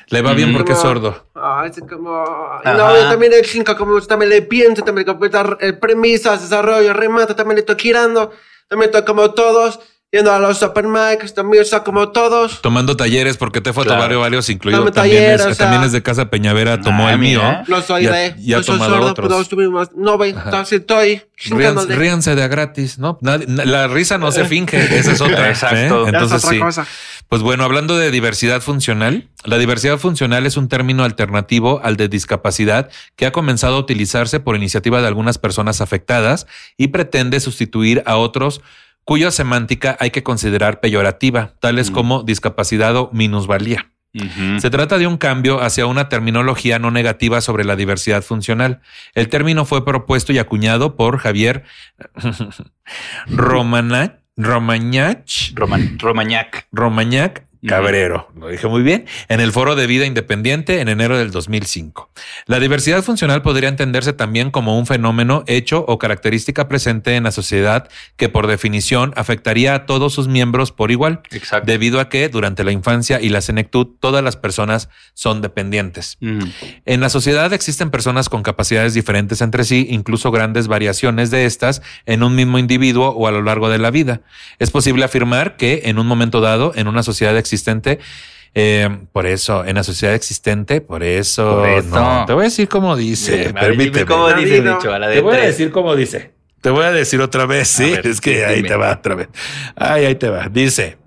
Le 0.07 0.21
va 0.21 0.33
bien 0.33 0.49
Ujú. 0.49 0.57
porque 0.57 0.73
es 0.73 0.79
sordo. 0.79 1.29
Ah, 1.35 1.65
es 1.65 1.79
como. 1.87 2.13
Ajá. 2.13 2.73
No, 2.73 2.93
yo 2.93 3.07
también 3.07 3.31
el 3.31 3.45
5, 3.45 3.77
como 3.77 4.01
también 4.01 4.29
le 4.31 4.41
pienso, 4.41 4.83
también 4.83 5.05
completar 5.07 5.57
eh, 5.61 5.71
premisas, 5.71 6.41
desarrollo, 6.41 6.91
remate, 6.93 7.35
también 7.35 7.55
le 7.55 7.59
estoy 7.61 7.77
girando, 7.79 8.33
también 8.67 8.89
estoy 8.89 9.05
como 9.05 9.33
todos, 9.33 9.79
yendo 10.11 10.31
a 10.31 10.39
los 10.39 10.63
open 10.63 10.91
mics, 10.91 11.33
también 11.33 11.63
está 11.63 11.83
como 11.83 12.09
todos. 12.09 12.61
Tomando 12.61 12.95
talleres 12.95 13.35
porque 13.37 13.59
Tefo 13.61 13.81
Claro. 13.83 13.99
ha 14.01 14.03
tomado 14.05 14.21
varios, 14.21 14.49
incluido 14.49 14.79
Tome 14.79 14.91
también, 14.91 15.17
taller, 15.17 15.39
es, 15.39 15.45
o 15.45 15.53
sea- 15.53 15.65
también 15.65 15.83
es 15.83 15.91
de 15.91 16.01
Casa 16.01 16.29
Peñavera, 16.29 16.79
tomó 16.81 17.09
el 17.09 17.17
mío. 17.17 17.39
mira. 17.41 17.63
No 17.67 17.81
soy 17.81 18.03
Ya- 18.03 18.11
de. 18.13 18.35
ya 18.39 18.57
no 18.57 18.63
soy 18.63 18.75
tomado 18.75 18.93
sordo, 18.95 19.11
otros. 19.11 19.27
pero 19.27 19.41
estuvimos. 19.41 19.89
No, 19.95 20.17
ve, 20.17 20.31
Ajá. 20.31 20.43
entonces 20.45 20.79
estoy 20.79 21.21
Ríanse, 21.49 21.95
ríanse 21.95 22.35
de 22.35 22.41
a 22.43 22.47
gratis, 22.47 22.97
¿no? 22.97 23.19
La 23.21 23.87
risa 23.87 24.17
no 24.17 24.31
se 24.31 24.45
finge, 24.45 24.77
esa 24.97 25.11
es 25.11 25.21
otra. 25.21 25.49
Exacto. 25.49 25.75
¿eh? 25.75 25.89
Ya 25.89 26.01
es 26.01 26.13
Entonces 26.13 26.37
otra 26.43 26.49
sí. 26.51 26.59
cosa. 26.59 26.87
Pues 27.29 27.41
bueno, 27.41 27.65
hablando 27.65 27.95
de 27.97 28.09
diversidad 28.09 28.61
funcional, 28.61 29.27
la 29.43 29.57
diversidad 29.57 29.97
funcional 29.99 30.45
es 30.45 30.55
un 30.57 30.69
término 30.69 31.03
alternativo 31.03 31.81
al 31.83 31.97
de 31.97 32.07
discapacidad 32.07 32.89
que 33.17 33.25
ha 33.25 33.31
comenzado 33.33 33.75
a 33.75 33.79
utilizarse 33.79 34.39
por 34.39 34.55
iniciativa 34.55 35.01
de 35.01 35.07
algunas 35.07 35.37
personas 35.37 35.81
afectadas 35.81 36.47
y 36.77 36.87
pretende 36.87 37.39
sustituir 37.41 38.01
a 38.05 38.15
otros 38.15 38.61
cuya 39.07 39.31
semántica 39.31 39.95
hay 40.01 40.11
que 40.11 40.21
considerar 40.21 40.81
peyorativa, 40.81 41.53
tales 41.61 41.91
Mm. 41.91 41.93
como 41.93 42.23
discapacidad 42.23 42.93
o 42.97 43.09
minusvalía. 43.13 43.87
Se 44.59 44.69
trata 44.69 44.97
de 44.97 45.05
un 45.07 45.17
cambio 45.17 45.61
hacia 45.61 45.85
una 45.85 46.09
terminología 46.09 46.77
no 46.79 46.91
negativa 46.91 47.39
sobre 47.39 47.63
la 47.63 47.75
diversidad 47.77 48.21
funcional. 48.23 48.81
El 49.13 49.29
término 49.29 49.63
fue 49.63 49.85
propuesto 49.85 50.33
y 50.33 50.39
acuñado 50.39 50.95
por 50.97 51.19
Javier 51.19 51.63
Romana- 53.27 54.17
Romañach, 54.35 55.53
Roman- 55.55 55.97
Romañac. 55.99 56.67
Romañac 56.71 57.46
Cabrero, 57.67 58.29
lo 58.39 58.47
dije 58.47 58.67
muy 58.67 58.81
bien, 58.81 59.05
en 59.29 59.39
el 59.39 59.51
Foro 59.51 59.75
de 59.75 59.87
Vida 59.87 60.05
Independiente 60.05 60.81
en 60.81 60.87
enero 60.87 61.17
del 61.17 61.31
2005. 61.31 62.09
La 62.45 62.59
diversidad 62.59 63.03
funcional 63.03 63.41
podría 63.41 63.69
entenderse 63.69 64.13
también 64.13 64.51
como 64.51 64.77
un 64.77 64.85
fenómeno 64.85 65.43
hecho 65.47 65.85
o 65.87 65.97
característica 65.97 66.67
presente 66.67 67.15
en 67.15 67.23
la 67.23 67.31
sociedad 67.31 67.89
que 68.15 68.29
por 68.29 68.47
definición 68.47 69.13
afectaría 69.15 69.73
a 69.75 69.85
todos 69.85 70.13
sus 70.13 70.27
miembros 70.27 70.71
por 70.71 70.91
igual, 70.91 71.21
Exacto. 71.31 71.65
debido 71.65 71.99
a 71.99 72.09
que 72.09 72.29
durante 72.29 72.63
la 72.63 72.71
infancia 72.71 73.21
y 73.21 73.29
la 73.29 73.41
senectud 73.41 73.87
todas 73.99 74.23
las 74.23 74.37
personas 74.37 74.89
son 75.13 75.41
dependientes. 75.41 76.17
En 76.85 77.01
la 77.01 77.09
sociedad 77.09 77.53
existen 77.53 77.91
personas 77.91 78.29
con 78.29 78.43
capacidades 78.43 78.93
diferentes 78.93 79.41
entre 79.41 79.63
sí, 79.63 79.87
incluso 79.89 80.31
grandes 80.31 80.67
variaciones 80.67 81.31
de 81.31 81.45
estas 81.45 81.81
en 82.05 82.23
un 82.23 82.35
mismo 82.35 82.59
individuo 82.59 83.09
o 83.09 83.27
a 83.27 83.31
lo 83.31 83.41
largo 83.41 83.69
de 83.69 83.77
la 83.77 83.91
vida. 83.91 84.21
Es 84.59 84.71
posible 84.71 85.05
afirmar 85.05 85.57
que 85.57 85.83
en 85.85 85.99
un 85.99 86.07
momento 86.07 86.41
dado, 86.41 86.71
en 86.75 86.87
una 86.87 87.03
sociedad 87.03 87.35
existente, 87.57 87.99
eh, 88.53 88.89
por 89.11 89.25
eso, 89.25 89.65
en 89.65 89.75
la 89.75 89.83
sociedad 89.83 90.15
existente, 90.15 90.81
por 90.81 91.03
eso, 91.03 91.57
Por 91.59 91.69
eso. 91.69 91.89
no, 91.89 92.25
te 92.25 92.33
voy 92.33 92.41
a 92.41 92.45
decir 92.45 92.67
cómo 92.67 92.95
dice, 92.95 93.37
dime 93.47 93.53
permíteme. 93.59 94.05
¿Cómo 94.05 94.27
dice 94.33 94.57
el 94.57 94.63
David, 94.63 94.77
dicho? 94.77 94.93
A 94.93 94.99
la 94.99 95.07
de 95.09 95.15
Te 95.15 95.21
voy 95.21 95.35
a 95.35 95.41
decir 95.41 95.71
cómo 95.71 95.95
dice. 95.95 96.33
Te 96.61 96.69
voy 96.71 96.85
a 96.85 96.91
decir 96.91 97.21
otra 97.21 97.45
vez, 97.45 97.67
sí. 97.67 97.91
ver, 97.91 98.07
es 98.07 98.19
que 98.19 98.35
sí, 98.35 98.41
ahí 98.41 98.55
dime. 98.57 98.69
te 98.69 98.75
va 98.75 98.91
otra 98.93 99.15
vez. 99.15 99.27
Ay, 99.75 100.05
ahí 100.05 100.15
te 100.15 100.29
va. 100.29 100.49
Dice. 100.49 100.97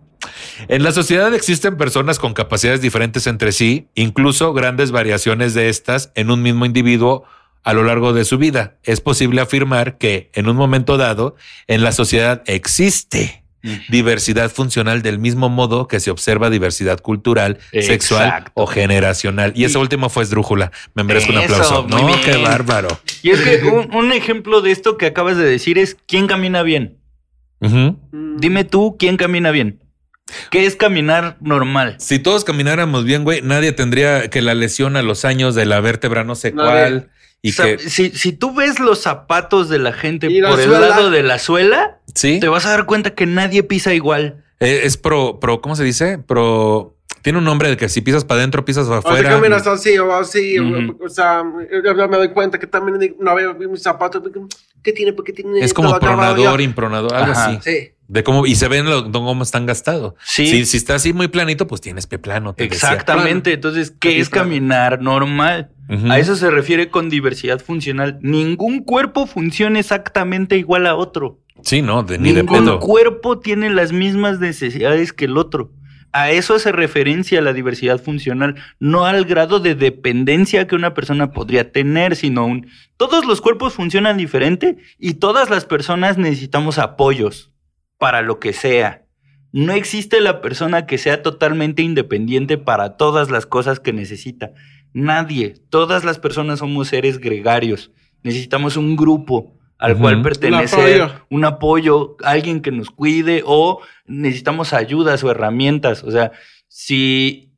En 0.68 0.82
la 0.82 0.92
sociedad 0.92 1.32
existen 1.34 1.76
personas 1.76 2.18
con 2.18 2.34
capacidades 2.34 2.82
diferentes 2.82 3.26
entre 3.26 3.50
sí, 3.52 3.88
incluso 3.94 4.52
grandes 4.52 4.90
variaciones 4.90 5.54
de 5.54 5.70
estas 5.70 6.12
en 6.14 6.30
un 6.30 6.42
mismo 6.42 6.66
individuo 6.66 7.24
a 7.62 7.72
lo 7.72 7.82
largo 7.82 8.12
de 8.12 8.24
su 8.24 8.38
vida. 8.38 8.76
Es 8.82 9.00
posible 9.00 9.40
afirmar 9.40 9.98
que 9.98 10.30
en 10.34 10.48
un 10.48 10.56
momento 10.56 10.96
dado 10.98 11.36
en 11.66 11.82
la 11.82 11.92
sociedad 11.92 12.42
existe. 12.46 13.39
Diversidad 13.88 14.50
funcional 14.50 15.02
del 15.02 15.18
mismo 15.18 15.48
modo 15.48 15.88
que 15.88 16.00
se 16.00 16.10
observa 16.10 16.50
diversidad 16.50 17.00
cultural, 17.00 17.58
sexual 17.72 18.44
o 18.54 18.66
generacional. 18.66 19.52
Y, 19.54 19.64
ese 19.64 19.78
último 19.78 20.08
fue 20.08 20.22
esdrújula. 20.22 20.72
Me 20.94 21.04
merezco 21.04 21.32
un 21.32 21.38
aplauso. 21.38 21.86
No, 21.88 22.06
bien. 22.06 22.18
qué 22.24 22.36
bárbaro. 22.36 22.88
Y 23.22 23.30
es 23.30 23.40
que 23.40 23.62
un, 23.66 23.94
un 23.94 24.12
ejemplo 24.12 24.60
de 24.60 24.70
esto 24.70 24.96
que 24.96 25.06
acabas 25.06 25.36
de 25.36 25.44
decir 25.44 25.78
es 25.78 25.96
¿quién 26.06 26.26
camina 26.26 26.62
bien? 26.62 26.98
Dime 27.60 28.64
tú, 28.64 28.96
¿quién 28.98 29.16
camina 29.16 29.50
bien? 29.50 29.80
¿Qué 30.50 30.66
es 30.66 30.76
caminar 30.76 31.36
normal? 31.40 31.96
Si 31.98 32.18
todos 32.18 32.44
camináramos 32.44 33.04
bien, 33.04 33.24
güey, 33.24 33.42
nadie 33.42 33.72
tendría 33.72 34.30
que 34.30 34.42
la 34.42 34.54
lesión 34.54 34.96
a 34.96 35.02
los 35.02 35.24
años 35.24 35.54
de 35.54 35.66
la 35.66 35.80
vértebra 35.80 36.24
no 36.24 36.34
sé 36.34 36.52
Nadie. 36.52 36.70
cuál. 36.70 37.10
Y 37.42 37.50
O 37.50 37.52
sea, 37.54 37.76
que, 37.76 37.88
si, 37.88 38.10
si 38.10 38.32
tú 38.32 38.54
ves 38.54 38.80
los 38.80 39.00
zapatos 39.02 39.68
de 39.68 39.78
la 39.78 39.92
gente 39.92 40.28
la 40.28 40.50
por 40.50 40.60
el 40.60 40.70
lado 40.70 41.10
de 41.10 41.22
la 41.22 41.38
suela, 41.38 41.98
sí, 42.14 42.38
te 42.40 42.48
vas 42.48 42.66
a 42.66 42.70
dar 42.70 42.84
cuenta 42.86 43.14
que 43.14 43.24
nadie 43.26 43.62
pisa 43.62 43.94
igual. 43.94 44.44
Eh, 44.60 44.82
es 44.84 44.96
pro, 44.98 45.40
pro, 45.40 45.60
¿cómo 45.62 45.74
se 45.74 45.84
dice? 45.84 46.18
Pro, 46.18 46.96
Tiene 47.22 47.38
un 47.38 47.44
nombre 47.44 47.70
de 47.70 47.76
que 47.78 47.88
si 47.88 48.02
pisas 48.02 48.24
para 48.26 48.40
adentro, 48.40 48.64
pisas 48.66 48.86
para 48.86 48.98
O 48.98 49.00
afuera. 49.00 49.30
caminas 49.30 49.66
así 49.66 49.96
o 49.98 50.14
así. 50.14 50.58
o- 50.58 51.08
sea, 51.08 51.42
yo 51.70 51.96
yo 51.96 52.08
me 52.08 52.16
doy 52.18 52.28
cuenta 52.28 52.58
que 52.58 52.66
también 52.66 53.16
no 53.18 53.34
veo 53.34 53.54
mis 53.54 53.82
zapatos. 53.82 54.22
¿Qué 54.82 54.92
tiene? 54.92 55.12
¿Por 55.14 55.24
qué 55.24 55.32
tiene 55.32 55.60
Es 55.60 55.72
como 55.74 55.98
pronador, 55.98 56.60
impronador, 56.60 57.14
algo 57.14 57.32
Ajá. 57.32 57.46
así. 57.50 57.58
Sí. 57.62 57.90
De 58.08 58.24
cómo, 58.24 58.44
y 58.44 58.54
se 58.56 58.66
ven 58.68 58.86
lo, 58.90 59.10
cómo 59.12 59.42
están 59.42 59.66
gastados. 59.66 60.14
Sí. 60.24 60.46
Si, 60.48 60.66
si 60.66 60.76
está 60.78 60.96
así 60.96 61.12
muy 61.12 61.28
planito, 61.28 61.66
pues 61.66 61.80
tienes 61.80 62.06
pie 62.06 62.18
plano. 62.18 62.54
te 62.54 62.64
decía. 62.64 62.88
Exactamente. 62.90 63.52
Entonces, 63.52 63.92
¿qué 63.98 64.18
es 64.18 64.28
caminar 64.28 65.00
normal? 65.00 65.70
A 66.08 66.18
eso 66.20 66.36
se 66.36 66.50
refiere 66.50 66.88
con 66.88 67.08
diversidad 67.10 67.60
funcional. 67.60 68.18
Ningún 68.22 68.84
cuerpo 68.84 69.26
funciona 69.26 69.80
exactamente 69.80 70.56
igual 70.56 70.86
a 70.86 70.94
otro. 70.94 71.40
Sí, 71.62 71.82
no, 71.82 72.04
de, 72.04 72.16
ni 72.18 72.32
de 72.32 72.42
Ningún 72.42 72.64
pedo. 72.64 72.78
cuerpo 72.78 73.40
tiene 73.40 73.70
las 73.70 73.92
mismas 73.92 74.38
necesidades 74.38 75.12
que 75.12 75.24
el 75.24 75.36
otro. 75.36 75.72
A 76.12 76.30
eso 76.30 76.54
hace 76.54 76.72
referencia 76.72 77.40
la 77.40 77.52
diversidad 77.52 78.00
funcional, 78.00 78.56
no 78.80 79.04
al 79.04 79.24
grado 79.24 79.60
de 79.60 79.74
dependencia 79.74 80.66
que 80.66 80.74
una 80.74 80.94
persona 80.94 81.32
podría 81.32 81.70
tener, 81.70 82.16
sino 82.16 82.46
un... 82.46 82.66
Todos 82.96 83.24
los 83.24 83.40
cuerpos 83.40 83.74
funcionan 83.74 84.16
diferente 84.16 84.76
y 84.98 85.14
todas 85.14 85.50
las 85.50 85.64
personas 85.66 86.18
necesitamos 86.18 86.78
apoyos 86.78 87.52
para 87.98 88.22
lo 88.22 88.40
que 88.40 88.52
sea. 88.52 89.04
No 89.52 89.72
existe 89.72 90.20
la 90.20 90.40
persona 90.40 90.86
que 90.86 90.98
sea 90.98 91.22
totalmente 91.22 91.82
independiente 91.82 92.58
para 92.58 92.96
todas 92.96 93.30
las 93.30 93.46
cosas 93.46 93.80
que 93.80 93.92
necesita. 93.92 94.52
Nadie. 94.92 95.56
Todas 95.68 96.04
las 96.04 96.18
personas 96.18 96.60
somos 96.60 96.88
seres 96.88 97.18
gregarios. 97.18 97.90
Necesitamos 98.22 98.76
un 98.76 98.96
grupo 98.96 99.54
al 99.78 99.96
cual 99.96 100.20
pertenecer, 100.20 101.02
apoyo. 101.02 101.26
un 101.30 101.44
apoyo, 101.44 102.16
alguien 102.22 102.60
que 102.60 102.70
nos 102.70 102.90
cuide 102.90 103.42
o 103.46 103.80
necesitamos 104.06 104.74
ayudas 104.74 105.24
o 105.24 105.30
herramientas. 105.30 106.04
O 106.04 106.10
sea, 106.10 106.32
si, 106.68 107.50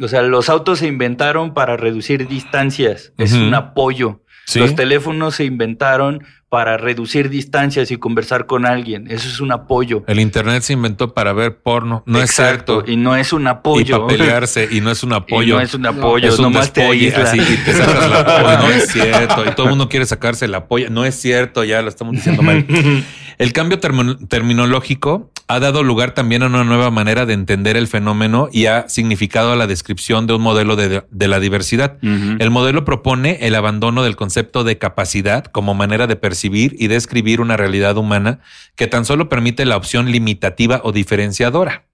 o 0.00 0.08
sea, 0.08 0.22
los 0.22 0.48
autos 0.48 0.78
se 0.78 0.86
inventaron 0.86 1.52
para 1.52 1.76
reducir 1.76 2.26
distancias, 2.26 3.12
es 3.18 3.34
un 3.34 3.52
apoyo. 3.54 4.22
Sí. 4.50 4.58
Los 4.58 4.74
teléfonos 4.74 5.36
se 5.36 5.44
inventaron 5.44 6.22
para 6.48 6.76
reducir 6.76 7.28
distancias 7.30 7.92
y 7.92 7.96
conversar 7.96 8.46
con 8.46 8.66
alguien, 8.66 9.06
eso 9.08 9.28
es 9.28 9.40
un 9.40 9.52
apoyo. 9.52 10.02
El 10.08 10.18
internet 10.18 10.64
se 10.64 10.72
inventó 10.72 11.14
para 11.14 11.32
ver 11.32 11.58
porno. 11.58 12.02
No 12.06 12.18
Exacto, 12.20 12.80
es 12.80 12.84
cierto. 12.86 12.92
y 12.92 12.96
no 12.96 13.14
es 13.14 13.32
un 13.32 13.44
Y 13.44 13.46
apoyo. 13.46 14.06
para 14.06 14.18
pelearse. 14.18 14.68
Y 14.68 14.80
no 14.80 14.90
es 14.90 15.04
un 15.04 15.12
Y 15.12 15.14
apoyo. 15.14 15.54
no 15.54 15.60
es 15.60 15.74
un 15.74 15.86
apoyo, 15.86 16.28
es 16.28 16.38
un 16.40 16.46
nomás 16.46 16.72
te 16.72 16.80
despolle, 16.80 17.04
aísla. 17.06 17.22
así, 17.22 17.38
y 17.38 17.56
te 17.58 17.72
sacas 17.72 18.10
la 18.10 18.24
polla. 18.42 18.56
No 18.58 18.68
es 18.70 18.88
cierto. 18.88 19.44
Y 19.46 19.50
todo 19.54 19.66
el 19.66 19.70
mundo 19.70 19.88
quiere 19.88 20.06
sacarse 20.06 20.48
la 20.48 20.66
polla. 20.66 20.88
No 20.90 21.04
es 21.04 21.14
cierto, 21.14 21.62
ya 21.62 21.82
lo 21.82 21.88
estamos 21.88 22.16
diciendo 22.16 22.42
mal. 22.42 22.66
El 23.40 23.54
cambio 23.54 23.80
terminológico 23.80 25.30
ha 25.48 25.60
dado 25.60 25.82
lugar 25.82 26.12
también 26.12 26.42
a 26.42 26.46
una 26.48 26.62
nueva 26.62 26.90
manera 26.90 27.24
de 27.24 27.32
entender 27.32 27.78
el 27.78 27.88
fenómeno 27.88 28.50
y 28.52 28.66
ha 28.66 28.86
significado 28.90 29.56
la 29.56 29.66
descripción 29.66 30.26
de 30.26 30.34
un 30.34 30.42
modelo 30.42 30.76
de, 30.76 31.04
de 31.10 31.28
la 31.28 31.40
diversidad. 31.40 31.96
El 32.02 32.50
modelo 32.50 32.84
propone 32.84 33.38
el 33.40 33.54
abandono 33.54 34.02
del 34.02 34.14
concepto 34.14 34.62
de 34.62 34.76
capacidad 34.76 35.46
como 35.46 35.72
manera 35.72 36.06
de 36.06 36.16
percibir 36.16 36.76
y 36.78 36.88
describir 36.88 37.40
una 37.40 37.56
realidad 37.56 37.96
humana 37.96 38.40
que 38.76 38.88
tan 38.88 39.06
solo 39.06 39.30
permite 39.30 39.64
la 39.64 39.78
opción 39.78 40.12
limitativa 40.12 40.82
o 40.84 40.92
diferenciadora. 40.92 41.86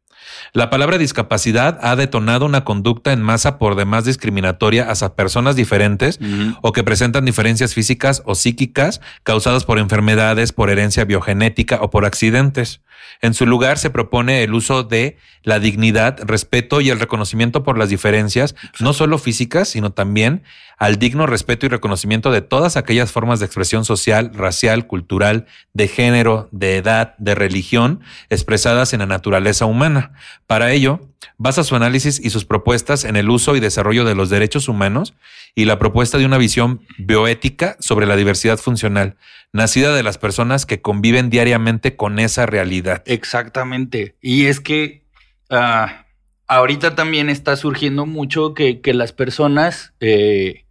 La 0.53 0.70
palabra 0.70 0.99
discapacidad 0.99 1.78
ha 1.82 1.97
detonado 1.97 2.47
una 2.47 2.64
conducta 2.64 3.12
en 3.12 3.22
masa 3.22 3.59
por 3.59 3.74
demás 3.74 4.05
discriminatoria 4.05 4.91
hacia 4.91 5.14
personas 5.14 5.57
diferentes 5.57 6.18
o 6.62 6.72
que 6.72 6.84
presentan 6.84 7.24
diferencias 7.24 7.74
físicas 7.74 8.22
o 8.24 8.34
psíquicas 8.34 9.01
causadas 9.22 9.64
por 9.64 9.78
enfermedades, 9.78 10.53
por 10.53 10.70
herencia 10.70 11.05
biogenética 11.05 11.78
o 11.82 11.91
por 11.91 12.05
accidentes. 12.05 12.80
En 13.22 13.34
su 13.34 13.47
lugar 13.47 13.78
se 13.78 13.91
propone 13.91 14.43
el 14.43 14.55
uso 14.55 14.82
de 14.82 15.16
la 15.43 15.59
dignidad, 15.59 16.18
respeto 16.24 16.80
y 16.80 16.91
el 16.91 17.01
reconocimiento 17.01 17.62
por 17.62 17.78
las 17.78 17.89
diferencias, 17.89 18.55
no 18.80 18.93
solo 18.93 19.18
físicas, 19.18 19.68
sino 19.68 19.93
también 19.93 20.43
al 20.77 20.99
digno 20.99 21.27
respeto 21.27 21.66
y 21.66 21.68
reconocimiento 21.70 22.31
de 22.31 22.43
todas 22.43 22.77
aquellas 22.77 23.11
formas 23.11 23.41
de 23.41 23.47
expresión 23.47 23.85
social, 23.85 24.31
racial, 24.35 24.87
cultural, 24.87 25.47
de 25.72 25.89
género, 25.89 26.49
de 26.53 26.77
edad, 26.77 27.16
de 27.18 27.35
religión, 27.35 28.01
expresadas 28.29 28.93
en 28.93 29.01
la 29.01 29.07
naturaleza 29.07 29.64
humana. 29.64 30.12
Para 30.47 30.72
ello, 30.72 31.01
basa 31.39 31.64
su 31.64 31.77
análisis 31.77 32.20
y 32.22 32.31
sus 32.31 32.45
propuestas 32.45 33.05
en 33.05 33.16
el 33.16 33.31
uso 33.31 33.57
y 33.57 33.61
desarrollo 33.61 34.05
de 34.05 34.14
los 34.14 34.29
derechos 34.29 34.68
humanos 34.68 35.14
y 35.55 35.64
la 35.64 35.79
propuesta 35.79 36.18
de 36.18 36.27
una 36.27 36.39
visión 36.39 36.83
bioética 36.99 37.77
sobre 37.81 38.07
la 38.07 38.16
diversidad 38.16 38.59
funcional, 38.59 39.16
nacida 39.53 39.95
de 39.95 40.03
las 40.03 40.18
personas 40.18 40.66
que 40.66 40.83
conviven 40.83 41.31
diariamente 41.31 41.97
con 41.97 42.18
esa 42.18 42.45
realidad. 42.45 43.03
Exactamente. 43.07 44.16
Y 44.20 44.45
es 44.45 44.61
que 44.61 45.05
ah, 45.49 46.05
ahorita 46.47 46.95
también 46.95 47.31
está 47.31 47.57
surgiendo 47.57 48.05
mucho 48.05 48.53
que, 48.53 48.81
las 48.93 49.12
personas 49.12 49.95
eh, 50.01 50.66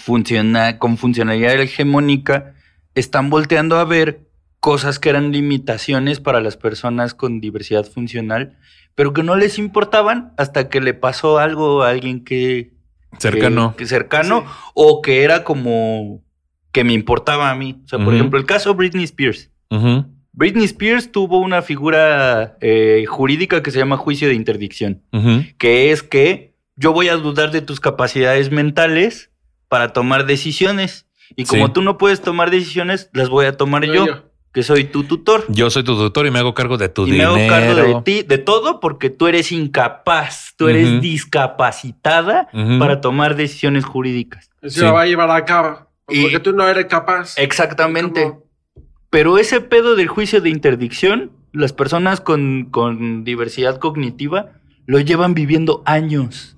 funciona, 0.00 0.78
con 0.78 0.96
funcionalidad 0.96 1.60
hegemónica 1.60 2.54
están 2.94 3.30
volteando 3.30 3.76
a 3.76 3.84
ver 3.84 4.20
cosas 4.58 4.98
que 4.98 5.08
eran 5.10 5.32
limitaciones 5.32 6.20
para 6.20 6.40
las 6.40 6.56
personas 6.56 7.14
con 7.14 7.40
diversidad 7.40 7.84
funcional, 7.86 8.56
pero 8.94 9.12
que 9.12 9.22
no 9.22 9.36
les 9.36 9.58
importaban 9.58 10.32
hasta 10.36 10.68
que 10.68 10.80
le 10.80 10.92
pasó 10.94 11.38
algo 11.38 11.82
a 11.82 11.90
alguien 11.90 12.24
que, 12.24 12.72
Cercano. 13.18 13.72
que- 13.72 13.84
que 13.84 13.86
cercano 13.86 14.44
o 14.74 15.00
que 15.02 15.22
era 15.22 15.44
como 15.44 16.22
que 16.72 16.84
me 16.84 16.92
importaba 16.92 17.50
a 17.50 17.54
mí. 17.54 17.80
O 17.84 17.88
sea, 17.88 17.98
por 18.04 18.14
ejemplo, 18.14 18.38
el 18.38 18.46
caso 18.46 18.74
Britney 18.74 19.04
Spears. 19.04 19.50
Britney 20.32 20.64
Spears 20.64 21.10
tuvo 21.10 21.38
una 21.38 21.62
figura 21.62 22.56
eh, 22.60 23.04
jurídica 23.08 23.62
que 23.62 23.70
se 23.70 23.78
llama 23.78 23.96
juicio 23.96 24.28
de 24.28 24.34
interdicción, 24.34 25.02
que 25.58 25.90
es 25.90 26.02
que 26.02 26.54
yo 26.76 26.92
voy 26.92 27.08
a 27.08 27.16
dudar 27.16 27.50
de 27.50 27.62
tus 27.62 27.80
capacidades 27.80 28.50
mentales 28.50 29.29
para 29.70 29.94
tomar 29.94 30.26
decisiones. 30.26 31.06
Y 31.36 31.44
como 31.46 31.68
Sí. 31.68 31.72
tú 31.72 31.80
no 31.80 31.96
puedes 31.96 32.20
tomar 32.20 32.50
decisiones, 32.50 33.08
las 33.14 33.30
voy 33.30 33.46
a 33.46 33.56
tomar 33.56 33.84
Yo- 33.86 34.24
que 34.52 34.64
soy 34.64 34.82
tu 34.84 35.04
tutor. 35.04 35.44
Yo 35.48 35.70
soy 35.70 35.84
tu 35.84 35.94
doctor 35.94 36.26
y 36.26 36.32
me 36.32 36.40
hago 36.40 36.54
cargo 36.54 36.76
de 36.76 36.88
tu 36.88 37.06
y 37.06 37.12
dinero. 37.12 37.34
me 37.36 37.48
hago 37.48 37.50
cargo 37.50 37.74
de 37.98 38.02
ti, 38.02 38.22
de 38.24 38.36
todo, 38.36 38.80
porque 38.80 39.08
tú 39.08 39.28
eres 39.28 39.52
incapaz, 39.52 40.54
tú 40.56 40.68
eres 40.68 40.88
Ujú. 40.90 41.00
discapacitada 41.00 42.48
para 42.80 43.00
tomar 43.00 43.36
decisiones 43.36 43.84
jurídicas. 43.84 44.50
Eso 44.60 44.80
Sí. 44.80 44.84
lo 44.86 44.92
va 44.94 45.02
a 45.02 45.06
llevar 45.06 45.30
a 45.30 45.44
cabo. 45.44 45.86
Y- 46.08 46.22
Porque 46.22 46.40
tú 46.40 46.52
no 46.52 46.66
eres 46.68 46.86
capaz. 46.86 47.38
Exactamente. 47.38 48.32
Pero 49.08 49.38
ese 49.38 49.60
pedo 49.60 49.94
del 49.94 50.08
juicio 50.08 50.40
de 50.40 50.50
interdicción, 50.50 51.30
las 51.52 51.72
personas 51.72 52.20
con, 52.20 52.66
con 52.72 53.22
diversidad 53.22 53.78
cognitiva 53.78 54.50
lo 54.86 54.98
llevan 54.98 55.34
viviendo 55.34 55.82
años. 55.86 56.56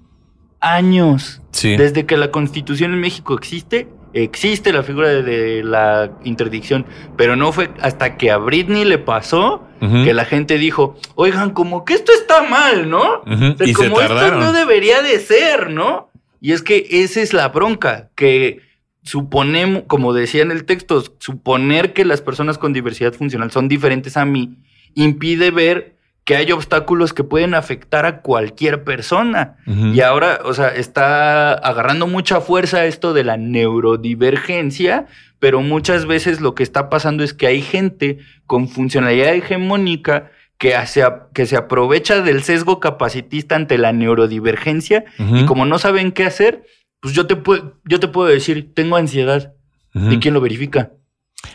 Años. 0.62 1.42
Sí. 1.50 1.76
Desde 1.76 2.06
que 2.06 2.16
la 2.16 2.30
constitución 2.30 2.94
en 2.94 3.00
México 3.00 3.34
existe, 3.34 3.88
existe 4.14 4.72
la 4.72 4.82
figura 4.82 5.08
de, 5.08 5.22
de 5.22 5.64
la 5.64 6.12
interdicción. 6.24 6.86
Pero 7.16 7.36
no 7.36 7.52
fue 7.52 7.70
hasta 7.80 8.16
que 8.16 8.30
a 8.30 8.38
Britney 8.38 8.84
le 8.84 8.98
pasó 8.98 9.68
que 10.04 10.14
la 10.14 10.24
gente 10.24 10.58
dijo, 10.58 10.96
oigan, 11.16 11.50
como 11.50 11.84
que 11.84 11.94
esto 11.94 12.12
está 12.12 12.44
mal, 12.48 12.88
¿no? 12.88 13.22
Ujú. 13.26 13.52
O 13.52 13.56
sea, 13.56 13.66
Y 13.66 13.74
se 13.74 13.88
como 13.88 14.00
esto 14.00 14.30
no 14.36 14.52
debería 14.52 15.02
de 15.02 15.18
ser, 15.18 15.70
¿no? 15.70 16.08
Y 16.40 16.52
es 16.52 16.62
que 16.62 16.86
esa 16.88 17.20
es 17.20 17.32
la 17.32 17.48
bronca, 17.48 18.10
que 18.14 18.60
suponemos, 19.02 19.82
como 19.88 20.12
decía 20.12 20.42
en 20.42 20.52
el 20.52 20.66
texto, 20.66 21.02
suponer 21.18 21.94
que 21.94 22.04
las 22.04 22.20
personas 22.20 22.58
con 22.58 22.72
diversidad 22.72 23.12
funcional 23.12 23.50
son 23.50 23.66
diferentes 23.66 24.16
a 24.16 24.24
mí 24.24 24.56
impide 24.94 25.50
ver 25.50 25.91
que 26.24 26.36
hay 26.36 26.52
obstáculos 26.52 27.12
que 27.12 27.24
pueden 27.24 27.54
afectar 27.54 28.06
a 28.06 28.20
cualquier 28.20 28.84
persona. 28.84 29.56
Y 29.66 30.00
ahora, 30.00 30.40
o 30.44 30.54
sea, 30.54 30.68
está 30.68 31.52
agarrando 31.52 32.06
mucha 32.06 32.40
fuerza 32.40 32.84
esto 32.84 33.12
de 33.12 33.24
la 33.24 33.36
neurodivergencia, 33.36 35.06
pero 35.40 35.62
muchas 35.62 36.06
veces 36.06 36.40
lo 36.40 36.54
que 36.54 36.62
está 36.62 36.88
pasando 36.88 37.24
es 37.24 37.34
que 37.34 37.48
hay 37.48 37.60
gente 37.60 38.18
con 38.46 38.68
funcionalidad 38.68 39.34
hegemónica 39.34 40.30
que 40.58 40.74
se, 40.86 41.04
que 41.34 41.46
se 41.46 41.56
aprovecha 41.56 42.22
del 42.22 42.44
sesgo 42.44 42.78
capacitista 42.78 43.56
ante 43.56 43.76
la 43.76 43.92
neurodivergencia 43.92 45.04
y 45.18 45.44
como 45.44 45.66
no 45.66 45.80
saben 45.80 46.12
qué 46.12 46.24
hacer, 46.24 46.64
pues 47.00 47.14
yo 47.14 47.26
te, 47.26 47.34
puedo, 47.34 47.80
yo 47.84 47.98
te 47.98 48.06
puedo 48.06 48.28
decir, 48.28 48.72
tengo 48.72 48.94
ansiedad. 48.94 49.54
Ujú. 49.92 50.12
¿Y 50.12 50.18
quién 50.20 50.34
lo 50.34 50.40
verifica? 50.40 50.92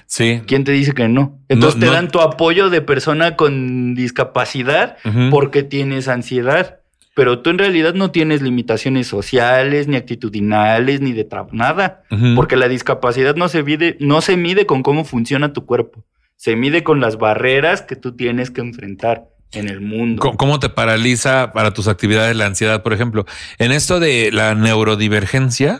Sí. 0.05 0.41
¿Quién 0.47 0.63
te 0.63 0.71
dice 0.71 0.93
que 0.93 1.07
no? 1.07 1.39
Entonces 1.49 1.79
No, 1.79 1.81
te 1.81 1.85
no. 1.87 1.93
dan 1.93 2.07
tu 2.09 2.19
apoyo 2.21 2.69
de 2.69 2.81
persona 2.81 3.35
con 3.35 3.95
discapacidad 3.95 4.97
porque 5.31 5.63
tienes 5.63 6.07
ansiedad. 6.07 6.79
Pero 7.15 7.39
tú 7.39 7.49
en 7.49 7.57
realidad 7.57 7.95
no 7.95 8.11
tienes 8.11 8.43
limitaciones 8.43 9.07
sociales, 9.07 9.87
ni 9.87 9.95
actitudinales, 9.95 11.01
ni 11.01 11.13
de 11.13 11.27
nada. 11.51 12.03
Porque 12.35 12.55
la 12.57 12.67
discapacidad 12.67 13.35
no 13.35 13.49
se, 13.49 13.63
mide, 13.63 13.97
no 13.99 14.21
se 14.21 14.37
mide 14.37 14.65
con 14.67 14.83
cómo 14.83 15.03
funciona 15.03 15.51
tu 15.51 15.65
cuerpo. 15.65 16.03
Se 16.35 16.55
mide 16.55 16.83
con 16.83 16.99
las 16.99 17.17
barreras 17.17 17.81
que 17.81 17.95
tú 17.95 18.15
tienes 18.15 18.51
que 18.51 18.61
enfrentar 18.61 19.25
en 19.51 19.69
el 19.69 19.81
mundo. 19.81 20.21
¿Cómo- 20.21 20.37
¿Cómo 20.37 20.59
te 20.59 20.69
paraliza 20.69 21.51
para 21.53 21.71
tus 21.73 21.87
actividades 21.87 22.35
la 22.35 22.45
ansiedad, 22.45 22.83
por 22.83 22.93
ejemplo? 22.93 23.25
En 23.59 23.71
esto 23.71 23.99
de 23.99 24.29
la 24.31 24.55
neurodivergencia. 24.55 25.79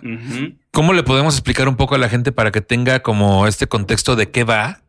¿cómo 0.71 0.93
le 0.93 1.01
podemos 1.03 1.33
explicar 1.33 1.67
un 1.67 1.75
poco 1.75 1.95
a 1.95 1.97
la 1.97 2.07
gente 2.09 2.31
para 2.31 2.51
que 2.51 2.61
tenga 2.61 2.99
como 3.01 3.47
este 3.47 3.67
contexto 3.67 4.15
de 4.15 4.29
qué 4.29 4.43
va 4.43 4.81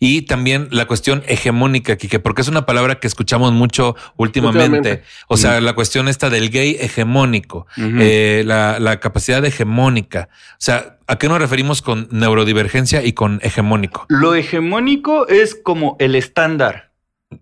Y 0.00 0.22
también 0.22 0.68
la 0.70 0.86
cuestión 0.86 1.22
hegemónica, 1.26 1.96
Kike, 1.96 2.20
porque 2.20 2.42
es 2.42 2.48
una 2.48 2.66
palabra 2.66 3.00
que 3.00 3.08
escuchamos 3.08 3.52
mucho 3.52 3.96
últimamente. 4.16 4.60
Últimamente. 4.78 5.02
O 5.26 5.36
sea, 5.36 5.60
la 5.60 5.72
cuestión 5.72 6.06
esta 6.06 6.30
del 6.30 6.50
gay 6.50 6.76
hegemónico, 6.78 7.66
eh, 7.76 8.42
la, 8.46 8.78
la 8.78 9.00
capacidad 9.00 9.44
hegemónica. 9.44 10.28
O 10.52 10.56
sea, 10.58 10.98
¿a 11.08 11.16
qué 11.18 11.28
nos 11.28 11.38
referimos 11.40 11.82
con 11.82 12.06
neurodivergencia 12.12 13.02
y 13.04 13.12
con 13.12 13.40
hegemónico? 13.42 14.06
Lo 14.08 14.34
hegemónico 14.36 15.26
es 15.26 15.56
como 15.56 15.96
el 15.98 16.14
estándar. 16.14 16.87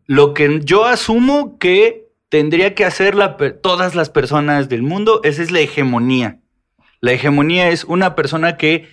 Lo 0.07 0.35
que 0.35 0.61
yo 0.65 0.85
asumo 0.85 1.59
que 1.59 2.09
tendría 2.29 2.75
que 2.75 2.85
hacer 2.85 3.15
la 3.15 3.37
todas 3.63 3.95
las 3.95 4.11
personas 4.11 4.69
del 4.69 4.83
mundo, 4.83 5.21
esa 5.25 5.43
es 5.43 5.51
la 5.51 5.61
hegemonía. 5.61 6.41
La 7.01 7.13
hegemonía 7.13 7.69
es 7.71 7.85
una 7.85 8.15
persona 8.15 8.57
que 8.57 8.89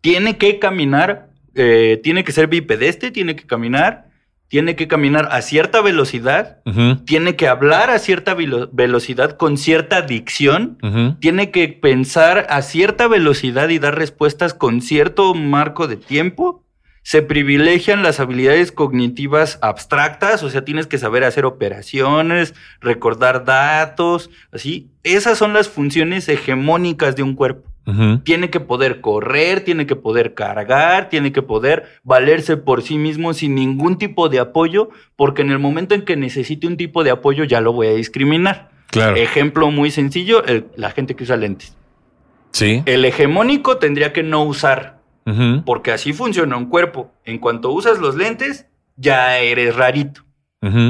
tiene 0.00 0.36
que 0.38 0.58
caminar, 0.58 1.30
eh, 1.54 2.00
tiene 2.02 2.24
que 2.24 2.32
ser 2.32 2.48
bipedeste, 2.48 3.10
tiene 3.10 3.36
que 3.36 3.46
caminar, 3.46 4.10
tiene 4.48 4.74
que 4.76 4.88
caminar 4.88 5.28
a 5.30 5.40
cierta 5.42 5.80
velocidad, 5.80 6.58
tiene 7.04 7.36
que 7.36 7.46
hablar 7.48 7.90
a 7.90 7.98
cierta 7.98 8.34
velo- 8.34 8.68
velocidad 8.72 9.36
con 9.36 9.56
cierta 9.56 10.02
dicción, 10.02 10.76
tiene 11.20 11.50
que 11.50 11.68
pensar 11.68 12.46
a 12.50 12.62
cierta 12.62 13.06
velocidad 13.08 13.68
y 13.68 13.78
dar 13.78 13.96
respuestas 13.96 14.54
con 14.54 14.80
cierto 14.82 15.34
marco 15.34 15.86
de 15.86 15.96
tiempo. 15.96 16.64
Se 17.04 17.20
privilegian 17.22 18.02
las 18.04 18.20
habilidades 18.20 18.70
cognitivas 18.70 19.58
abstractas, 19.60 20.42
o 20.44 20.50
sea, 20.50 20.64
tienes 20.64 20.86
que 20.86 20.98
saber 20.98 21.24
hacer 21.24 21.44
operaciones, 21.44 22.54
recordar 22.80 23.44
datos, 23.44 24.30
así. 24.52 24.88
Esas 25.02 25.36
son 25.36 25.52
las 25.52 25.68
funciones 25.68 26.28
hegemónicas 26.28 27.16
de 27.16 27.22
un 27.22 27.34
cuerpo. 27.34 27.68
Tiene 28.22 28.48
que 28.48 28.60
poder 28.60 29.00
correr, 29.00 29.62
tiene 29.64 29.86
que 29.86 29.96
poder 29.96 30.34
cargar, 30.34 31.08
tiene 31.08 31.32
que 31.32 31.42
poder 31.42 31.86
valerse 32.04 32.56
por 32.56 32.82
sí 32.82 32.96
mismo 32.96 33.34
sin 33.34 33.56
ningún 33.56 33.98
tipo 33.98 34.28
de 34.28 34.38
apoyo, 34.38 34.90
porque 35.16 35.42
en 35.42 35.50
el 35.50 35.58
momento 35.58 35.96
en 35.96 36.02
que 36.02 36.14
necesite 36.16 36.68
un 36.68 36.76
tipo 36.76 37.02
de 37.02 37.10
apoyo 37.10 37.42
ya 37.42 37.60
lo 37.60 37.72
voy 37.72 37.88
a 37.88 37.94
discriminar. 37.94 38.70
Claro. 38.86 39.16
Ejemplo 39.16 39.68
muy 39.72 39.90
sencillo, 39.90 40.44
el- 40.44 40.66
la 40.76 40.92
gente 40.92 41.16
que 41.16 41.24
usa 41.24 41.36
lentes. 41.36 41.76
Sí. 42.52 42.84
El 42.86 43.04
hegemónico 43.04 43.78
tendría 43.78 44.12
que 44.12 44.22
no 44.22 44.44
usar, 44.44 44.98
Porque 45.64 45.92
así 45.92 46.12
funciona 46.12 46.56
un 46.56 46.66
cuerpo. 46.66 47.12
En 47.24 47.38
cuanto 47.38 47.70
usas 47.70 47.98
los 47.98 48.16
lentes, 48.16 48.66
ya 48.96 49.38
eres 49.38 49.76
rarito, 49.76 50.22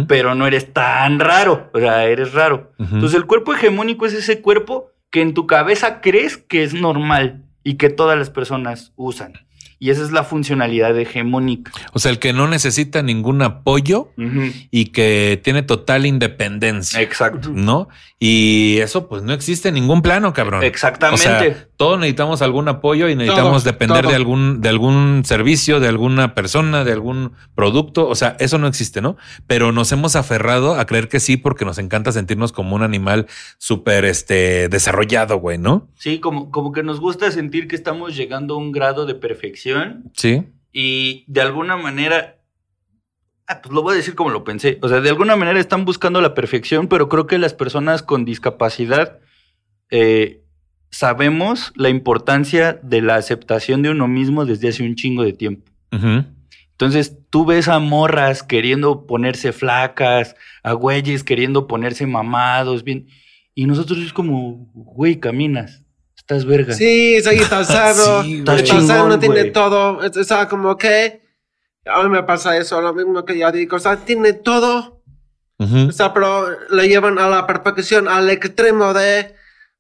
pero 0.09 0.35
no 0.35 0.47
eres 0.47 0.73
tan 0.73 1.21
raro, 1.21 1.71
o 1.73 1.79
sea, 1.79 2.05
eres 2.05 2.33
raro. 2.33 2.73
Entonces 2.79 3.15
el 3.15 3.27
cuerpo 3.27 3.55
hegemónico 3.55 4.07
es 4.07 4.15
ese 4.15 4.41
cuerpo 4.41 4.91
que 5.11 5.21
en 5.23 5.35
tu 5.35 5.47
cabeza 5.47 6.01
crees 6.01 6.37
que 6.37 6.63
es 6.63 6.75
normal 6.75 7.45
y 7.65 7.75
que 7.75 7.91
todas 7.91 8.19
las 8.19 8.31
personas 8.31 8.93
usan. 8.97 9.35
Y 9.79 9.91
esa 9.91 10.05
es 10.05 10.13
la 10.13 10.23
funcionalidad 10.23 10.97
hegemónica. 10.97 11.73
O 11.93 11.99
sea, 11.99 12.13
el 12.13 12.21
que 12.21 12.33
no 12.33 12.47
necesita 12.47 13.03
ningún 13.03 13.43
apoyo 13.43 14.13
y 14.71 14.87
que 14.87 15.41
tiene 15.43 15.65
total 15.65 16.07
independencia. 16.07 17.01
Exacto. 17.01 17.51
¿No? 17.53 17.89
Y 18.21 18.79
eso, 18.79 19.09
pues 19.09 19.25
no 19.25 19.33
existe 19.33 19.71
en 19.71 19.75
ningún 19.75 20.01
plano, 20.01 20.33
cabrón. 20.33 20.63
Exactamente. 20.63 21.29
O 21.29 21.31
sea, 21.31 21.67
todos 21.83 21.99
necesitamos 21.99 22.43
algún 22.43 22.69
apoyo 22.69 23.09
y 23.09 23.17
necesitamos 23.17 23.51
Todos, 23.51 23.65
depender 23.65 24.07
de 24.07 24.15
algún, 24.15 24.61
de 24.61 24.69
algún 24.69 25.23
servicio, 25.25 25.81
de 25.81 25.89
alguna 25.89 26.33
persona, 26.33 26.85
de 26.85 26.93
algún 26.93 27.33
producto. 27.57 28.07
O 28.07 28.15
sea, 28.15 28.37
eso 28.39 28.57
no 28.59 28.69
existe, 28.69 29.01
¿no? 29.01 29.17
Pero 29.49 29.73
nos 29.73 29.91
hemos 29.91 30.15
aferrado 30.15 30.77
a 30.77 30.87
creer 30.87 31.09
que 31.09 31.19
sí, 31.19 31.37
porque 31.37 31.65
nos 31.65 31.79
encanta 31.79 32.13
sentirnos 32.13 32.53
como 32.53 32.77
un 32.77 32.85
animal 32.85 33.27
súper 33.59 34.05
este, 34.05 34.69
desarrollado, 34.69 35.39
güey, 35.39 35.59
¿no? 35.59 35.89
Sí, 35.97 36.21
como, 36.21 36.53
como 36.53 36.71
que 36.71 36.85
nos 36.85 37.01
gusta 37.01 37.33
sentir 37.33 37.67
que 37.67 37.75
estamos 37.75 38.15
llegando 38.15 38.55
a 38.55 38.59
un 38.59 38.71
grado 38.71 39.05
de 39.05 39.17
perfección 39.17 40.05
Sí. 40.15 40.45
y 40.73 41.25
de 41.27 41.41
alguna 41.41 41.77
manera, 41.77 42.39
ah, 43.49 43.61
pues 43.61 43.75
lo 43.75 43.83
voy 43.83 43.95
a 43.95 43.97
decir 43.97 44.15
como 44.15 44.31
lo 44.31 44.45
pensé, 44.45 44.79
o 44.83 44.89
sea, 44.89 45.01
de 45.01 45.09
alguna 45.09 45.35
manera 45.35 45.59
están 45.59 45.85
buscando 45.85 46.21
la 46.21 46.33
perfección, 46.33 46.87
pero 46.87 47.09
creo 47.09 47.27
que 47.27 47.39
las 47.39 47.55
personas 47.55 48.05
con 48.05 48.25
discapacidad 48.25 49.19
eh, 49.91 50.42
sabemos 50.93 51.73
la 51.75 51.89
importancia 51.89 52.79
de 52.83 53.03
la 53.03 53.17
aceptación 53.17 53.83
de 53.83 53.91
uno 53.91 54.07
mismo 54.07 54.45
desde 54.45 54.69
hace 54.69 54.85
un 54.85 54.95
chingo 54.95 55.25
de 55.25 55.33
tiempo. 55.33 55.69
Ujú. 55.91 56.25
Entonces 56.71 57.17
tú 57.31 57.45
ves 57.45 57.67
a 57.69 57.79
morras 57.81 58.43
queriendo 58.43 59.07
ponerse 59.07 59.53
flacas, 59.53 60.37
a 60.63 60.73
güeyes 60.75 61.25
queriendo 61.25 61.67
ponerse 61.67 62.07
mamados, 62.07 62.85
bien, 62.85 63.09
y 63.55 63.67
nosotros 63.67 63.99
es 64.01 64.13
como, 64.13 64.71
güey, 64.75 65.19
caminas, 65.19 65.83
estás 66.17 66.45
verga. 66.45 66.75
Sí, 66.75 67.15
está 67.17 67.65
sano. 67.65 68.23
Sí, 68.23 68.39
está 68.39 68.53
güey. 68.53 68.67
sano, 68.67 68.81
Chingón, 68.81 69.21
tiene 69.21 69.41
güey. 69.41 69.53
todo. 69.53 69.99
O 69.99 70.25
sea, 70.25 70.49
como 70.49 70.77
que 70.77 71.23
a 71.87 72.03
mí 72.03 72.09
me 72.11 72.23
pasa 72.23 72.57
eso, 72.57 72.81
lo 72.81 72.95
mismo 72.95 73.25
que 73.25 73.39
ya 73.39 73.51
digo. 73.51 73.77
O 73.77 73.81
sea, 73.81 73.97
tiene 73.97 74.33
todo. 74.33 75.03
Ujú. 75.59 75.89
O 75.89 75.93
sea, 75.93 76.13
pero 76.13 76.47
le 76.71 76.89
llevan 76.89 77.19
a 77.19 77.29
la 77.29 77.47
perfección, 77.47 78.09
al 78.09 78.29
extremo 78.31 78.93
de. 78.95 79.35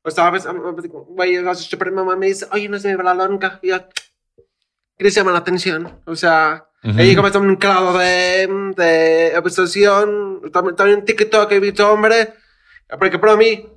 O 0.05 0.11
sea, 0.11 0.27
a 0.27 0.31
veces, 0.31 0.49
a 0.49 0.53
veces 0.53 0.83
digo, 0.83 1.05
güey, 1.11 1.39
mi 1.39 1.91
mamá 1.97 2.17
me 2.17 2.27
dice, 2.27 2.47
oye, 2.53 2.69
no 2.69 2.79
se 2.79 2.89
me 2.89 2.97
ve 2.97 3.05
la 3.05 3.15
longa. 3.15 3.59
Y 3.63 3.69
yo, 3.69 3.79
¿quieres 4.97 5.15
llamar 5.15 5.35
la 5.35 5.41
atención? 5.41 6.01
O 6.07 6.17
sea, 6.17 6.67
Ujú. 6.85 6.99
ella 7.01 7.15
como 7.15 7.29
está 7.29 7.39
en 7.39 7.47
un 7.49 7.59
grado 7.59 7.97
de, 7.99 8.49
de 8.77 9.33
obsesión. 9.39 10.51
También, 10.53 10.77
también 10.77 11.05
TikTok 11.05 11.51
he 11.53 11.61
visto 11.61 11.89
hombre, 11.93 12.35
porque 12.99 13.19
para 13.19 13.37
mí, 13.37 13.69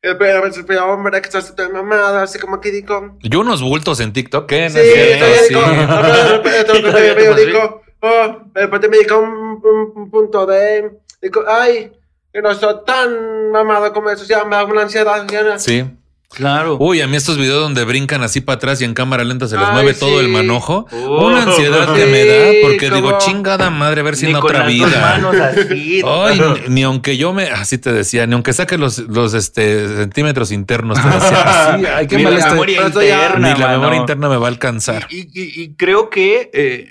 eh, 0.00 0.14
pero 0.16 0.42
veo 0.66 0.86
hombre 0.86 1.20
que 1.20 1.26
está 1.26 1.40
súper 1.40 1.72
mamado, 1.72 2.18
así 2.18 2.38
como 2.38 2.60
que 2.60 2.70
digo, 2.70 3.18
Yo 3.22 3.40
unos 3.40 3.60
bultos 3.60 3.98
en 3.98 4.12
TikTok, 4.12 4.46
¿qué? 4.48 4.70
Sí, 4.70 4.78
todavía 5.18 5.42
digo, 5.48 5.60
de 7.34 7.52
oh, 8.00 8.42
de 8.54 8.60
repente 8.60 8.88
me 8.88 8.98
digo 8.98 9.18
un, 9.18 9.60
un- 9.64 9.92
un 9.96 10.10
punto 10.10 10.46
de, 10.46 10.98
digo, 11.20 11.42
ay, 11.48 11.90
yo 12.34 12.42
no 12.42 12.54
soy 12.54 12.74
tan 12.86 13.50
mamado 13.52 13.92
como 13.92 14.10
eso, 14.10 14.24
ya 14.24 14.44
me 14.44 14.56
da 14.56 14.64
una 14.64 14.82
ansiedad, 14.82 15.26
ya. 15.30 15.58
Sí. 15.58 15.84
Claro. 16.30 16.76
Uy, 16.78 17.00
a 17.00 17.06
mí 17.06 17.16
estos 17.16 17.38
videos 17.38 17.62
donde 17.62 17.84
brincan 17.84 18.22
así 18.22 18.42
para 18.42 18.56
atrás 18.56 18.82
y 18.82 18.84
en 18.84 18.92
cámara 18.92 19.24
lenta 19.24 19.48
se 19.48 19.56
les 19.56 19.64
Ay, 19.66 19.72
mueve 19.72 19.94
todo 19.94 20.20
el 20.20 20.28
manojo. 20.28 20.84
Oh. 20.92 21.26
Una 21.26 21.44
ansiedad 21.44 21.94
que 21.94 22.04
Sí, 22.04 22.10
me 22.12 22.24
da 22.26 22.52
porque 22.60 22.90
como- 22.90 22.96
digo, 22.96 23.18
chingada 23.18 23.70
madre, 23.70 24.02
a 24.02 24.04
ver 24.04 24.14
si 24.14 24.26
Ni 24.26 24.32
en 24.32 24.40
con 24.40 24.50
otra 24.50 24.66
vida. 24.66 25.00
manos 25.00 25.34
así. 25.36 26.02
Ay, 26.06 26.38
ni, 26.68 26.74
ni 26.74 26.82
aunque 26.82 27.16
yo 27.16 27.32
me, 27.32 27.44
así 27.44 27.78
te 27.78 27.94
decía, 27.94 28.26
ni 28.26 28.34
aunque 28.34 28.52
saque 28.52 28.76
los, 28.76 28.98
los 28.98 29.32
este, 29.32 29.88
centímetros 29.88 30.52
internos, 30.52 31.00
te 31.00 31.08
decía, 31.08 31.42
así, 31.74 31.86
ay, 31.86 32.06
qué 32.06 32.16
Ni 32.18 32.24
mal 32.24 32.34
la 32.34 32.38
estoy. 32.40 32.52
memoria 32.52 32.82
interna. 32.86 33.48
Ni 33.54 33.58
la 33.58 33.66
mano. 33.66 33.78
memoria 33.80 34.00
interna 34.00 34.28
me 34.28 34.36
va 34.36 34.46
a 34.48 34.50
alcanzar. 34.50 35.06
Y, 35.08 35.20
y- 35.20 35.62
y 35.62 35.74
creo 35.76 36.10
que 36.10 36.50
eh, 36.52 36.90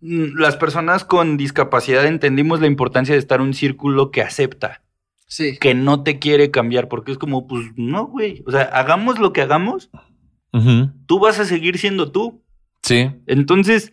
las 0.00 0.56
personas 0.56 1.04
con 1.04 1.36
discapacidad 1.36 2.06
entendimos 2.06 2.60
la 2.60 2.66
importancia 2.66 3.14
de 3.14 3.18
estar 3.18 3.40
en 3.40 3.46
un 3.48 3.54
círculo 3.54 4.10
que 4.10 4.22
acepta, 4.22 4.82
Sí. 5.26 5.58
que 5.58 5.74
no 5.74 6.02
te 6.02 6.18
quiere 6.18 6.50
cambiar, 6.50 6.88
porque 6.88 7.12
es 7.12 7.18
como, 7.18 7.46
pues 7.46 7.66
no, 7.76 8.06
güey. 8.06 8.42
O 8.46 8.50
sea, 8.50 8.62
hagamos 8.62 9.18
lo 9.18 9.32
que 9.32 9.42
hagamos, 9.42 9.90
tú 11.06 11.18
vas 11.20 11.38
a 11.38 11.44
seguir 11.44 11.78
siendo 11.78 12.10
tú. 12.12 12.42
Sí, 12.82 13.10
Entonces, 13.26 13.92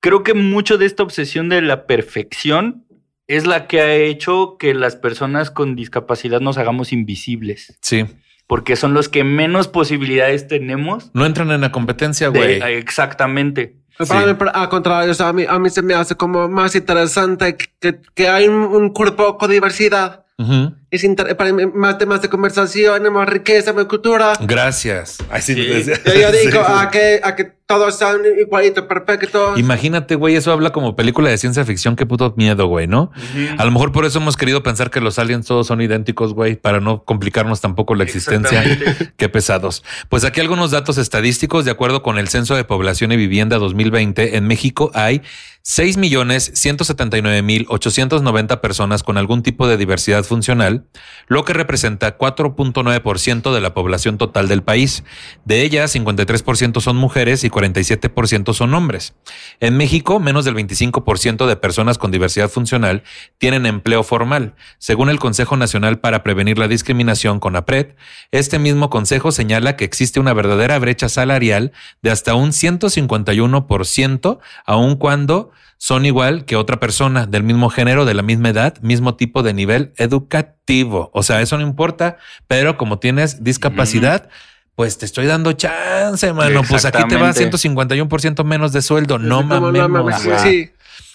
creo 0.00 0.22
que 0.22 0.34
mucho 0.34 0.78
de 0.78 0.86
esta 0.86 1.02
obsesión 1.02 1.48
de 1.48 1.62
la 1.62 1.86
perfección 1.86 2.84
es 3.26 3.46
la 3.46 3.66
que 3.66 3.80
ha 3.80 3.92
hecho 3.94 4.56
que 4.58 4.72
las 4.74 4.94
personas 4.94 5.50
con 5.50 5.74
discapacidad 5.74 6.40
nos 6.40 6.58
hagamos 6.58 6.92
invisibles, 6.92 7.76
sí. 7.82 8.04
porque 8.46 8.76
son 8.76 8.94
los 8.94 9.08
que 9.08 9.24
menos 9.24 9.66
posibilidades 9.68 10.46
tenemos. 10.46 11.10
No 11.14 11.26
entran 11.26 11.50
en 11.50 11.62
la 11.62 11.72
competencia, 11.72 12.28
güey. 12.28 12.60
exactamente. 12.62 13.78
Pero 13.98 14.08
Para 14.08 14.20
Sí. 14.22 14.26
mí, 14.26 14.34
pero 14.38 14.54
al 14.54 14.68
contrario, 14.68 15.10
o 15.10 15.14
sea, 15.14 15.28
a 15.28 15.32
mí, 15.32 15.44
a 15.48 15.58
mí 15.58 15.70
se 15.70 15.82
me 15.82 15.94
hace 15.94 16.14
como 16.16 16.48
más 16.48 16.74
interesante 16.74 17.56
que, 17.56 17.98
que, 18.14 18.28
hay 18.28 18.46
un, 18.48 18.54
un 18.56 18.90
cuerpo 18.90 19.38
con 19.38 19.50
diversidad. 19.50 20.24
Ujú. 20.38 20.74
Es 20.90 21.02
inter- 21.02 21.34
para 21.34 21.50
mí 21.52 21.64
más 21.64 21.96
temas 21.96 22.20
de 22.20 22.28
conversación, 22.28 23.10
más 23.10 23.26
riqueza, 23.28 23.72
más 23.72 23.86
cultura. 23.86 24.34
Gracias. 24.40 25.16
Ay, 25.30 25.40
sí, 25.40 25.54
Sí. 25.54 25.90
Yo, 26.04 26.12
yo 26.14 26.32
digo 26.32 26.60
Sí. 26.66 26.72
a, 26.76 26.90
que, 26.90 27.20
a 27.24 27.34
que 27.34 27.55
todos 27.66 27.96
sean 27.96 28.20
igualitos, 28.38 28.84
perfectos. 28.84 29.58
Imagínate, 29.58 30.14
güey, 30.14 30.36
eso 30.36 30.52
habla 30.52 30.70
como 30.70 30.94
película 30.94 31.30
de 31.30 31.36
ciencia 31.36 31.64
ficción. 31.64 31.96
Qué 31.96 32.06
puto 32.06 32.32
miedo, 32.36 32.66
güey, 32.66 32.86
¿no? 32.86 33.10
A 33.58 33.64
lo 33.64 33.70
mejor 33.72 33.90
por 33.90 34.04
eso 34.04 34.20
hemos 34.20 34.36
querido 34.36 34.62
pensar 34.62 34.90
que 34.90 35.00
los 35.00 35.18
aliens 35.18 35.46
todos 35.46 35.66
son 35.66 35.80
idénticos, 35.80 36.32
güey, 36.32 36.54
para 36.54 36.80
no 36.80 37.02
complicarnos 37.02 37.60
tampoco 37.60 37.96
la 37.96 38.04
existencia. 38.04 38.62
Qué 39.16 39.28
pesados. 39.28 39.82
Pues 40.08 40.24
aquí 40.24 40.40
algunos 40.40 40.70
datos 40.70 40.96
estadísticos. 40.96 41.64
De 41.64 41.72
acuerdo 41.72 42.02
con 42.02 42.18
el 42.18 42.28
Censo 42.28 42.54
de 42.54 42.64
Población 42.64 43.10
y 43.10 43.16
Vivienda 43.16 43.58
2020, 43.58 44.36
en 44.36 44.46
México 44.46 44.92
hay 44.94 45.22
6.179.890 45.66 48.60
personas 48.60 49.02
con 49.02 49.18
algún 49.18 49.42
tipo 49.42 49.66
de 49.66 49.76
diversidad 49.76 50.22
funcional, 50.22 50.86
lo 51.26 51.44
que 51.44 51.54
representa 51.54 52.16
4.9% 52.16 53.52
de 53.52 53.60
la 53.60 53.74
población 53.74 54.16
total 54.16 54.46
del 54.46 54.62
país. 54.62 55.02
De 55.44 55.62
ellas, 55.62 55.96
53% 55.96 56.80
son 56.80 56.96
mujeres 56.96 57.42
y 57.42 57.50
47% 57.50 58.54
son 58.54 58.74
hombres. 58.74 59.16
En 59.58 59.76
México, 59.76 60.20
menos 60.20 60.44
del 60.44 60.54
25% 60.54 61.48
de 61.48 61.56
personas 61.56 61.98
con 61.98 62.12
diversidad 62.12 62.48
funcional 62.48 63.02
tienen 63.38 63.66
empleo 63.66 64.04
formal. 64.04 64.54
Según 64.78 65.10
el 65.10 65.18
Consejo 65.18 65.56
Nacional 65.56 65.98
para 65.98 66.22
Prevenir 66.22 66.58
la 66.58 66.68
Discriminación 66.68 67.40
con 67.40 67.56
APRED, 67.56 67.96
este 68.30 68.60
mismo 68.60 68.88
consejo 68.88 69.32
señala 69.32 69.74
que 69.74 69.84
existe 69.84 70.20
una 70.20 70.32
verdadera 70.32 70.78
brecha 70.78 71.08
salarial 71.08 71.72
de 72.02 72.12
hasta 72.12 72.36
un 72.36 72.50
151%, 72.50 74.38
aun 74.64 74.94
cuando 74.94 75.50
son 75.78 76.06
igual 76.06 76.44
que 76.44 76.56
otra 76.56 76.78
persona 76.80 77.26
del 77.26 77.42
mismo 77.42 77.68
género, 77.70 78.04
de 78.04 78.14
la 78.14 78.22
misma 78.22 78.48
edad, 78.50 78.78
mismo 78.80 79.14
tipo 79.16 79.42
de 79.42 79.52
nivel 79.54 79.92
educativo. 79.96 81.10
O 81.12 81.22
sea, 81.22 81.40
eso 81.42 81.56
no 81.56 81.62
importa, 81.62 82.16
pero 82.48 82.76
como 82.76 82.98
tienes 82.98 83.42
discapacidad, 83.44 84.28
pues 84.74 84.98
te 84.98 85.06
estoy 85.06 85.26
dando 85.26 85.52
chance, 85.52 86.32
mano. 86.32 86.62
Pues 86.68 86.84
aquí 86.84 87.02
te 87.08 87.16
va 87.16 87.30
Exactamente. 87.30 87.56
151% 87.58 88.44
menos 88.44 88.72
de 88.72 88.82
sueldo. 88.82 89.18
No 89.18 89.42
mamemos. 89.42 90.20
sí, 90.22 90.28
güey. 90.28 90.38
sí. 90.40 90.70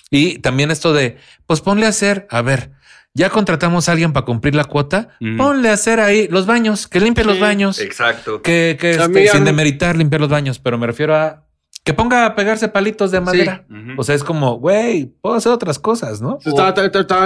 Y 0.10 0.40
también 0.40 0.72
esto 0.72 0.94
de, 0.94 1.18
pues 1.46 1.62
ponle 1.62 1.86
a 1.86 1.90
hacer, 1.90 2.28
a 2.32 2.42
ver, 2.42 2.72
ya 3.14 3.30
contratamos 3.30 3.88
a 3.88 3.94
alguien 3.94 4.14
para 4.14 4.26
cumplir 4.26 4.56
la 4.56 4.66
cuota, 4.66 5.10
Mm. 5.20 5.38
ponle 5.38 5.70
a 5.70 5.74
hacer 5.74 6.00
ahí 6.00 6.28
los 6.30 6.46
baños, 6.46 6.88
que 6.88 7.00
limpie 7.00 7.24
los 7.24 7.40
baños. 7.40 7.80
Exacto. 7.80 8.42
Que, 8.42 8.78
que 8.80 8.92
este, 8.92 9.28
sin 9.30 9.46
demeritar 9.46 9.96
limpiar 9.96 10.22
los 10.22 10.30
baños, 10.30 10.60
pero 10.60 10.78
me 10.78 10.86
refiero 10.88 11.16
a 11.16 11.46
que 11.84 11.94
ponga 11.94 12.26
a 12.28 12.36
pegarse 12.36 12.68
palitos 12.68 13.10
de 13.12 13.22
madera. 13.22 13.66
Ujú. 13.70 14.00
O 14.00 14.04
sea, 14.04 14.14
es 14.16 14.24
como, 14.24 14.56
güey, 14.60 15.06
puedo 15.22 15.36
hacer 15.36 15.52
otras 15.52 15.80
cosas, 15.80 16.22
¿no? 16.22 16.38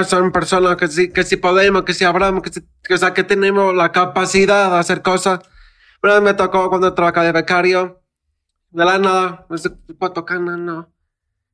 Son 0.08 0.32
personas 0.32 0.78
que 0.78 0.88
sí, 0.88 1.10
que 1.12 1.24
sí 1.24 1.36
podemos, 1.38 1.84
que 1.84 1.94
sí 1.94 2.06
hablamos, 2.06 2.42
que, 2.42 2.50
sí- 2.52 2.66
que, 2.84 2.94
o 2.94 2.98
sea, 2.98 3.14
que 3.14 3.24
tenemos 3.24 3.76
la 3.76 3.92
capacidad 3.92 4.72
de 4.72 4.78
hacer 4.78 5.02
cosas. 5.02 5.40
Pero 6.02 6.22
me 6.22 6.34
tocó 6.34 6.70
cuando 6.70 6.94
trabajaba 6.94 7.26
de 7.26 7.32
becario, 7.34 8.02
de 8.72 8.86
la 8.86 8.98
nada, 8.98 9.46
no 9.50 9.58
sé, 9.58 9.70
¿puedo 9.72 10.14
tocar? 10.14 10.40
No, 10.40 10.56
no. 10.56 10.90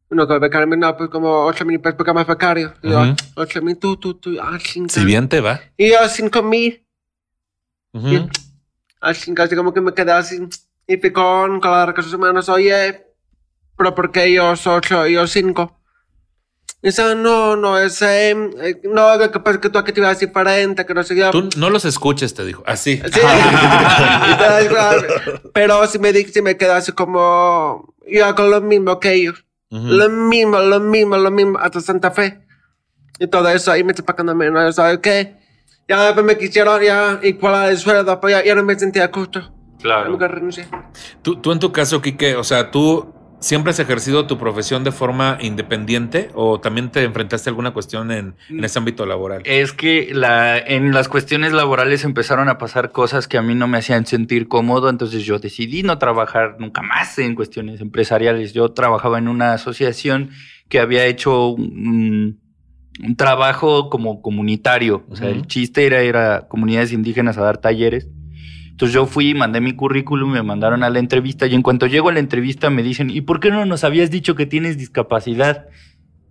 Uno 0.10 0.28
que 0.28 0.40
becario, 0.40 0.68
no, 0.76 0.98
pues 0.98 1.10
como 1.10 1.46
8 1.46 1.64
mil 1.66 1.80
pesos 1.80 1.96
porque 1.96 2.12
más 2.14 2.28
becario. 2.28 2.74
Y 2.84 2.90
yo, 2.92 3.02
Ujú. 3.02 3.16
8 3.36 3.62
mil, 3.62 3.78
tú, 3.78 3.96
tú, 3.98 4.14
tú, 4.16 4.38
ah, 4.42 4.58
cinco. 4.62 4.90
Si 4.90 5.06
bien 5.06 5.30
te 5.30 5.40
va. 5.40 5.62
Y 5.78 5.92
yo, 5.92 5.98
5 6.08 6.44
mil. 6.44 6.86
Ujú. 7.94 8.30
Así 9.00 9.34
casi 9.34 9.56
como 9.56 9.74
que 9.74 9.82
me 9.82 9.94
quedé 9.94 10.12
así. 10.12 10.38
Y 10.92 10.98
fui 10.98 11.14
con, 11.14 11.62
con 11.62 11.72
la 11.72 11.86
recursos 11.86 12.14
humanos, 12.14 12.50
oye, 12.50 13.06
pero 13.78 13.96
¿por 13.96 14.12
qué 14.12 14.26
ellos 14.26 14.68
8 14.68 15.08
y 15.08 15.14
yo 15.14 15.26
5? 15.26 15.80
Dice, 16.84 17.16
no, 17.16 17.56
no, 17.56 17.80
es, 17.80 18.02
eh, 18.02 18.32
eh, 18.32 18.82
no, 18.84 19.18
que 19.32 19.40
pasa 19.40 19.52
es 19.56 19.58
que 19.60 19.70
tú 19.70 19.80
aquí 19.80 19.94
te 19.94 20.02
ibas 20.02 20.20
diferente, 20.20 20.86
que 20.86 20.94
no 20.94 21.02
sé 21.04 21.16
yo. 21.16 21.32
Tú 21.32 21.48
no 21.56 21.70
los 21.70 21.86
escuches, 21.86 22.34
te 22.34 22.44
dijo. 22.44 22.62
Así. 22.66 23.02
Sí. 23.14 23.22
pero 25.54 25.88
si 25.88 25.98
me, 26.00 26.12
di- 26.12 26.26
si 26.26 26.42
me 26.42 26.58
quedé 26.58 26.72
así 26.72 26.92
como, 26.92 27.96
yo 28.06 28.26
hago 28.26 28.48
lo 28.48 28.60
mismo 28.60 29.00
que 29.00 29.14
ellos. 29.14 29.46
Ujú. 29.70 29.86
Lo 29.86 30.10
mismo, 30.10 30.60
lo 30.60 30.82
mismo, 30.82 31.18
lo 31.18 31.32
mismo, 31.32 31.58
hasta 31.58 31.80
Santa 31.80 32.12
Fe. 32.12 32.42
Y 33.18 33.28
todo 33.28 33.48
eso, 33.48 33.72
ahí 33.72 33.86
me 33.86 33.92
estoy 33.92 34.04
pagando 34.04 34.36
menos, 34.36 34.76
¿sabes 34.76 34.98
qué? 34.98 35.38
Ya 35.88 36.04
después 36.04 36.26
me 36.26 36.38
quisieron 36.38 36.82
ya 36.82 37.18
igualar 37.24 37.70
el 37.70 37.78
sueldo, 37.78 38.20
pues 38.20 38.36
ya, 38.36 38.44
ya 38.44 38.56
no 38.56 38.64
me 38.64 38.78
sentía 38.78 39.10
justo. 39.14 39.54
Claro. 39.82 40.10
Nunca 40.12 40.28
renuncié. 40.28 40.68
Tú, 41.22 41.36
tú 41.38 41.52
en 41.52 41.60
tu 41.60 41.72
caso, 41.72 42.02
Quique, 42.02 42.36
o 42.36 42.44
sea, 42.44 42.72
tú 42.72 43.14
siempre 43.40 43.72
has 43.72 43.80
ejercido 43.80 44.28
tu 44.28 44.38
profesión 44.38 44.84
de 44.84 44.92
forma 44.92 45.40
independiente 45.42 46.30
o 46.36 46.60
también 46.60 46.92
te 46.92 47.04
enfrentaste 47.04 47.50
a 47.50 47.52
alguna 47.52 47.72
cuestión 47.74 48.12
en, 48.12 48.36
en 48.50 48.64
ese 48.64 48.78
ámbito 48.78 49.06
laboral. 49.08 49.42
Es 49.46 49.74
que 49.74 50.10
la, 50.14 50.60
en 50.60 50.92
las 50.94 51.08
cuestiones 51.10 51.52
laborales 51.52 52.04
empezaron 52.04 52.50
a 52.50 52.60
pasar 52.60 52.92
cosas 52.92 53.28
que 53.28 53.40
a 53.40 53.42
mí 53.42 53.56
no 53.56 53.68
me 53.68 53.80
hacían 53.80 54.06
sentir 54.06 54.48
cómodo, 54.48 54.90
entonces 54.90 55.24
yo 55.26 55.40
decidí 55.40 55.82
no 55.82 55.98
trabajar 55.98 56.58
nunca 56.60 56.84
más 56.84 57.18
en 57.18 57.34
cuestiones 57.34 57.82
empresariales. 57.82 58.54
Yo 58.54 58.70
trabajaba 58.74 59.18
en 59.18 59.28
una 59.28 59.54
asociación 59.54 60.30
que 60.70 60.80
había 60.80 61.06
hecho 61.06 61.48
un, 61.48 62.40
un 63.04 63.16
trabajo 63.16 63.90
como 63.90 64.22
comunitario, 64.22 65.04
o 65.10 65.16
sea, 65.16 65.30
Ujú. 65.30 65.40
el 65.40 65.48
chiste 65.48 65.88
era 65.88 66.04
ir 66.04 66.16
a 66.16 66.48
comunidades 66.48 66.94
indígenas 66.94 67.40
a 67.40 67.42
dar 67.42 67.58
talleres. 67.58 68.08
Entonces 68.82 68.96
yo 68.96 69.06
fui, 69.06 69.36
mandé 69.36 69.62
mi 69.62 69.76
currículum, 69.76 70.32
me 70.32 70.42
mandaron 70.42 70.82
a 70.82 70.90
la 70.90 70.98
entrevista 70.98 71.46
y 71.46 71.54
en 71.54 71.62
cuanto 71.62 71.86
llego 71.86 72.10
a 72.10 72.14
la 72.14 72.20
entrevista 72.20 72.72
me 72.72 72.82
dicen, 72.82 73.12
¿y 73.12 73.22
por 73.22 73.40
qué 73.40 73.52
no 73.52 73.64
nos 73.64 73.84
habías 73.84 74.10
dicho 74.10 74.34
que 74.34 74.48
tienes 74.48 74.76
discapacidad? 74.76 75.68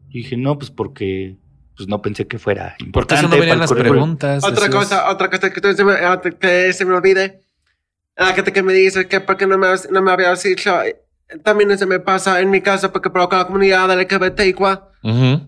Y 0.09 0.23
dije, 0.23 0.37
no, 0.37 0.59
pues 0.59 0.73
porque 0.73 1.37
pues 1.77 1.89
no 1.89 2.03
pensé 2.03 2.27
que 2.27 2.41
fuera 2.41 2.71
Porque 2.71 2.85
importante. 2.87 3.25
eso 3.25 3.33
no 3.33 3.39
venían 3.41 3.61
las 3.61 3.69
currículum". 3.71 3.93
preguntas. 4.17 4.43
Otra 4.43 4.65
decías. 4.67 4.75
cosa, 4.75 5.11
otra 5.13 5.31
cosa 5.31 5.53
que, 5.53 5.75
se 5.75 5.85
me, 5.85 5.93
ah, 5.93 6.21
que 6.21 6.73
se 6.73 6.85
me 6.85 6.93
olvide. 6.97 7.41
La 8.17 8.33
gente 8.33 8.53
que 8.53 8.65
me 8.65 8.73
dice 8.73 9.07
que 9.07 9.21
porque 9.21 9.47
no 9.47 9.57
me, 9.57 9.69
no 9.93 10.03
me 10.03 10.11
habías 10.11 10.43
dicho, 10.43 10.77
también 11.45 11.79
se 11.79 11.87
me 11.87 12.01
pasa 12.01 12.41
en 12.41 12.51
mi 12.51 12.61
caso 12.63 12.93
porque 12.93 13.11
por 13.11 13.33
la 13.33 13.45
comunidad 13.47 13.97
LGBT 13.97 14.41
igual. 14.41 14.83
Ujú. 15.05 15.47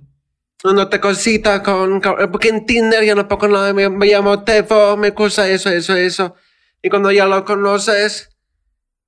Uno 0.62 0.88
te 0.88 1.00
cosita 1.00 1.64
con, 1.64 2.00
porque 2.30 2.50
en 2.50 2.64
Tinder 2.64 3.04
yo 3.04 3.16
no 3.16 3.26
pongo 3.26 3.48
nada, 3.48 3.72
me, 3.72 3.88
me 3.88 4.06
llamo 4.06 4.44
Tefo, 4.44 4.96
me 4.96 5.10
gusta 5.10 5.48
eso, 5.48 5.68
eso, 5.68 5.96
eso. 5.96 6.36
Y 6.82 6.88
cuando 6.90 7.10
ya 7.12 7.26
lo 7.26 7.44
conoces, 7.44 8.30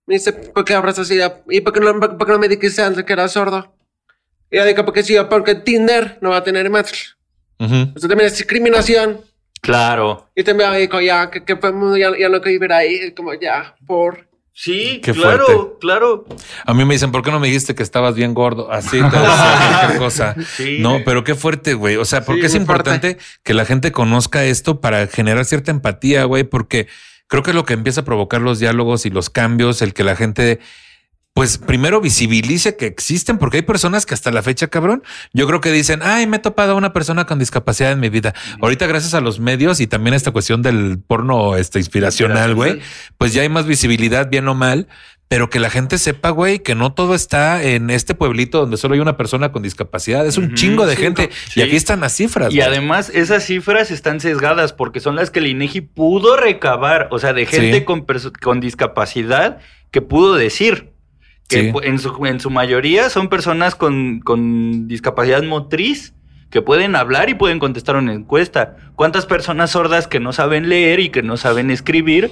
me 0.06 0.14
dice, 0.14 0.32
¿por 0.32 0.64
qué 0.64 0.74
hablas 0.74 0.98
así? 0.98 1.18
¿Y 1.48 1.60
por 1.60 1.72
qué 1.72 1.80
no, 1.80 1.98
por 1.98 2.26
qué 2.26 2.32
no 2.32 2.38
me 2.38 2.48
dijiste 2.48 2.82
antes 2.82 3.04
que 3.04 3.12
era 3.12 3.28
sordo? 3.28 3.74
Y 4.50 4.56
yo 4.56 4.64
digo, 4.64 4.84
porque 4.84 5.02
sí, 5.02 5.16
porque 5.28 5.56
Tinder 5.56 6.18
no 6.20 6.30
va 6.30 6.36
a 6.38 6.44
tener 6.44 6.70
match. 6.70 7.10
Eso 7.58 8.08
también 8.08 8.26
es 8.26 8.36
discriminación. 8.36 9.20
Claro. 9.60 10.28
Y 10.34 10.44
también 10.44 10.74
digo, 10.76 11.00
ya, 11.00 11.30
que, 11.30 11.42
que 11.44 11.56
podemos 11.56 11.98
ya, 11.98 12.10
ya 12.16 12.28
no 12.28 12.40
quiero 12.40 12.60
vivir 12.60 12.72
ahí, 12.72 13.12
como 13.12 13.32
ya, 13.34 13.74
por... 13.86 14.28
Sí, 14.56 15.00
Qué 15.02 15.12
claro, 15.12 15.46
fuerte. 15.46 15.72
claro. 15.80 16.26
A 16.64 16.74
mí 16.74 16.84
me 16.84 16.94
dicen, 16.94 17.10
¿por 17.10 17.22
qué 17.24 17.32
no 17.32 17.40
me 17.40 17.48
dijiste 17.48 17.74
que 17.74 17.82
estabas 17.82 18.14
bien 18.14 18.34
gordo? 18.34 18.70
Así 18.70 19.00
cualquier 19.00 19.98
cosa. 19.98 20.36
Sí. 20.56 20.78
No, 20.78 21.00
pero 21.04 21.24
qué 21.24 21.34
fuerte, 21.34 21.74
güey. 21.74 21.96
O 21.96 22.04
sea, 22.04 22.24
porque 22.24 22.42
Sí, 22.42 22.46
es 22.46 22.54
importante 22.54 23.18
que 23.42 23.52
la 23.52 23.64
gente 23.64 23.90
conozca 23.90 24.44
esto 24.44 24.80
para 24.80 25.08
generar 25.08 25.44
cierta 25.44 25.72
empatía, 25.72 26.22
güey, 26.24 26.44
porque 26.44 26.86
creo 27.28 27.42
que 27.42 27.50
es 27.50 27.54
lo 27.54 27.64
que 27.64 27.74
empieza 27.74 28.02
a 28.02 28.04
provocar 28.04 28.40
los 28.40 28.58
diálogos 28.58 29.06
y 29.06 29.10
los 29.10 29.30
cambios, 29.30 29.82
el 29.82 29.94
que 29.94 30.04
la 30.04 30.16
gente, 30.16 30.60
pues 31.32 31.58
primero 31.58 32.00
visibilice 32.00 32.76
que 32.76 32.86
existen, 32.86 33.38
porque 33.38 33.58
hay 33.58 33.62
personas 33.62 34.06
que 34.06 34.14
hasta 34.14 34.30
la 34.30 34.42
fecha, 34.42 34.68
cabrón, 34.68 35.02
yo 35.32 35.46
creo 35.46 35.60
que 35.60 35.72
dicen, 35.72 36.00
ay, 36.02 36.26
me 36.26 36.36
he 36.36 36.40
topado 36.40 36.72
a 36.72 36.76
una 36.76 36.92
persona 36.92 37.26
con 37.26 37.38
discapacidad 37.38 37.92
en 37.92 38.00
mi 38.00 38.08
vida. 38.08 38.34
Ahorita, 38.60 38.86
gracias 38.86 39.14
a 39.14 39.20
los 39.20 39.40
medios 39.40 39.80
y 39.80 39.86
también 39.86 40.14
a 40.14 40.16
esta 40.16 40.30
cuestión 40.30 40.62
del 40.62 40.98
porno 40.98 41.56
este, 41.56 41.78
inspiracional, 41.78 42.54
güey, 42.54 42.80
pues 43.18 43.32
ya 43.32 43.42
hay 43.42 43.48
más 43.48 43.66
visibilidad, 43.66 44.28
bien 44.30 44.46
o 44.48 44.54
mal. 44.54 44.88
Pero 45.34 45.50
que 45.50 45.58
la 45.58 45.68
gente 45.68 45.98
sepa, 45.98 46.30
güey, 46.30 46.60
que 46.60 46.76
no 46.76 46.92
todo 46.92 47.16
está 47.16 47.60
en 47.64 47.90
este 47.90 48.14
pueblito 48.14 48.60
donde 48.60 48.76
solo 48.76 48.94
hay 48.94 49.00
una 49.00 49.16
persona 49.16 49.50
con 49.50 49.64
discapacidad. 49.64 50.24
Es 50.24 50.38
un 50.38 50.54
chingo 50.54 50.86
de 50.86 50.94
sí, 50.94 51.02
gente. 51.02 51.30
sí. 51.48 51.58
Y 51.58 51.62
aquí 51.64 51.74
están 51.74 51.98
las 52.02 52.12
cifras. 52.14 52.54
Y 52.54 52.60
además, 52.60 53.10
esas 53.12 53.42
cifras 53.44 53.90
están 53.90 54.20
sesgadas 54.20 54.72
porque 54.72 55.00
son 55.00 55.16
las 55.16 55.32
que 55.32 55.40
el 55.40 55.48
INEGI 55.48 55.80
pudo 55.80 56.36
recabar, 56.36 57.08
o 57.10 57.18
sea, 57.18 57.32
de 57.32 57.46
gente 57.46 57.78
Sí. 57.78 57.84
con, 57.84 58.06
con 58.40 58.60
discapacidad 58.60 59.58
que 59.90 60.02
pudo 60.02 60.34
decir. 60.36 60.92
Que 61.48 61.72
Sí. 61.72 61.72
en, 61.82 61.98
su, 61.98 62.24
en 62.26 62.38
su 62.38 62.50
mayoría 62.50 63.10
son 63.10 63.28
personas 63.28 63.74
con, 63.74 64.20
con 64.20 64.86
discapacidad 64.86 65.42
motriz 65.42 66.14
que 66.50 66.62
pueden 66.62 66.94
hablar 66.94 67.28
y 67.28 67.34
pueden 67.34 67.58
contestar 67.58 67.96
una 67.96 68.12
encuesta. 68.14 68.76
¿Cuántas 68.94 69.26
personas 69.26 69.72
sordas 69.72 70.06
que 70.06 70.20
no 70.20 70.32
saben 70.32 70.68
leer 70.68 71.00
y 71.00 71.08
que 71.08 71.24
no 71.24 71.36
saben 71.36 71.72
escribir 71.72 72.30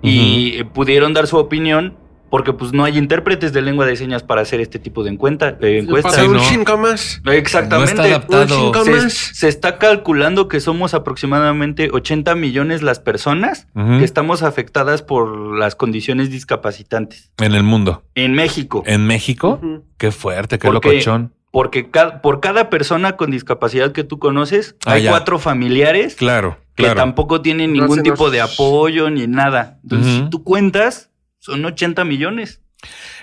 y 0.00 0.58
eh, 0.60 0.64
pudieron 0.64 1.12
dar 1.12 1.26
su 1.26 1.38
opinión? 1.38 1.98
Porque 2.28 2.52
pues 2.52 2.72
no 2.72 2.82
hay 2.84 2.98
intérpretes 2.98 3.52
de 3.52 3.62
lengua 3.62 3.86
de 3.86 3.94
señas 3.96 4.22
para 4.24 4.40
hacer 4.40 4.60
este 4.60 4.78
tipo 4.80 5.04
de 5.04 5.10
de 5.10 5.78
encuestas. 5.78 6.12
Pasa 6.12 6.22
Sí, 6.22 6.28
un 6.28 6.34
no. 6.36 6.40
chingo 6.42 6.76
más. 6.76 7.22
Exactamente. 7.26 7.94
No 7.94 8.02
está 8.02 8.16
adaptado. 8.16 8.70
Un 8.80 8.84
Se, 8.84 8.90
más. 8.90 9.12
se 9.12 9.48
está 9.48 9.78
calculando 9.78 10.48
que 10.48 10.58
somos 10.60 10.92
aproximadamente 10.94 11.88
80 11.92 12.34
millones 12.34 12.82
las 12.82 12.98
personas 12.98 13.68
que 13.74 14.04
estamos 14.04 14.42
afectadas 14.42 15.02
por 15.02 15.56
las 15.56 15.76
condiciones 15.76 16.30
discapacitantes 16.30 17.30
En 17.38 17.54
el 17.54 17.62
mundo. 17.62 18.02
en 18.14 18.32
México. 18.34 18.82
En 18.86 19.06
México, 19.06 19.60
qué 19.98 20.10
fuerte, 20.10 20.58
qué 20.58 20.66
Porque- 20.68 20.88
locochón. 20.92 21.32
Porque 21.52 21.90
ca- 21.90 22.20
por 22.20 22.40
cada 22.40 22.68
persona 22.68 23.16
con 23.16 23.30
discapacidad 23.30 23.92
que 23.92 24.04
tú 24.04 24.18
conoces, 24.18 24.76
Ah, 24.84 24.92
hay 24.94 25.04
ya. 25.04 25.10
cuatro 25.10 25.38
familiares 25.38 26.14
Claro, 26.16 26.58
que 26.74 26.82
claro. 26.82 26.96
tampoco 27.00 27.40
tienen 27.40 27.72
ningún 27.72 28.02
tipo 28.02 28.30
de 28.30 28.42
apoyo 28.42 29.08
ni 29.08 29.26
nada. 29.26 29.78
Entonces, 29.84 30.12
si 30.16 30.28
tú 30.28 30.44
cuentas, 30.44 31.08
son 31.46 31.64
80 31.64 32.04
millones. 32.04 32.60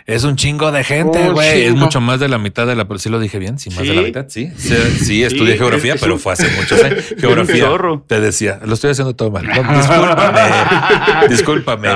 Es 0.07 0.23
un 0.25 0.35
chingo 0.35 0.71
de 0.71 0.83
gente, 0.83 1.29
güey. 1.29 1.63
Es 1.65 1.75
mucho 1.75 2.01
más 2.01 2.19
de 2.19 2.27
la 2.27 2.37
mitad 2.39 2.65
de 2.67 2.75
la. 2.75 2.85
Sí 2.97 3.07
lo 3.07 3.19
dije 3.19 3.37
bien, 3.39 3.59
sí, 3.59 3.69
más 3.69 3.87
de 3.87 3.93
la 3.93 4.01
mitad, 4.01 4.25
sí. 4.27 4.51
Sí, 4.57 4.75
sí, 4.99 5.23
estudié 5.23 5.53
Sí, 5.53 5.57
geografía, 5.59 5.91
es- 5.93 5.97
es 5.97 6.01
pero 6.01 6.15
un- 6.15 6.19
fue 6.19 6.33
hace 6.33 6.49
muchos 6.57 6.83
años. 6.83 7.05
Geografía. 7.19 7.69
Te 8.07 8.19
decía, 8.19 8.59
lo 8.65 8.73
estoy 8.73 8.89
haciendo 8.91 9.15
todo 9.15 9.29
mal. 9.31 9.45
No, 9.47 9.53
discúlpame. 9.77 10.41
discúlpame. 11.29 11.87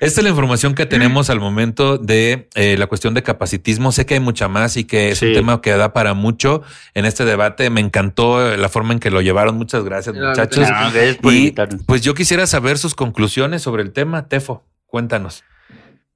Esta 0.00 0.20
es 0.20 0.22
la 0.22 0.30
información 0.30 0.74
que 0.74 0.86
tenemos 0.86 1.28
al 1.30 1.40
momento 1.40 1.98
de 1.98 2.48
eh, 2.54 2.76
la 2.78 2.86
cuestión 2.86 3.12
de 3.12 3.22
capacitismo. 3.22 3.92
Sé 3.92 4.06
que 4.06 4.14
hay 4.14 4.20
mucha 4.20 4.48
más 4.48 4.76
y 4.76 4.84
que 4.84 5.10
es 5.10 5.20
un 5.20 5.32
tema 5.34 5.60
que 5.60 5.72
da 5.72 5.92
para 5.92 6.14
mucho 6.14 6.62
en 6.94 7.04
este 7.04 7.24
debate. 7.24 7.68
Me 7.70 7.80
encantó 7.80 8.56
la 8.56 8.68
forma 8.68 8.92
en 8.94 9.00
que 9.00 9.10
lo 9.10 9.20
llevaron. 9.20 9.56
Muchas 9.58 9.84
gracias, 9.84 10.14
muchachos. 10.14 10.60
No, 10.70 10.92
gracias 10.92 11.16
por 11.16 11.34
Y 11.34 11.38
invitarnos. 11.38 11.82
pues 11.86 12.00
yo 12.02 12.14
quisiera 12.14 12.46
saber 12.46 12.78
sus 12.78 12.94
conclusiones 12.94 13.60
sobre 13.62 13.82
el 13.82 13.92
tema. 13.92 14.28
Tefo, 14.28 14.64
cuéntanos. 14.86 15.42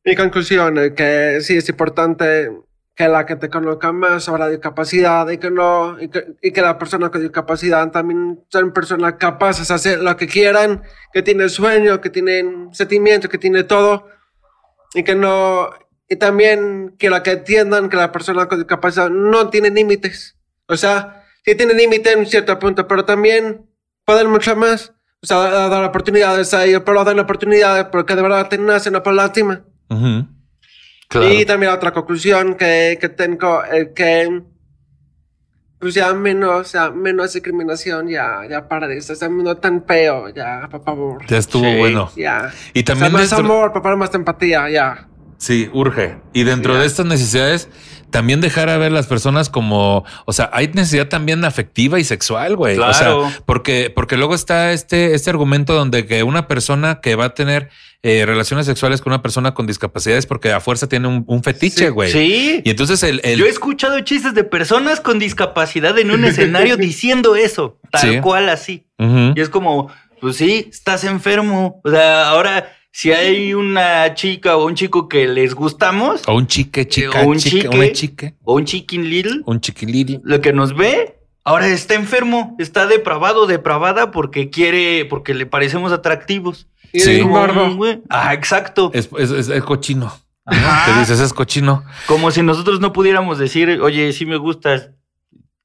Mi 0.05 0.15
conclusión 0.15 0.77
es 0.79 0.93
que 0.93 1.41
sí 1.41 1.57
es 1.57 1.69
importante 1.69 2.51
que 2.95 3.09
la 3.09 3.25
gente 3.25 3.49
conozca 3.49 3.91
más 3.91 4.25
sobre 4.25 4.41
la 4.41 4.49
discapacidad 4.51 5.29
y 5.31 5.39
que, 5.39 5.51
no, 5.51 6.01
y 6.01 6.09
que, 6.09 6.35
y 6.43 6.53
que 6.53 6.61
las 6.61 6.75
personas 6.75 7.11
con 7.11 7.23
discapacidad 7.23 7.91
también 7.91 8.45
son 8.51 8.73
personas 8.73 9.15
capaces 9.15 9.67
de 9.67 9.75
hacer 9.75 10.01
lo 10.01 10.17
que 10.17 10.29
quieran, 10.29 10.83
que 11.13 11.23
tienen 11.23 11.49
sueños, 11.49 11.99
que 12.01 12.11
tienen 12.11 12.69
sentimientos, 12.73 13.31
que 13.31 13.39
tienen 13.39 13.67
todo 13.67 14.07
y 14.93 15.03
que 15.03 15.15
no, 15.15 15.71
y 16.09 16.17
también 16.17 16.95
quiero 16.99 17.21
que 17.23 17.33
entiendan 17.33 17.89
que 17.89 17.97
la 17.97 18.13
persona 18.13 18.47
con 18.47 18.59
discapacidad 18.59 19.11
no 19.11 19.51
tiene 19.51 19.71
límites. 19.71 20.37
O 20.69 20.77
sea, 20.77 21.25
sí 21.45 21.55
tiene 21.55 21.75
límite 21.75 22.13
en 22.13 22.27
cierto 22.27 22.59
punto, 22.59 22.87
pero 22.87 23.05
también 23.05 23.67
pueden 24.05 24.31
mucho 24.31 24.55
más. 24.55 24.93
O 25.23 25.27
sea, 25.27 25.39
dar 25.69 25.83
oportunidades 25.83 26.53
a 26.53 26.65
ellos, 26.67 26.83
pero 26.85 27.03
dar 27.03 27.19
oportunidades 27.19 27.87
porque 27.91 28.15
de 28.15 28.23
verdad 28.23 28.49
te 28.49 28.59
nacen 28.59 28.93
por 29.03 29.15
lástima. 29.15 29.65
Ujú. 29.95 30.28
Y 31.22 31.45
también 31.45 31.72
otra 31.72 31.92
conclusión 31.92 32.55
que, 32.57 32.99
que 33.01 33.09
tengo 33.09 33.62
es 33.64 33.88
que 33.95 34.42
pues 35.78 35.95
ya 35.95 36.14
menos, 36.14 36.72
ya 36.72 36.90
menos 36.90 37.34
discriminación, 37.34 38.09
ya, 38.09 38.40
ya 38.49 38.66
para 38.68 38.88
de 38.88 38.97
sea, 39.14 39.28
no 39.28 39.57
tan 39.59 39.84
feo, 39.84 40.30
ya, 40.30 40.66
por 40.70 40.82
favor. 40.82 41.26
Ya 41.26 41.36
estuvo 41.36 41.64
Sí. 41.64 41.76
bueno. 41.76 42.11
Ya. 42.16 42.51
Y 42.72 42.80
O 42.82 42.84
sea, 42.86 42.95
también 42.95 43.12
más 43.12 43.30
dentro- 43.30 43.38
amor, 43.45 43.72
favor, 43.82 43.99
más 43.99 44.14
empatía, 44.14 44.70
ya. 44.70 45.09
Sí, 45.36 45.68
urge. 45.74 46.16
Y 46.32 46.45
dentro 46.45 46.72
Ya. 46.74 46.80
de 46.80 46.86
estas 46.86 47.05
necesidades, 47.05 47.68
también 48.15 48.41
dejar 48.41 48.69
a 48.69 48.77
ver 48.77 48.93
las 48.93 49.09
personas 49.09 49.51
como, 49.51 50.05
o 50.25 50.33
sea, 50.33 50.49
hay 50.53 50.69
necesidad 50.69 51.09
también 51.09 51.45
afectiva 51.45 51.99
y 51.99 52.05
sexual, 52.05 52.55
güey. 52.55 52.79
O 52.79 52.95
sea, 52.95 53.12
porque, 53.45 53.91
porque 53.93 54.17
luego 54.17 54.37
está 54.37 54.71
este, 54.73 55.15
este 55.17 55.31
argumento 55.31 55.75
donde 55.75 56.07
que 56.07 56.23
una 56.23 56.47
persona 56.47 57.01
que 57.03 57.17
va 57.17 57.25
a 57.25 57.35
tener 57.35 57.71
eh, 58.05 58.25
relaciones 58.25 58.67
sexuales 58.67 59.01
con 59.01 59.12
una 59.12 59.21
persona 59.21 59.53
con 59.53 59.67
discapacidad 59.67 60.17
es 60.17 60.27
porque 60.27 60.53
a 60.53 60.61
fuerza 60.61 60.89
tiene 60.89 61.09
un, 61.09 61.25
un 61.27 61.43
fetiche, 61.43 61.91
güey. 61.91 62.12
Sí. 62.12 62.62
Y 62.65 62.71
entonces 62.71 63.03
el, 63.03 63.21
el- 63.25 63.37
Yo 63.41 63.47
he 63.47 63.49
escuchado 63.49 63.99
chistes 64.03 64.33
de 64.33 64.45
personas 64.45 65.01
con 65.01 65.19
discapacidad 65.19 65.99
en 65.99 66.12
un 66.12 66.25
escenario 66.25 66.77
diciendo 66.77 67.35
eso, 67.35 67.81
tal 67.91 68.01
Sí. 68.01 68.21
cual 68.21 68.49
así. 68.49 68.87
Y 69.01 69.41
es 69.41 69.49
como, 69.49 69.91
pues 70.21 70.37
sí, 70.37 70.69
estás 70.71 71.03
enfermo. 71.03 71.81
O 71.83 71.91
sea, 71.91 72.29
ahora, 72.29 72.73
si 72.97 73.11
hay 73.11 73.55
una 73.55 74.14
chica 74.14 74.57
o 74.57 74.66
un 74.66 74.76
chico 74.76 75.09
que 75.09 75.26
les 75.26 75.53
gustamos, 75.53 76.22
o 76.28 76.34
un 76.36 76.47
chique, 76.47 76.86
chica, 76.86 77.22
o 77.22 77.26
un 77.26 77.38
chica, 77.38 77.62
chique. 77.68 77.76
una 77.76 77.92
chique, 77.92 78.34
o 78.45 78.55
un 78.55 78.64
chicken 78.64 79.11
little, 79.11 79.40
un 79.47 79.61
chiquiliri. 79.61 80.20
lo 80.22 80.40
que 80.40 80.53
nos 80.53 80.76
ve, 80.76 81.18
ahora 81.42 81.66
está 81.66 81.95
enfermo, 81.95 82.55
está 82.61 82.86
depravado, 82.86 83.49
depravada 83.49 84.12
porque 84.12 84.49
quiere, 84.49 85.07
porque 85.07 85.34
le 85.34 85.45
parecemos 85.45 85.90
atractivos. 85.90 86.68
Sí. 86.92 87.20
es 87.20 87.26
Ah, 88.11 88.32
exacto. 88.32 88.92
Es, 88.95 89.11
es, 89.18 89.32
es- 89.32 89.49
es 89.49 89.64
cochino. 89.64 90.12
Ajá. 90.47 90.92
¿Qué 90.92 91.01
dices? 91.01 91.18
Es 91.18 91.32
cochino. 91.32 91.82
Como 92.07 92.30
si 92.30 92.42
nosotros 92.42 92.78
no 92.78 92.92
pudiéramos 92.92 93.38
decir, 93.38 93.80
oye, 93.82 94.12
sí 94.12 94.24
me 94.24 94.36
gustas. 94.36 94.90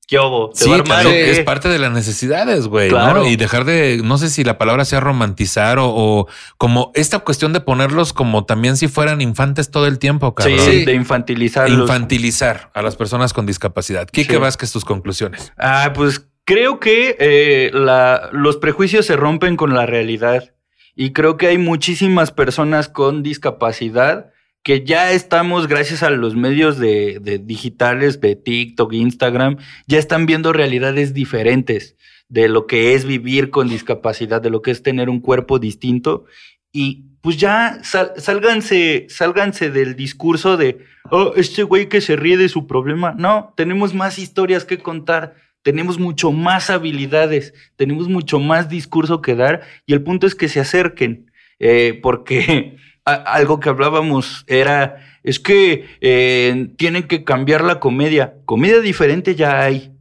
¿Qué 0.10 0.18
obo? 0.18 0.50
¿Te 0.50 0.64
Sí, 0.64 0.70
va 0.72 0.84
qué? 1.04 1.30
es 1.30 1.42
parte 1.42 1.70
de 1.70 1.78
las 1.78 1.92
necesidades, 1.92 2.66
güey. 2.66 2.90
Claro. 2.90 3.20
¿no? 3.20 3.28
Y 3.30 3.36
dejar 3.36 3.64
de, 3.64 4.02
no 4.04 4.18
sé 4.18 4.30
si 4.32 4.44
la 4.44 4.58
palabra 4.58 4.84
sea 4.84 5.00
romantizar 5.00 5.78
o, 5.78 5.88
o 5.88 6.28
como 6.58 6.92
esta 6.96 7.20
cuestión 7.20 7.54
de 7.54 7.60
ponerlos 7.60 8.12
como 8.12 8.44
también 8.46 8.76
si 8.76 8.88
fueran 8.88 9.22
infantes 9.22 9.70
todo 9.70 9.86
el 9.86 10.00
tiempo, 10.00 10.34
cabrón. 10.34 10.58
Sí. 10.60 10.84
de 10.86 10.94
infantilizarlos. 10.96 11.82
Infantilizar 11.82 12.72
a 12.74 12.82
las 12.82 12.96
personas 12.96 13.34
con 13.34 13.46
discapacidad. 13.46 14.08
Quique 14.10 14.34
Sí. 14.34 14.40
Vázquez, 14.40 14.72
tus 14.72 14.84
conclusiones. 14.84 15.54
Ah, 15.60 15.92
pues 15.94 16.26
creo 16.44 16.80
que 16.80 17.16
eh, 17.20 17.70
la- 17.72 18.30
los 18.32 18.58
prejuicios 18.58 19.06
se 19.06 19.16
rompen 19.16 19.56
con 19.58 19.76
la 19.76 19.86
realidad. 19.86 20.56
Y 20.96 21.14
creo 21.14 21.38
que 21.38 21.46
hay 21.48 21.60
muchísimas 21.60 22.32
personas 22.32 22.90
con 22.90 23.22
discapacidad 23.22 24.32
que 24.70 24.86
ya 24.86 25.14
estamos, 25.14 25.68
gracias 25.68 26.04
a 26.04 26.12
los 26.12 26.36
medios 26.36 26.78
de, 26.78 27.18
de 27.20 27.40
digitales, 27.40 28.22
de 28.22 28.36
TikTok, 28.36 28.94
Instagram, 28.94 29.58
ya 29.88 29.98
están 29.98 30.28
viendo 30.28 30.54
realidades 30.54 31.16
diferentes 31.16 31.98
de 32.28 32.48
lo 32.50 32.68
que 32.68 32.94
es 32.94 33.04
vivir 33.04 33.50
con 33.50 33.68
discapacidad, 33.68 34.44
de 34.44 34.52
lo 34.52 34.62
que 34.62 34.70
es 34.70 34.84
tener 34.84 35.10
un 35.10 35.22
cuerpo 35.22 35.58
distinto. 35.58 36.26
Y 36.72 37.06
pues 37.22 37.38
ya 37.38 37.80
sal- 37.82 38.12
sálganse, 38.18 39.08
sálganse 39.10 39.72
del 39.72 39.96
discurso 39.96 40.56
de, 40.56 40.86
oh, 41.10 41.34
este 41.36 41.64
güey 41.64 41.90
que 41.90 42.00
se 42.00 42.16
ríe 42.16 42.38
de 42.38 42.48
su 42.48 42.68
problema. 42.68 43.16
No, 43.18 43.56
tenemos 43.58 43.96
más 43.96 44.20
historias 44.20 44.66
que 44.66 44.78
contar, 44.78 45.34
tenemos 45.64 45.98
mucho 45.98 46.32
más 46.32 46.70
habilidades, 46.70 47.56
tenemos 47.76 48.08
mucho 48.08 48.40
más 48.40 48.70
discurso 48.70 49.24
que 49.24 49.34
dar 49.34 49.62
y 49.88 49.94
el 49.94 50.04
punto 50.04 50.28
es 50.28 50.36
que 50.36 50.48
se 50.48 50.60
acerquen, 50.60 51.32
eh, 51.58 52.00
porque 52.04 52.78
a- 53.12 53.16
algo 53.36 53.60
que 53.60 53.70
hablábamos 53.70 54.44
era, 54.48 54.98
es 55.24 55.40
que 55.40 55.86
eh, 56.02 56.70
tienen 56.78 57.04
que 57.04 57.24
cambiar 57.24 57.64
la 57.64 57.80
comedia. 57.80 58.36
Comedia 58.46 58.80
diferente 58.82 59.36
ya 59.36 59.62
hay. 59.62 59.92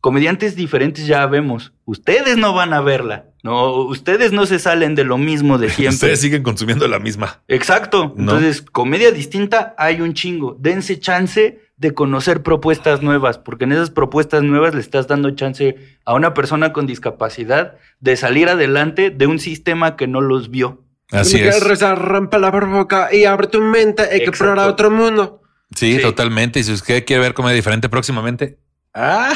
Comediantes 0.00 0.54
diferentes 0.54 1.06
ya 1.06 1.24
vemos. 1.26 1.72
Ustedes 1.86 2.36
no 2.36 2.52
van 2.52 2.74
a 2.74 2.80
verla. 2.82 3.26
No, 3.42 3.74
ustedes 3.84 4.32
no 4.32 4.46
se 4.46 4.58
salen 4.58 4.94
de 4.94 5.04
lo 5.04 5.16
mismo 5.18 5.56
de 5.58 5.68
siempre. 5.70 5.94
Ustedes 5.94 6.20
siguen 6.20 6.42
consumiendo 6.42 6.86
la 6.88 6.98
misma. 6.98 7.42
Exacto. 7.48 8.12
¿No? 8.16 8.32
Entonces, 8.34 8.62
comedia 8.62 9.10
distinta 9.12 9.74
hay 9.78 10.00
un 10.02 10.12
chingo. 10.14 10.56
Dense 10.60 10.98
chance 10.98 11.60
de 11.76 11.92
conocer 11.92 12.42
propuestas 12.42 13.02
nuevas, 13.02 13.38
porque 13.38 13.64
en 13.64 13.72
esas 13.72 13.90
propuestas 13.90 14.42
nuevas 14.42 14.74
le 14.74 14.80
estás 14.80 15.08
dando 15.08 15.30
chance 15.32 15.76
a 16.04 16.14
una 16.14 16.32
persona 16.32 16.72
con 16.72 16.86
discapacidad 16.86 17.74
de 18.00 18.16
salir 18.16 18.48
adelante 18.48 19.10
de 19.10 19.26
un 19.26 19.38
sistema 19.40 19.96
que 19.96 20.06
no 20.06 20.20
los 20.20 20.50
vio. 20.50 20.83
Así 21.10 21.38
es. 21.38 21.60
rezar, 21.62 21.98
rompe 21.98 22.38
la 22.38 22.50
burbuja 22.50 23.14
y 23.14 23.24
abre 23.24 23.46
tu 23.46 23.60
mente 23.60 24.02
y 24.02 24.06
que 24.06 24.14
Exacto. 24.16 24.30
explorar 24.30 24.68
otro 24.68 24.90
mundo. 24.90 25.42
Sí, 25.76 25.96
Sí. 25.96 26.02
totalmente. 26.02 26.60
Y 26.60 26.64
si 26.64 26.72
usted 26.72 27.04
quiere 27.04 27.22
ver 27.22 27.34
comedia 27.34 27.54
diferente 27.56 27.88
próximamente. 27.88 28.58
Ah, 28.96 29.32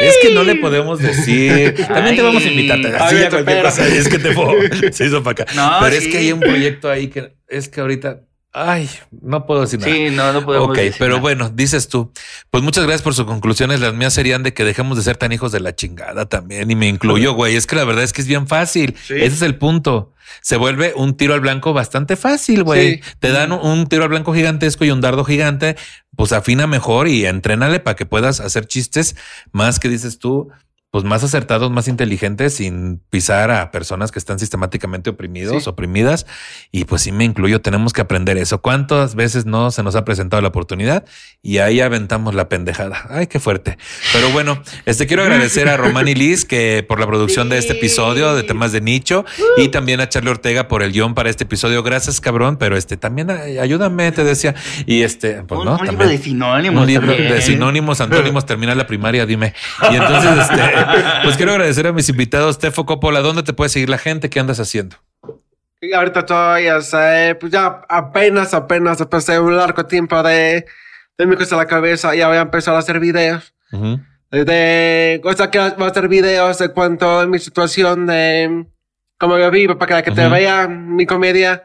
es 0.00 0.16
que 0.22 0.32
no 0.32 0.42
le 0.42 0.54
podemos 0.56 0.98
decir. 1.02 1.74
También 1.86 2.16
te 2.16 2.22
vamos 2.22 2.42
a 2.44 2.48
invitar. 2.48 2.78
Ay. 2.78 2.92
Así 2.98 3.16
Ay, 3.16 3.22
ya 3.22 3.30
cualquier 3.30 3.62
cosa. 3.62 3.86
Es 3.86 4.08
que 4.08 4.18
te 4.18 4.32
puedo. 4.32 4.52
Se 4.92 5.04
hizo 5.06 5.22
para 5.22 5.42
acá. 5.44 5.52
No, 5.54 5.76
Pero 5.82 5.96
es 5.96 6.04
sí. 6.04 6.10
que 6.10 6.18
hay 6.18 6.32
un 6.32 6.40
proyecto 6.40 6.90
ahí 6.90 7.08
que 7.08 7.34
es 7.48 7.68
que 7.68 7.80
ahorita. 7.80 8.22
Ay, 8.58 8.88
no 9.10 9.44
puedo 9.44 9.60
decir 9.60 9.78
nada. 9.80 9.92
Sí, 9.92 10.08
no, 10.10 10.32
no 10.32 10.42
podemos. 10.42 10.70
Ok, 10.70 10.76
decir 10.76 10.94
pero 10.98 11.10
nada. 11.10 11.20
bueno, 11.20 11.50
dices 11.50 11.88
tú. 11.88 12.10
Pues 12.50 12.64
muchas 12.64 12.84
gracias 12.84 13.02
por 13.02 13.12
sus 13.12 13.26
conclusiones. 13.26 13.80
Las 13.80 13.92
mías 13.92 14.14
serían 14.14 14.42
de 14.42 14.54
que 14.54 14.64
dejemos 14.64 14.96
de 14.96 15.02
ser 15.04 15.18
tan 15.18 15.30
hijos 15.30 15.52
de 15.52 15.60
la 15.60 15.76
chingada 15.76 16.26
también. 16.26 16.70
Y 16.70 16.74
me 16.74 16.88
incluyo, 16.88 17.34
güey. 17.34 17.54
Es 17.54 17.66
que 17.66 17.76
la 17.76 17.84
verdad 17.84 18.02
es 18.02 18.14
que 18.14 18.22
es 18.22 18.26
bien 18.26 18.46
fácil. 18.48 18.96
Sí. 19.06 19.12
Ese 19.12 19.26
es 19.26 19.42
el 19.42 19.58
punto. 19.58 20.14
Se 20.40 20.56
vuelve 20.56 20.94
un 20.96 21.18
tiro 21.18 21.34
al 21.34 21.40
blanco 21.40 21.74
bastante 21.74 22.16
fácil, 22.16 22.62
güey. 22.62 22.94
Sí. 22.94 23.00
Te 23.20 23.30
dan 23.30 23.52
un, 23.52 23.60
un 23.60 23.86
tiro 23.88 24.04
al 24.04 24.08
blanco 24.08 24.32
gigantesco 24.32 24.86
y 24.86 24.90
un 24.90 25.02
dardo 25.02 25.22
gigante. 25.22 25.76
Pues 26.16 26.32
afina 26.32 26.66
mejor 26.66 27.08
y 27.08 27.26
entrénale 27.26 27.78
para 27.80 27.94
que 27.94 28.06
puedas 28.06 28.40
hacer 28.40 28.66
chistes 28.66 29.16
más 29.52 29.78
que 29.78 29.90
dices 29.90 30.18
tú, 30.18 30.48
pues 30.96 31.04
más 31.04 31.22
acertados, 31.22 31.70
más 31.70 31.88
inteligentes, 31.88 32.54
sin 32.54 33.02
pisar 33.10 33.50
a 33.50 33.70
personas 33.70 34.10
que 34.12 34.18
están 34.18 34.38
sistemáticamente 34.38 35.10
oprimidos, 35.10 35.64
Sí. 35.64 35.68
oprimidas. 35.68 36.24
Y 36.72 36.86
pues 36.86 37.02
sí 37.02 37.12
me 37.12 37.22
incluyo, 37.24 37.60
tenemos 37.60 37.92
que 37.92 38.00
aprender 38.00 38.38
eso. 38.38 38.62
¿Cuántas 38.62 39.14
veces 39.14 39.44
no 39.44 39.70
se 39.70 39.82
nos 39.82 39.94
ha 39.94 40.06
presentado 40.06 40.40
la 40.40 40.48
oportunidad? 40.48 41.04
Y 41.42 41.58
ahí 41.58 41.82
aventamos 41.82 42.34
la 42.34 42.48
pendejada. 42.48 43.08
Ay, 43.10 43.26
qué 43.26 43.38
fuerte. 43.40 43.76
Pero 44.14 44.30
bueno, 44.30 44.62
este 44.86 45.06
quiero 45.06 45.22
agradecer 45.24 45.68
a 45.68 45.76
Román 45.76 46.08
y 46.08 46.14
Liz 46.14 46.46
que 46.46 46.82
por 46.88 46.98
la 46.98 47.06
producción 47.06 47.50
de 47.50 47.58
este 47.58 47.74
episodio 47.74 48.34
de 48.34 48.42
temas 48.42 48.72
de 48.72 48.80
nicho 48.80 49.26
y 49.58 49.68
también 49.68 50.00
a 50.00 50.08
Charlie 50.08 50.30
Ortega 50.30 50.66
por 50.66 50.82
el 50.82 50.92
guion 50.92 51.12
para 51.14 51.28
este 51.28 51.44
episodio. 51.44 51.82
Gracias, 51.82 52.22
cabrón. 52.22 52.56
Pero 52.56 52.74
este 52.78 52.96
también 52.96 53.30
ay, 53.30 53.58
ayúdame, 53.58 54.10
te 54.12 54.24
decía. 54.24 54.54
Y 54.86 55.02
este, 55.02 55.42
pues 55.42 55.58
un, 55.60 55.66
no, 55.66 55.76
un 55.76 55.86
libro 55.86 56.08
de 56.08 56.16
sinónimos. 56.16 56.80
Un 56.80 56.86
libro 56.86 57.08
también. 57.08 57.34
de 57.34 57.42
sinónimos, 57.42 58.00
antónimos, 58.00 58.46
termina 58.46 58.74
la 58.74 58.86
primaria, 58.86 59.26
dime. 59.26 59.52
Y 59.92 59.96
entonces, 59.96 60.30
este, 60.38 60.62
pues 61.22 61.36
quiero 61.36 61.52
agradecer 61.52 61.86
a 61.86 61.92
mis 61.92 62.08
invitados, 62.08 62.58
Tefo 62.58 62.86
Coppola. 62.86 63.20
¿Dónde 63.20 63.42
te 63.42 63.52
puede 63.52 63.68
seguir 63.70 63.88
la 63.88 63.98
gente? 63.98 64.30
¿Qué 64.30 64.40
andas 64.40 64.60
haciendo? 64.60 64.96
Y 65.80 65.92
ahorita 65.92 66.20
estoy, 66.20 66.68
o 66.68 66.80
sea, 66.80 67.36
pues 67.38 67.52
ya 67.52 67.82
apenas, 67.88 68.54
apenas 68.54 69.04
pasé 69.06 69.38
un 69.38 69.56
largo 69.56 69.84
tiempo 69.86 70.22
de, 70.22 70.64
de 71.18 71.26
mi 71.26 71.36
cosa 71.36 71.54
a 71.54 71.58
la 71.58 71.66
cabeza 71.66 72.14
ya 72.14 72.28
voy 72.28 72.38
a 72.38 72.42
empezar 72.42 72.74
a 72.74 72.78
hacer 72.78 72.98
videos. 72.98 73.54
Ujú. 73.72 74.00
De, 74.30 75.20
o 75.22 75.32
sea, 75.34 75.50
que 75.50 75.58
voy 75.58 75.84
a 75.86 75.90
hacer 75.90 76.08
videos 76.08 76.58
de 76.58 76.70
cuanto 76.70 77.20
a 77.20 77.26
mi 77.26 77.38
situación 77.38 78.06
de 78.06 78.66
cómo 79.18 79.38
yo 79.38 79.50
vivo 79.50 79.78
para 79.78 80.02
que, 80.02 80.10
que 80.10 80.16
te 80.16 80.22
Ujú. 80.26 80.34
vea 80.34 80.66
mi 80.66 81.06
comedia. 81.06 81.62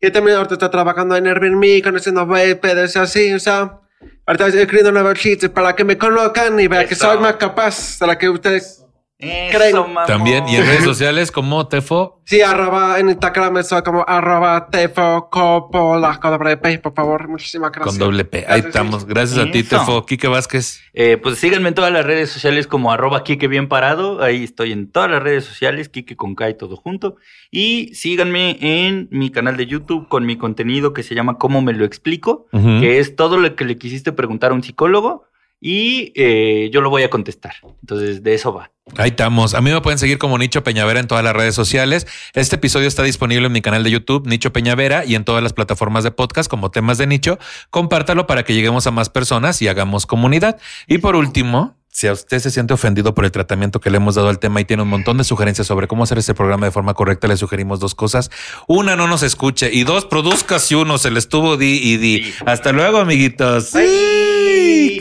Y 0.00 0.10
también 0.10 0.36
ahorita 0.36 0.54
estoy 0.54 0.70
trabajando 0.70 1.16
en 1.16 1.26
Airbnb, 1.26 1.82
conociendo 1.82 2.24
huéspedes 2.24 2.96
y 2.96 2.98
así, 2.98 3.32
o 3.32 3.38
sea, 3.38 3.80
ahorita 4.26 4.46
estoy 4.46 4.62
escribiendo 4.62 4.92
nuevos 4.92 5.18
chistes 5.18 5.50
para 5.50 5.74
que 5.74 5.84
me 5.84 5.98
conozcan 5.98 6.58
y 6.58 6.68
vean 6.68 6.86
que 6.86 6.94
soy 6.94 7.18
más 7.18 7.36
capaz 7.36 7.98
de 7.98 8.06
la 8.06 8.18
que 8.18 8.28
ustedes. 8.28 8.81
Eso. 9.22 9.86
También, 10.06 10.48
y 10.48 10.56
en 10.56 10.66
redes 10.66 10.84
sociales 10.84 11.30
como 11.30 11.68
Tefo. 11.68 12.20
Sí, 12.24 12.40
arroba 12.40 12.98
en 12.98 13.10
Instagram 13.10 13.62
soy 13.62 13.82
como 13.82 14.04
arroba 14.06 14.68
tefo 14.68 15.28
copola 15.30 16.18
con 16.20 16.30
doble 16.30 16.56
P, 16.56 16.78
por 16.78 16.94
favor, 16.94 17.28
muchísimas 17.28 17.72
gracias. 17.72 17.98
Con 17.98 17.98
doble 17.98 18.24
P. 18.24 18.44
Ahí 18.48 18.60
estamos. 18.60 19.04
Gracias 19.04 19.38
a 19.38 19.50
ti, 19.50 19.60
Eso. 19.60 19.78
Tefo. 19.78 20.06
Quique 20.06 20.28
Vázquez. 20.28 20.80
Eh, 20.92 21.18
pues 21.22 21.38
síganme 21.38 21.68
en 21.68 21.74
todas 21.74 21.92
las 21.92 22.04
redes 22.04 22.30
sociales 22.30 22.66
como 22.66 22.92
arroba 22.92 23.22
Kike 23.22 23.48
bien 23.48 23.68
parado. 23.68 24.22
Ahí 24.22 24.44
estoy 24.44 24.72
en 24.72 24.90
todas 24.90 25.10
las 25.10 25.22
redes 25.22 25.44
sociales, 25.44 25.88
Kike 25.88 26.16
con 26.16 26.34
K 26.34 26.50
y 26.50 26.54
todo 26.54 26.76
junto. 26.76 27.16
Y 27.50 27.94
síganme 27.94 28.58
en 28.60 29.08
mi 29.10 29.30
canal 29.30 29.56
de 29.56 29.66
YouTube 29.66 30.08
con 30.08 30.24
mi 30.26 30.36
contenido 30.36 30.92
que 30.92 31.02
se 31.02 31.14
llama 31.14 31.38
¿Cómo 31.38 31.60
me 31.62 31.72
lo 31.72 31.84
explico? 31.84 32.46
Que 32.52 32.98
es 32.98 33.14
todo 33.14 33.36
lo 33.36 33.54
que 33.54 33.64
le 33.64 33.78
quisiste 33.78 34.12
preguntar 34.12 34.52
a 34.52 34.54
un 34.54 34.62
psicólogo. 34.62 35.24
Y 35.64 36.12
eh, 36.16 36.70
yo 36.72 36.80
lo 36.80 36.90
voy 36.90 37.04
a 37.04 37.08
contestar. 37.08 37.54
Entonces, 37.80 38.24
de 38.24 38.34
eso 38.34 38.52
va. 38.52 38.72
Ahí 38.96 39.10
estamos. 39.10 39.54
A 39.54 39.60
mí 39.60 39.70
me 39.70 39.80
pueden 39.80 39.96
seguir 39.96 40.18
como 40.18 40.36
Nicho 40.36 40.64
Peñavera 40.64 40.98
en 40.98 41.06
todas 41.06 41.22
las 41.22 41.36
redes 41.36 41.54
sociales. 41.54 42.08
Este 42.34 42.56
episodio 42.56 42.88
está 42.88 43.04
disponible 43.04 43.46
en 43.46 43.52
mi 43.52 43.62
canal 43.62 43.84
de 43.84 43.92
YouTube, 43.92 44.26
Nicho 44.26 44.52
Peñavera, 44.52 45.04
y 45.04 45.14
en 45.14 45.24
todas 45.24 45.40
las 45.40 45.52
plataformas 45.52 46.02
de 46.02 46.10
podcast 46.10 46.50
como 46.50 46.72
temas 46.72 46.98
de 46.98 47.06
nicho. 47.06 47.38
Compártalo 47.70 48.26
para 48.26 48.42
que 48.42 48.54
lleguemos 48.54 48.88
a 48.88 48.90
más 48.90 49.08
personas 49.08 49.62
y 49.62 49.68
hagamos 49.68 50.04
comunidad. 50.04 50.58
Y 50.88 50.98
por 50.98 51.14
último, 51.14 51.76
si 51.92 52.08
a 52.08 52.12
usted 52.12 52.40
se 52.40 52.50
siente 52.50 52.74
ofendido 52.74 53.14
por 53.14 53.24
el 53.24 53.30
tratamiento 53.30 53.78
que 53.78 53.90
le 53.90 53.98
hemos 53.98 54.16
dado 54.16 54.30
al 54.30 54.40
tema 54.40 54.60
y 54.60 54.64
tiene 54.64 54.82
un 54.82 54.88
montón 54.88 55.16
de 55.16 55.22
sugerencias 55.22 55.68
sobre 55.68 55.86
cómo 55.86 56.02
hacer 56.02 56.18
este 56.18 56.34
programa 56.34 56.66
de 56.66 56.72
forma 56.72 56.94
correcta, 56.94 57.28
le 57.28 57.36
sugerimos 57.36 57.78
dos 57.78 57.94
cosas. 57.94 58.32
Una, 58.66 58.96
no 58.96 59.06
nos 59.06 59.22
escuche. 59.22 59.70
Y 59.72 59.84
dos, 59.84 60.06
produzca 60.06 60.58
si 60.58 60.74
uno 60.74 60.98
se 60.98 61.12
le 61.12 61.20
estuvo 61.20 61.56
di 61.56 61.78
y 61.80 61.98
di. 61.98 62.34
Hasta 62.46 62.72
luego, 62.72 62.98
amiguitos. 62.98 63.66
Sí. 63.66 64.21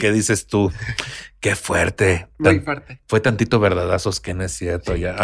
¿Qué 0.01 0.11
dices 0.11 0.47
tú? 0.47 0.71
Qué 1.39 1.55
fuerte. 1.55 2.27
Muy 2.39 2.55
Tan- 2.55 2.63
fuerte. 2.65 3.01
Fue 3.07 3.19
tantito 3.19 3.59
verdadazos 3.59 4.19
que 4.19 4.33
no 4.33 4.43
es 4.43 4.51
cierto 4.51 4.95
ya. 4.95 5.23